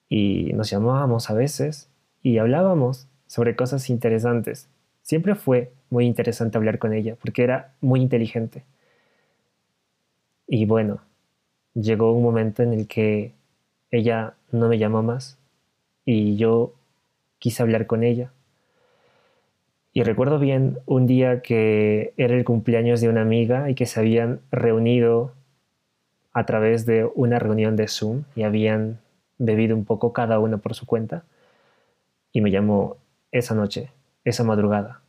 y 0.09 0.53
nos 0.55 0.70
llamábamos 0.70 1.30
a 1.30 1.34
veces 1.34 1.89
y 2.22 2.39
hablábamos 2.39 3.09
sobre 3.26 3.57
cosas 3.57 3.91
interesantes. 3.91 4.68
Siempre 5.03 5.34
fue 5.34 5.72
muy 5.91 6.07
interesante 6.07 6.59
hablar 6.59 6.78
con 6.78 6.93
ella 6.93 7.16
porque 7.20 7.45
era 7.45 7.74
muy 7.80 8.01
inteligente. 8.01 8.64
Y 10.49 10.66
bueno, 10.66 11.01
llegó 11.74 12.12
un 12.12 12.22
momento 12.22 12.62
en 12.62 12.72
el 12.72 12.89
que 12.89 13.34
ella 13.91 14.34
no 14.51 14.68
me 14.68 14.78
llamó 14.78 15.03
más 15.03 15.39
y 16.05 16.37
yo 16.37 16.74
quise 17.39 17.62
hablar 17.62 17.87
con 17.87 18.03
ella 18.03 18.32
y 19.97 20.03
recuerdo 20.03 20.38
bien 20.38 20.78
un 20.84 21.07
día 21.07 21.40
que 21.40 22.12
era 22.18 22.34
el 22.34 22.44
cumpleaños 22.44 23.01
de 23.01 23.09
una 23.09 23.22
amiga 23.22 23.70
y 23.70 23.74
que 23.74 23.86
se 23.86 23.99
habían 23.99 24.42
reunido 24.51 25.32
a 26.34 26.44
través 26.44 26.84
de 26.84 27.11
una 27.14 27.38
reunión 27.38 27.76
de 27.76 27.88
Zoom 27.88 28.24
y 28.34 28.42
habían 28.42 29.01
bebido 29.38 29.74
un 29.74 29.86
poco 29.86 30.12
cada 30.12 30.38
uno 30.38 30.59
por 30.59 30.74
su 30.74 30.84
cuenta. 30.84 31.24
Y 32.30 32.42
me 32.42 32.51
llamó 32.51 32.99
esa 33.32 33.55
noche, 33.55 33.88
esa 34.22 34.44
madrugada, 34.44 35.01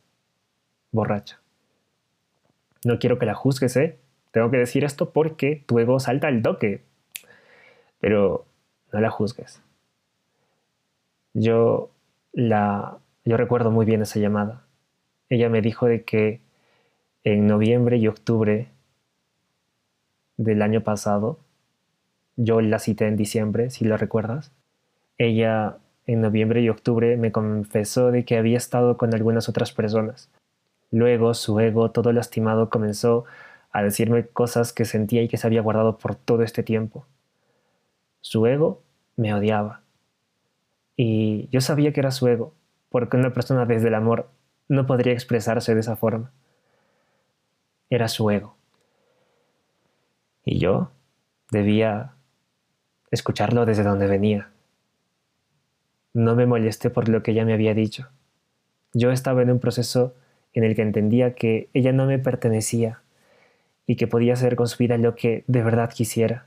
borracha. 0.90 1.38
No 2.82 2.98
quiero 2.98 3.18
que 3.18 3.26
la 3.26 3.34
juzgues, 3.34 3.76
¿eh? 3.76 3.98
Tengo 4.30 4.50
que 4.50 4.56
decir 4.56 4.84
esto 4.84 5.10
porque 5.10 5.64
tu 5.66 5.78
ego 5.78 6.00
salta 6.00 6.28
al 6.28 6.40
toque. 6.40 6.80
Pero 8.00 8.46
no 8.90 9.00
la 9.02 9.10
juzgues. 9.10 9.60
Yo 11.34 11.90
la 12.32 12.96
yo 13.26 13.36
recuerdo 13.36 13.70
muy 13.70 13.84
bien 13.84 14.00
esa 14.00 14.18
llamada 14.18 14.62
ella 15.28 15.48
me 15.48 15.60
dijo 15.60 15.86
de 15.86 16.04
que 16.04 16.40
en 17.24 17.46
noviembre 17.46 17.98
y 17.98 18.08
octubre 18.08 18.68
del 20.36 20.62
año 20.62 20.82
pasado, 20.82 21.38
yo 22.36 22.60
la 22.60 22.78
cité 22.78 23.06
en 23.06 23.16
diciembre, 23.16 23.70
si 23.70 23.84
lo 23.84 23.96
recuerdas, 23.96 24.52
ella 25.18 25.78
en 26.06 26.20
noviembre 26.22 26.62
y 26.62 26.68
octubre 26.68 27.16
me 27.16 27.32
confesó 27.32 28.10
de 28.10 28.24
que 28.24 28.38
había 28.38 28.56
estado 28.56 28.96
con 28.96 29.12
algunas 29.12 29.48
otras 29.48 29.72
personas. 29.72 30.30
Luego 30.90 31.34
su 31.34 31.60
ego, 31.60 31.90
todo 31.90 32.12
lastimado, 32.12 32.70
comenzó 32.70 33.24
a 33.72 33.82
decirme 33.82 34.26
cosas 34.26 34.72
que 34.72 34.86
sentía 34.86 35.22
y 35.22 35.28
que 35.28 35.36
se 35.36 35.46
había 35.46 35.60
guardado 35.60 35.98
por 35.98 36.14
todo 36.14 36.42
este 36.42 36.62
tiempo. 36.62 37.04
Su 38.20 38.46
ego 38.46 38.82
me 39.16 39.34
odiaba. 39.34 39.82
Y 40.96 41.48
yo 41.52 41.60
sabía 41.60 41.92
que 41.92 42.00
era 42.00 42.10
su 42.10 42.26
ego, 42.26 42.54
porque 42.88 43.16
una 43.16 43.34
persona 43.34 43.66
desde 43.66 43.88
el 43.88 43.94
amor 43.94 44.30
no 44.68 44.86
podría 44.86 45.12
expresarse 45.12 45.74
de 45.74 45.80
esa 45.80 45.96
forma. 45.96 46.30
Era 47.90 48.08
su 48.08 48.30
ego. 48.30 48.56
Y 50.44 50.58
yo 50.58 50.90
debía 51.50 52.12
escucharlo 53.10 53.66
desde 53.66 53.82
donde 53.82 54.06
venía. 54.06 54.50
No 56.12 56.36
me 56.36 56.46
molesté 56.46 56.90
por 56.90 57.08
lo 57.08 57.22
que 57.22 57.32
ella 57.32 57.44
me 57.44 57.54
había 57.54 57.74
dicho. 57.74 58.08
Yo 58.92 59.10
estaba 59.10 59.42
en 59.42 59.50
un 59.50 59.58
proceso 59.58 60.14
en 60.52 60.64
el 60.64 60.74
que 60.74 60.82
entendía 60.82 61.34
que 61.34 61.68
ella 61.74 61.92
no 61.92 62.06
me 62.06 62.18
pertenecía 62.18 63.02
y 63.86 63.96
que 63.96 64.06
podía 64.06 64.34
hacer 64.34 64.56
con 64.56 64.68
su 64.68 64.78
vida 64.78 64.98
lo 64.98 65.14
que 65.14 65.44
de 65.46 65.62
verdad 65.62 65.90
quisiera 65.90 66.46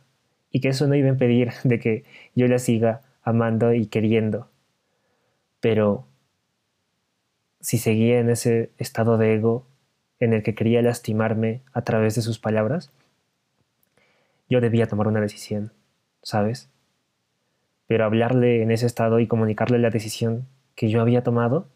y 0.52 0.60
que 0.60 0.70
eso 0.70 0.88
no 0.88 0.96
iba 0.96 1.08
a 1.08 1.12
impedir 1.12 1.52
de 1.64 1.80
que 1.80 2.04
yo 2.36 2.48
la 2.48 2.60
siga 2.60 3.02
amando 3.24 3.74
y 3.74 3.88
queriendo. 3.88 4.50
Pero 5.60 6.08
si 7.62 7.78
seguía 7.78 8.20
en 8.20 8.30
ese 8.30 8.72
estado 8.78 9.18
de 9.18 9.36
ego 9.36 9.66
en 10.20 10.34
el 10.34 10.44
que 10.44 10.56
quería 10.56 10.82
lastimarme 10.82 11.62
a 11.74 11.84
través 11.84 12.16
de 12.16 12.22
sus 12.22 12.40
palabras, 12.40 12.92
yo 14.50 14.62
debía 14.62 14.88
tomar 14.88 15.08
una 15.08 15.22
decisión, 15.22 15.72
¿sabes? 16.24 16.70
Pero 17.88 18.06
hablarle 18.06 18.62
en 18.62 18.72
ese 18.72 18.86
estado 18.86 19.20
y 19.20 19.28
comunicarle 19.28 19.80
la 19.80 19.90
decisión 19.90 20.48
que 20.76 20.90
yo 20.90 21.02
había 21.02 21.24
tomado 21.24 21.68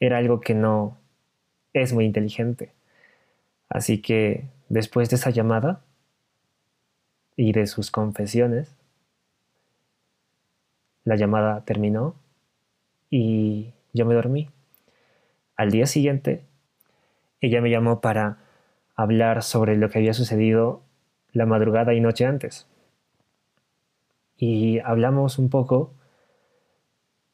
era 0.00 0.18
algo 0.18 0.40
que 0.40 0.54
no 0.54 0.98
es 1.72 1.92
muy 1.92 2.04
inteligente. 2.04 2.72
Así 3.68 4.00
que 4.00 4.44
después 4.68 5.10
de 5.10 5.16
esa 5.16 5.30
llamada 5.30 5.82
y 7.36 7.52
de 7.52 7.66
sus 7.66 7.90
confesiones, 7.90 8.74
la 11.04 11.16
llamada 11.16 11.64
terminó 11.64 12.14
y 13.10 13.72
yo 13.92 14.06
me 14.06 14.14
dormí. 14.14 14.50
Al 15.56 15.70
día 15.70 15.86
siguiente, 15.86 16.44
ella 17.40 17.60
me 17.60 17.70
llamó 17.70 18.00
para 18.00 18.38
hablar 18.94 19.42
sobre 19.42 19.76
lo 19.76 19.88
que 19.88 19.98
había 19.98 20.14
sucedido 20.14 20.82
la 21.32 21.46
madrugada 21.46 21.94
y 21.94 22.00
noche 22.00 22.26
antes. 22.26 22.66
Y 24.36 24.80
hablamos 24.80 25.38
un 25.38 25.48
poco 25.48 25.94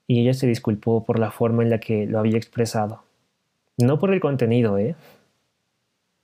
y 0.07 0.20
ella 0.20 0.35
se 0.35 0.47
disculpó 0.47 1.05
por 1.05 1.18
la 1.18 1.31
forma 1.31 1.62
en 1.62 1.70
la 1.70 1.81
que 1.81 2.07
lo 2.07 2.18
había 2.18 2.37
expresado. 2.37 3.03
No 3.79 3.99
por 3.99 4.12
el 4.12 4.20
contenido, 4.20 4.79
¿eh? 4.79 4.95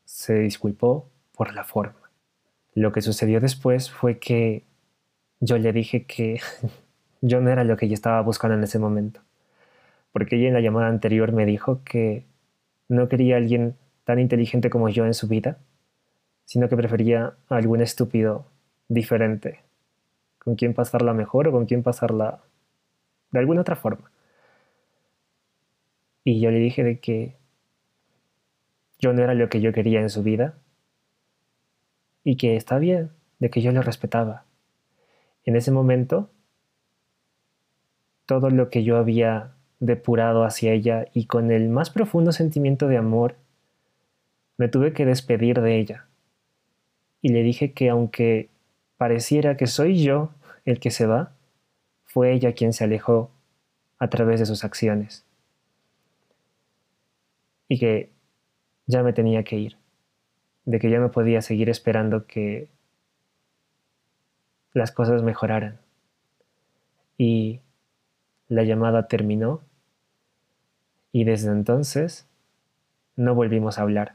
Se 0.05 0.35
disculpó 0.35 1.09
por 1.35 1.55
la 1.55 1.65
forma. 1.65 2.11
Lo 2.75 2.93
que 2.93 3.03
sucedió 3.03 3.41
después 3.41 3.91
fue 3.91 4.19
que 4.19 4.65
yo 5.41 5.59
le 5.59 5.73
dije 5.73 6.05
que 6.05 6.41
yo 7.23 7.41
no 7.41 7.51
era 7.51 7.65
lo 7.65 7.77
que 7.77 7.87
ella 7.87 7.95
estaba 7.95 8.21
buscando 8.21 8.57
en 8.57 8.65
ese 8.65 8.79
momento. 8.79 9.21
Porque 10.19 10.35
ella 10.35 10.49
en 10.49 10.55
la 10.55 10.61
llamada 10.61 10.89
anterior 10.89 11.31
me 11.31 11.47
dijo 11.47 11.85
que 11.85 12.25
no 12.89 13.09
quería 13.09 13.37
a 13.37 13.39
alguien 13.39 13.77
tan 14.03 14.19
inteligente 14.19 14.69
como 14.69 14.89
yo 14.89 15.07
en 15.07 15.15
su 15.15 15.29
vida, 15.29 15.59
sino 16.45 16.69
que 16.69 16.77
prefería 16.77 17.37
a 17.49 17.55
algún 17.55 17.81
estúpido 17.83 18.45
diferente, 18.89 19.61
con 20.41 20.57
quien 20.57 20.75
pasarla 20.75 21.15
mejor 21.15 21.47
o 21.47 21.53
con 21.53 21.67
quien 21.67 21.85
pasarla 21.85 22.41
de 23.31 23.39
alguna 23.39 23.61
otra 23.61 23.77
forma. 23.77 24.11
Y 26.25 26.41
yo 26.41 26.51
le 26.51 26.59
dije 26.59 26.83
de 26.83 26.99
que 26.99 27.37
yo 28.99 29.13
no 29.13 29.23
era 29.23 29.35
lo 29.35 29.49
que 29.49 29.61
yo 29.61 29.73
quería 29.73 30.01
en 30.01 30.11
su 30.11 30.25
vida 30.25 30.59
y 32.25 32.37
que 32.37 32.57
está 32.57 32.81
bien, 32.81 33.13
de 33.39 33.51
que 33.51 33.63
yo 33.63 33.71
lo 33.71 33.83
respetaba. 33.83 34.47
En 35.45 35.55
ese 35.55 35.71
momento, 35.71 36.29
todo 38.27 38.51
lo 38.51 38.69
que 38.69 38.83
yo 38.83 38.97
había 38.97 39.55
depurado 39.81 40.45
hacia 40.45 40.73
ella 40.73 41.07
y 41.15 41.27
con 41.27 41.51
el 41.51 41.69
más 41.69 41.91
profundo 41.91 42.33
sentimiento 42.33 42.89
de 42.89 42.97
amor, 42.97 43.37
me 44.57 44.69
tuve 44.69 44.93
que 44.93 45.07
despedir 45.07 45.61
de 45.61 45.79
ella. 45.79 46.07
Y 47.23 47.29
le 47.29 47.43
dije 47.43 47.73
que 47.73 47.89
aunque 47.89 48.49
pareciera 48.97 49.57
que 49.57 49.67
soy 49.67 50.03
yo 50.03 50.31
el 50.65 50.81
que 50.81 50.91
se 50.91 51.07
va, 51.07 51.33
fue 52.05 52.33
ella 52.33 52.53
quien 52.53 52.73
se 52.73 52.85
alejó 52.85 53.31
a 53.99 54.09
través 54.09 54.41
de 54.41 54.47
sus 54.47 54.65
acciones. 54.65 55.25
Y 57.69 57.79
que 57.79 58.11
ya 58.87 59.03
me 59.03 59.13
tenía 59.13 59.45
que 59.45 59.57
ir, 59.57 59.77
de 60.65 60.79
que 60.79 60.91
ya 60.91 60.99
no 60.99 61.11
podía 61.11 61.43
seguir 61.43 61.69
esperando 61.69 62.27
que 62.27 62.69
las 64.73 64.91
cosas 64.91 65.23
mejoraran. 65.23 65.79
Y 67.17 67.61
la 68.49 68.63
llamada 68.63 69.09
terminó 69.09 69.61
y 71.13 71.25
desde 71.25 71.51
entonces 71.51 72.27
no 73.17 73.35
volvimos 73.35 73.79
a 73.79 73.83
hablar. 73.83 74.15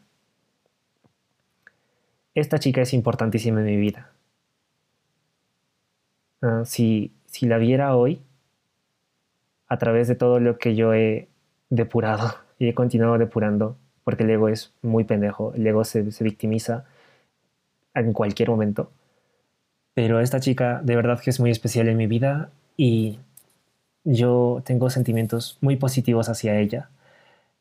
Esta 2.35 2.57
chica 2.57 2.81
es 2.81 2.93
importantísima 2.93 3.59
en 3.59 3.65
mi 3.65 3.77
vida. 3.77 4.11
Ah, 6.41 6.63
si, 6.65 7.13
si 7.25 7.45
la 7.45 7.57
viera 7.57 7.95
hoy, 7.95 8.21
a 9.67 9.77
través 9.77 10.07
de 10.07 10.15
todo 10.15 10.39
lo 10.39 10.57
que 10.57 10.75
yo 10.75 10.93
he 10.93 11.27
depurado 11.69 12.35
y 12.59 12.67
he 12.67 12.73
continuado 12.73 13.17
depurando, 13.17 13.77
porque 14.03 14.23
el 14.23 14.31
ego 14.31 14.49
es 14.49 14.73
muy 14.81 15.03
pendejo, 15.03 15.53
el 15.53 15.65
ego 15.65 15.83
se, 15.83 16.11
se 16.11 16.23
victimiza 16.23 16.85
en 17.93 18.13
cualquier 18.13 18.49
momento. 18.49 18.91
Pero 19.93 20.19
esta 20.19 20.39
chica 20.39 20.81
de 20.83 20.95
verdad 20.95 21.19
que 21.19 21.29
es 21.29 21.39
muy 21.39 21.51
especial 21.51 21.87
en 21.87 21.97
mi 21.97 22.07
vida 22.07 22.49
y 22.77 23.19
yo 24.03 24.61
tengo 24.65 24.89
sentimientos 24.89 25.57
muy 25.61 25.75
positivos 25.75 26.29
hacia 26.29 26.57
ella. 26.59 26.89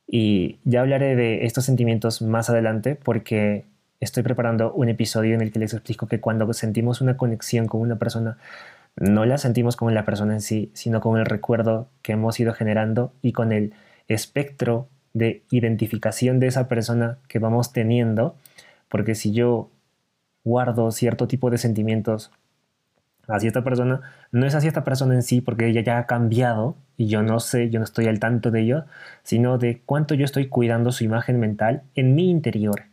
Y 0.07 0.59
ya 0.65 0.81
hablaré 0.83 1.17
de 1.17 1.47
estos 1.47 1.65
sentimientos 1.65 2.23
más 2.23 2.51
adelante 2.51 2.97
porque 2.97 3.65
estoy 4.01 4.23
preparando 4.23 4.73
un 4.73 4.89
episodio 4.89 5.35
en 5.35 5.41
el 5.41 5.53
que 5.53 5.61
les 5.61 5.75
explico 5.75 6.07
que 6.07 6.21
cuando 6.21 6.53
sentimos 6.53 7.01
una 7.01 7.17
conexión 7.17 7.67
con 7.67 7.81
una 7.81 7.97
persona, 7.97 8.37
no 8.97 9.25
la 9.25 9.39
sentimos 9.39 9.77
con 9.77 9.95
la 9.95 10.05
persona 10.05 10.35
en 10.35 10.41
sí, 10.41 10.71
sino 10.75 11.01
con 11.01 11.19
el 11.19 11.27
recuerdo 11.27 11.89
que 12.03 12.13
hemos 12.13 12.39
ido 12.41 12.53
generando 12.53 13.13
y 13.23 13.33
con 13.33 13.53
el 13.53 13.73
espectro 14.09 14.89
de 15.15 15.43
identificación 15.51 16.41
de 16.41 16.49
esa 16.49 16.69
persona 16.69 17.19
que 17.29 17.39
vamos 17.39 17.73
teniendo, 17.73 18.35
porque 18.89 19.15
si 19.15 19.33
yo 19.33 19.71
guardo 20.45 20.91
cierto 20.91 21.29
tipo 21.29 21.51
de 21.51 21.59
sentimientos 21.59 22.31
hacia 23.29 23.49
esta 23.49 23.65
persona, 23.65 24.01
no 24.31 24.47
es 24.47 24.55
hacia 24.55 24.69
esta 24.69 24.85
persona 24.85 25.15
en 25.15 25.23
sí, 25.23 25.41
porque 25.41 25.67
ella 25.69 25.83
ya 25.83 25.99
ha 25.99 26.07
cambiado 26.07 26.77
y 26.97 27.07
yo 27.07 27.23
no 27.23 27.41
sé, 27.41 27.71
yo 27.71 27.79
no 27.79 27.85
estoy 27.85 28.07
al 28.07 28.21
tanto 28.21 28.51
de 28.51 28.61
ello, 28.63 28.85
sino 29.23 29.59
de 29.59 29.81
cuánto 29.85 30.15
yo 30.15 30.25
estoy 30.25 30.49
cuidando 30.49 30.93
su 30.93 31.05
imagen 31.05 31.41
mental 31.41 31.83
en 31.95 32.15
mi 32.15 32.31
interior. 32.31 32.85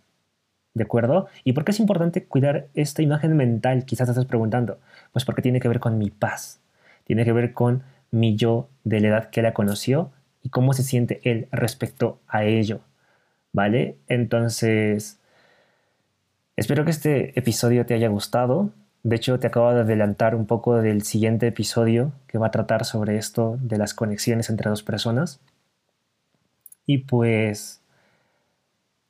¿De 0.73 0.84
acuerdo? 0.84 1.27
¿Y 1.43 1.53
por 1.53 1.65
qué 1.65 1.71
es 1.71 1.80
importante 1.80 2.25
cuidar 2.25 2.67
esta 2.73 3.01
imagen 3.01 3.36
mental? 3.36 3.86
Quizás 3.86 4.07
te 4.07 4.11
estás 4.11 4.25
preguntando. 4.25 4.80
Pues 5.11 5.25
porque 5.25 5.41
tiene 5.41 5.59
que 5.59 5.67
ver 5.67 5.80
con 5.80 5.97
mi 5.97 6.09
paz, 6.09 6.61
tiene 7.05 7.25
que 7.25 7.34
ver 7.34 7.53
con 7.53 7.84
mi 8.11 8.36
yo 8.36 8.69
de 8.84 8.99
la 8.99 9.07
edad 9.09 9.30
que 9.30 9.41
la 9.41 9.53
conoció 9.53 10.11
y 10.43 10.49
cómo 10.49 10.73
se 10.73 10.84
siente 10.84 11.21
él 11.23 11.47
respecto 11.51 12.19
a 12.27 12.43
ello. 12.45 12.82
¿Vale? 13.51 13.97
Entonces, 14.07 15.19
espero 16.55 16.86
que 16.86 16.91
este 16.91 17.38
episodio 17.38 17.86
te 17.86 17.95
haya 17.95 18.07
gustado. 18.07 18.71
De 19.03 19.15
hecho, 19.15 19.39
te 19.39 19.47
acabo 19.47 19.73
de 19.73 19.81
adelantar 19.81 20.35
un 20.35 20.45
poco 20.45 20.81
del 20.81 21.03
siguiente 21.03 21.47
episodio 21.47 22.11
que 22.27 22.37
va 22.37 22.47
a 22.47 22.51
tratar 22.51 22.83
sobre 22.83 23.17
esto 23.17 23.57
de 23.61 23.77
las 23.77 23.93
conexiones 23.93 24.49
entre 24.49 24.69
dos 24.69 24.83
personas. 24.83 25.39
Y 26.85 26.99
pues, 26.99 27.81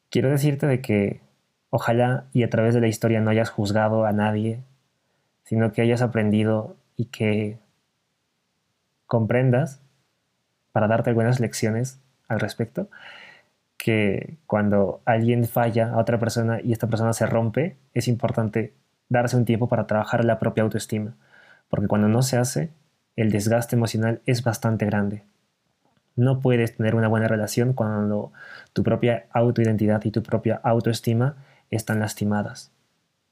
quiero 0.09 0.29
decirte 0.29 0.67
de 0.67 0.81
que 0.81 1.21
ojalá 1.71 2.25
y 2.33 2.43
a 2.43 2.49
través 2.49 2.73
de 2.75 2.81
la 2.81 2.87
historia 2.87 3.21
no 3.21 3.31
hayas 3.31 3.49
juzgado 3.49 4.05
a 4.05 4.11
nadie, 4.11 4.61
sino 5.43 5.71
que 5.71 5.81
hayas 5.81 6.01
aprendido 6.01 6.75
y 6.95 7.05
que 7.05 7.57
comprendas 9.07 9.81
para 10.71 10.87
darte 10.87 11.09
algunas 11.09 11.39
lecciones 11.39 11.99
al 12.27 12.39
respecto, 12.39 12.89
que 13.77 14.37
cuando 14.45 15.01
alguien 15.05 15.45
falla 15.45 15.93
a 15.93 15.97
otra 15.97 16.19
persona 16.19 16.59
y 16.61 16.73
esta 16.73 16.87
persona 16.87 17.13
se 17.13 17.25
rompe, 17.25 17.77
es 17.93 18.07
importante 18.07 18.73
darse 19.09 19.35
un 19.35 19.45
tiempo 19.45 19.67
para 19.67 19.87
trabajar 19.87 20.23
la 20.23 20.39
propia 20.39 20.63
autoestima, 20.63 21.15
porque 21.67 21.87
cuando 21.87 22.07
no 22.07 22.21
se 22.21 22.37
hace, 22.37 22.71
el 23.15 23.31
desgaste 23.31 23.75
emocional 23.75 24.21
es 24.25 24.43
bastante 24.43 24.85
grande. 24.85 25.23
No 26.15 26.39
puedes 26.39 26.77
tener 26.77 26.95
una 26.95 27.07
buena 27.07 27.27
relación 27.27 27.73
cuando 27.73 28.31
tu 28.73 28.83
propia 28.83 29.25
autoidentidad 29.31 30.03
y 30.05 30.11
tu 30.11 30.23
propia 30.23 30.59
autoestima 30.63 31.37
están 31.69 31.99
lastimadas. 31.99 32.71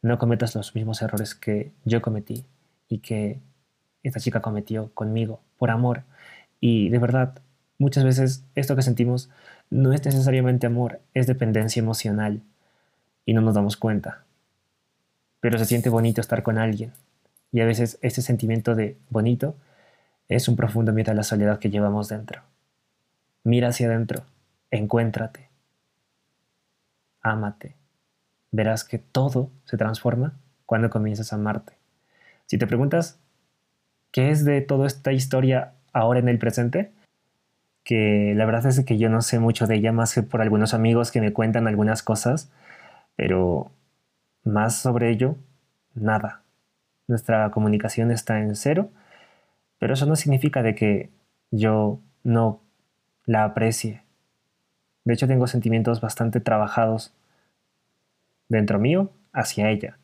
No 0.01 0.17
cometas 0.17 0.55
los 0.55 0.75
mismos 0.75 1.01
errores 1.01 1.35
que 1.35 1.71
yo 1.85 2.01
cometí 2.01 2.45
y 2.87 2.99
que 2.99 3.41
esta 4.03 4.19
chica 4.19 4.41
cometió 4.41 4.91
conmigo 4.93 5.41
por 5.57 5.69
amor. 5.71 6.03
Y 6.59 6.89
de 6.89 6.99
verdad, 6.99 7.39
muchas 7.77 8.03
veces 8.03 8.45
esto 8.55 8.75
que 8.75 8.81
sentimos 8.81 9.29
no 9.69 9.93
es 9.93 10.05
necesariamente 10.05 10.67
amor, 10.67 11.01
es 11.13 11.27
dependencia 11.27 11.81
emocional 11.81 12.41
y 13.25 13.33
no 13.33 13.41
nos 13.41 13.55
damos 13.55 13.75
cuenta. 13.75 14.26
Pero 15.47 15.59
se 15.59 15.65
siente 15.65 15.87
bonito 15.87 16.19
estar 16.19 16.43
con 16.43 16.57
alguien 16.57 16.91
y 17.53 17.61
a 17.61 17.65
veces 17.65 17.99
ese 18.01 18.21
sentimiento 18.21 18.75
de 18.75 18.97
bonito 19.09 19.55
Es 20.27 20.49
un 20.49 20.57
profundo 20.57 20.91
miedo 20.91 21.13
a 21.13 21.15
la 21.15 21.23
soledad 21.23 21.59
que 21.59 21.69
llevamos 21.69 22.09
dentro. 22.09 22.41
Mira 23.45 23.69
hacia 23.69 23.87
adentro, 23.87 24.25
encuéntrate, 24.71 25.47
ámate. 27.21 27.77
Verás 28.51 28.83
que 28.83 28.97
todo 28.97 29.49
se 29.63 29.77
transforma 29.77 30.33
cuando 30.65 30.89
comienzas 30.89 31.31
a 31.31 31.37
amarte. 31.37 31.77
Si 32.45 32.57
te 32.57 32.67
preguntas 32.67 33.17
qué 34.11 34.31
es 34.31 34.43
de 34.43 34.59
toda 34.59 34.85
esta 34.85 35.13
historia 35.13 35.71
ahora 35.93 36.19
en 36.19 36.27
el 36.27 36.39
presente, 36.39 36.91
que 37.85 38.33
la 38.35 38.45
verdad 38.45 38.65
es 38.65 38.83
que 38.83 38.97
yo 38.97 39.07
no 39.07 39.21
sé 39.21 39.39
mucho 39.39 39.65
de 39.65 39.75
ella 39.75 39.93
más 39.93 40.13
que 40.13 40.23
por 40.23 40.41
algunos 40.41 40.73
amigos 40.73 41.09
que 41.09 41.21
me 41.21 41.31
cuentan 41.31 41.69
algunas 41.69 42.03
cosas, 42.03 42.51
pero 43.15 43.71
más 44.47 44.75
sobre 44.75 45.09
ello, 45.11 45.35
nada. 45.93 46.41
Nuestra 47.07 47.51
comunicación 47.51 48.11
está 48.11 48.39
en 48.39 48.55
cero, 48.55 48.89
pero 49.79 49.93
eso 49.93 50.05
no 50.05 50.15
significa 50.15 50.63
de 50.63 50.75
que 50.75 51.09
yo 51.51 51.99
no 52.23 52.61
la 53.25 53.43
aprecie. 53.43 54.03
De 55.03 55.13
hecho, 55.13 55.27
tengo 55.27 55.47
sentimientos 55.47 56.01
bastante 56.01 56.39
trabajados 56.39 57.13
dentro 58.49 58.79
mío 58.79 59.11
hacia 59.33 59.69
ella. 59.69 59.97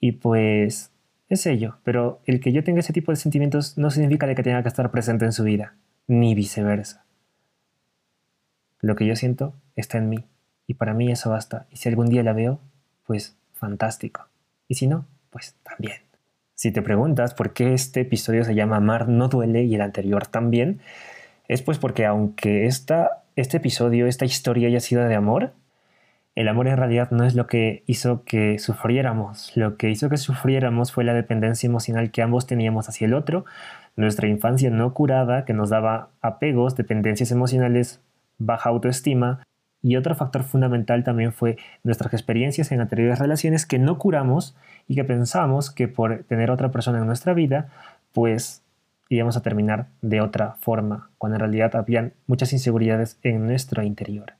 Y 0.00 0.12
pues 0.12 0.90
es 1.28 1.46
ello, 1.46 1.78
pero 1.84 2.20
el 2.26 2.40
que 2.40 2.52
yo 2.52 2.64
tenga 2.64 2.80
ese 2.80 2.92
tipo 2.92 3.12
de 3.12 3.16
sentimientos 3.16 3.78
no 3.78 3.90
significa 3.90 4.26
de 4.26 4.34
que 4.34 4.42
tenga 4.42 4.62
que 4.62 4.68
estar 4.68 4.90
presente 4.90 5.24
en 5.24 5.32
su 5.32 5.44
vida, 5.44 5.74
ni 6.06 6.34
viceversa. 6.34 7.04
Lo 8.80 8.96
que 8.96 9.06
yo 9.06 9.14
siento 9.14 9.54
está 9.76 9.98
en 9.98 10.08
mí, 10.08 10.26
y 10.66 10.74
para 10.74 10.94
mí 10.94 11.12
eso 11.12 11.30
basta. 11.30 11.66
Y 11.70 11.76
si 11.76 11.88
algún 11.88 12.08
día 12.08 12.22
la 12.22 12.32
veo, 12.32 12.60
pues 13.06 13.36
fantástico. 13.60 14.26
Y 14.66 14.74
si 14.74 14.86
no, 14.88 15.06
pues 15.30 15.54
también. 15.62 15.98
Si 16.54 16.72
te 16.72 16.82
preguntas 16.82 17.34
por 17.34 17.52
qué 17.52 17.72
este 17.72 18.00
episodio 18.00 18.44
se 18.44 18.54
llama 18.54 18.76
Amar 18.76 19.08
no 19.08 19.28
duele 19.28 19.62
y 19.62 19.76
el 19.76 19.80
anterior 19.80 20.26
también, 20.26 20.80
es 21.48 21.62
pues 21.62 21.78
porque 21.78 22.04
aunque 22.06 22.66
esta, 22.66 23.22
este 23.36 23.58
episodio, 23.58 24.06
esta 24.06 24.24
historia 24.24 24.68
haya 24.68 24.80
sido 24.80 25.04
de 25.04 25.14
amor, 25.14 25.52
el 26.34 26.48
amor 26.48 26.68
en 26.68 26.76
realidad 26.76 27.10
no 27.10 27.24
es 27.24 27.34
lo 27.34 27.46
que 27.46 27.82
hizo 27.86 28.24
que 28.24 28.58
sufriéramos. 28.58 29.56
Lo 29.56 29.76
que 29.76 29.90
hizo 29.90 30.08
que 30.08 30.16
sufriéramos 30.16 30.92
fue 30.92 31.04
la 31.04 31.14
dependencia 31.14 31.66
emocional 31.66 32.10
que 32.10 32.22
ambos 32.22 32.46
teníamos 32.46 32.88
hacia 32.88 33.06
el 33.06 33.14
otro, 33.14 33.44
nuestra 33.96 34.28
infancia 34.28 34.70
no 34.70 34.94
curada 34.94 35.44
que 35.44 35.52
nos 35.52 35.70
daba 35.70 36.10
apegos, 36.20 36.76
dependencias 36.76 37.30
emocionales, 37.30 38.00
baja 38.38 38.70
autoestima, 38.70 39.42
y 39.82 39.96
otro 39.96 40.14
factor 40.14 40.42
fundamental 40.42 41.04
también 41.04 41.32
fue 41.32 41.56
nuestras 41.84 42.12
experiencias 42.12 42.70
en 42.72 42.80
anteriores 42.80 43.18
relaciones 43.18 43.66
que 43.66 43.78
no 43.78 43.98
curamos 43.98 44.56
y 44.88 44.94
que 44.94 45.04
pensamos 45.04 45.70
que 45.70 45.88
por 45.88 46.24
tener 46.24 46.50
otra 46.50 46.70
persona 46.70 46.98
en 46.98 47.06
nuestra 47.06 47.32
vida, 47.32 47.68
pues 48.12 48.62
íbamos 49.08 49.36
a 49.36 49.42
terminar 49.42 49.86
de 50.02 50.20
otra 50.20 50.52
forma, 50.60 51.10
cuando 51.18 51.36
en 51.36 51.40
realidad 51.40 51.76
habían 51.76 52.12
muchas 52.26 52.52
inseguridades 52.52 53.18
en 53.22 53.46
nuestro 53.46 53.82
interior. 53.82 54.34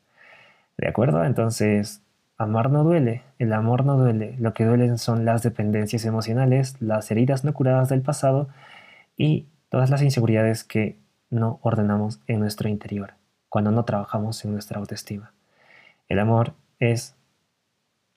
¿De 0.77 0.89
acuerdo? 0.89 1.25
Entonces, 1.25 2.03
amar 2.37 2.71
no 2.71 2.85
duele, 2.85 3.23
el 3.39 3.53
amor 3.53 3.85
no 3.85 3.97
duele, 3.97 4.37
lo 4.39 4.53
que 4.53 4.65
duelen 4.65 4.99
son 4.99 5.25
las 5.25 5.43
dependencias 5.43 6.05
emocionales, 6.05 6.81
las 6.81 7.11
heridas 7.11 7.45
no 7.45 7.53
curadas 7.53 7.89
del 7.89 8.03
pasado 8.03 8.49
y 9.17 9.47
todas 9.71 9.91
las 9.91 10.03
inseguridades 10.03 10.65
que 10.65 10.97
no 11.31 11.59
ordenamos 11.63 12.21
en 12.27 12.41
nuestro 12.41 12.69
interior 12.69 13.20
cuando 13.51 13.71
no 13.73 13.85
trabajamos 13.85 14.43
en 14.45 14.53
nuestra 14.53 14.79
autoestima. 14.79 15.35
El 16.09 16.19
amor 16.21 16.55
es 16.79 17.15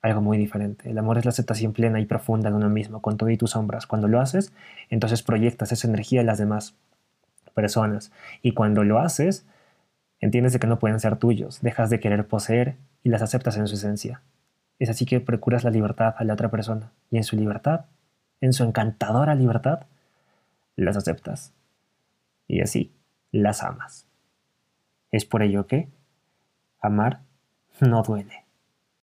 algo 0.02 0.22
muy 0.22 0.38
diferente. 0.38 0.90
El 0.90 0.98
amor 0.98 1.18
es 1.18 1.26
la 1.26 1.30
aceptación 1.30 1.74
plena 1.74 2.00
y 2.00 2.06
profunda 2.06 2.50
de 2.50 2.56
uno 2.56 2.70
mismo, 2.70 3.02
con 3.02 3.18
todo 3.18 3.30
y 3.30 3.38
tus 3.38 3.52
sombras. 3.52 3.88
Cuando 3.88 4.08
lo 4.08 4.22
haces, 4.22 4.54
entonces 4.90 5.24
proyectas 5.24 5.72
esa 5.72 5.88
energía 5.88 6.22
en 6.22 6.28
las 6.28 6.38
demás 6.38 6.76
personas. 7.54 8.12
Y 8.42 8.54
cuando 8.54 8.84
lo 8.84 9.00
haces, 9.00 9.46
entiendes 10.20 10.54
de 10.54 10.60
que 10.60 10.68
no 10.68 10.80
pueden 10.80 11.00
ser 11.00 11.18
tuyos, 11.18 11.62
dejas 11.62 11.90
de 11.90 12.00
querer 12.00 12.28
poseer 12.28 12.76
y 13.02 13.10
las 13.10 13.22
aceptas 13.22 13.58
en 13.58 13.68
su 13.68 13.76
esencia. 13.76 14.22
Es 14.80 14.90
así 14.90 15.06
que 15.06 15.20
procuras 15.20 15.64
la 15.64 15.72
libertad 15.72 16.16
a 16.18 16.24
la 16.24 16.34
otra 16.34 16.50
persona. 16.50 16.92
Y 17.10 17.18
en 17.18 17.24
su 17.24 17.36
libertad, 17.36 17.86
en 18.42 18.54
su 18.54 18.64
encantadora 18.64 19.36
libertad, 19.36 19.86
las 20.76 20.98
aceptas. 20.98 21.54
Y 22.48 22.62
así 22.62 22.92
las 23.32 23.64
amas. 23.64 24.06
Es 25.14 25.26
por 25.26 25.44
ello 25.44 25.68
que 25.68 25.88
amar 26.82 27.22
no 27.80 28.02
duele. 28.02 28.43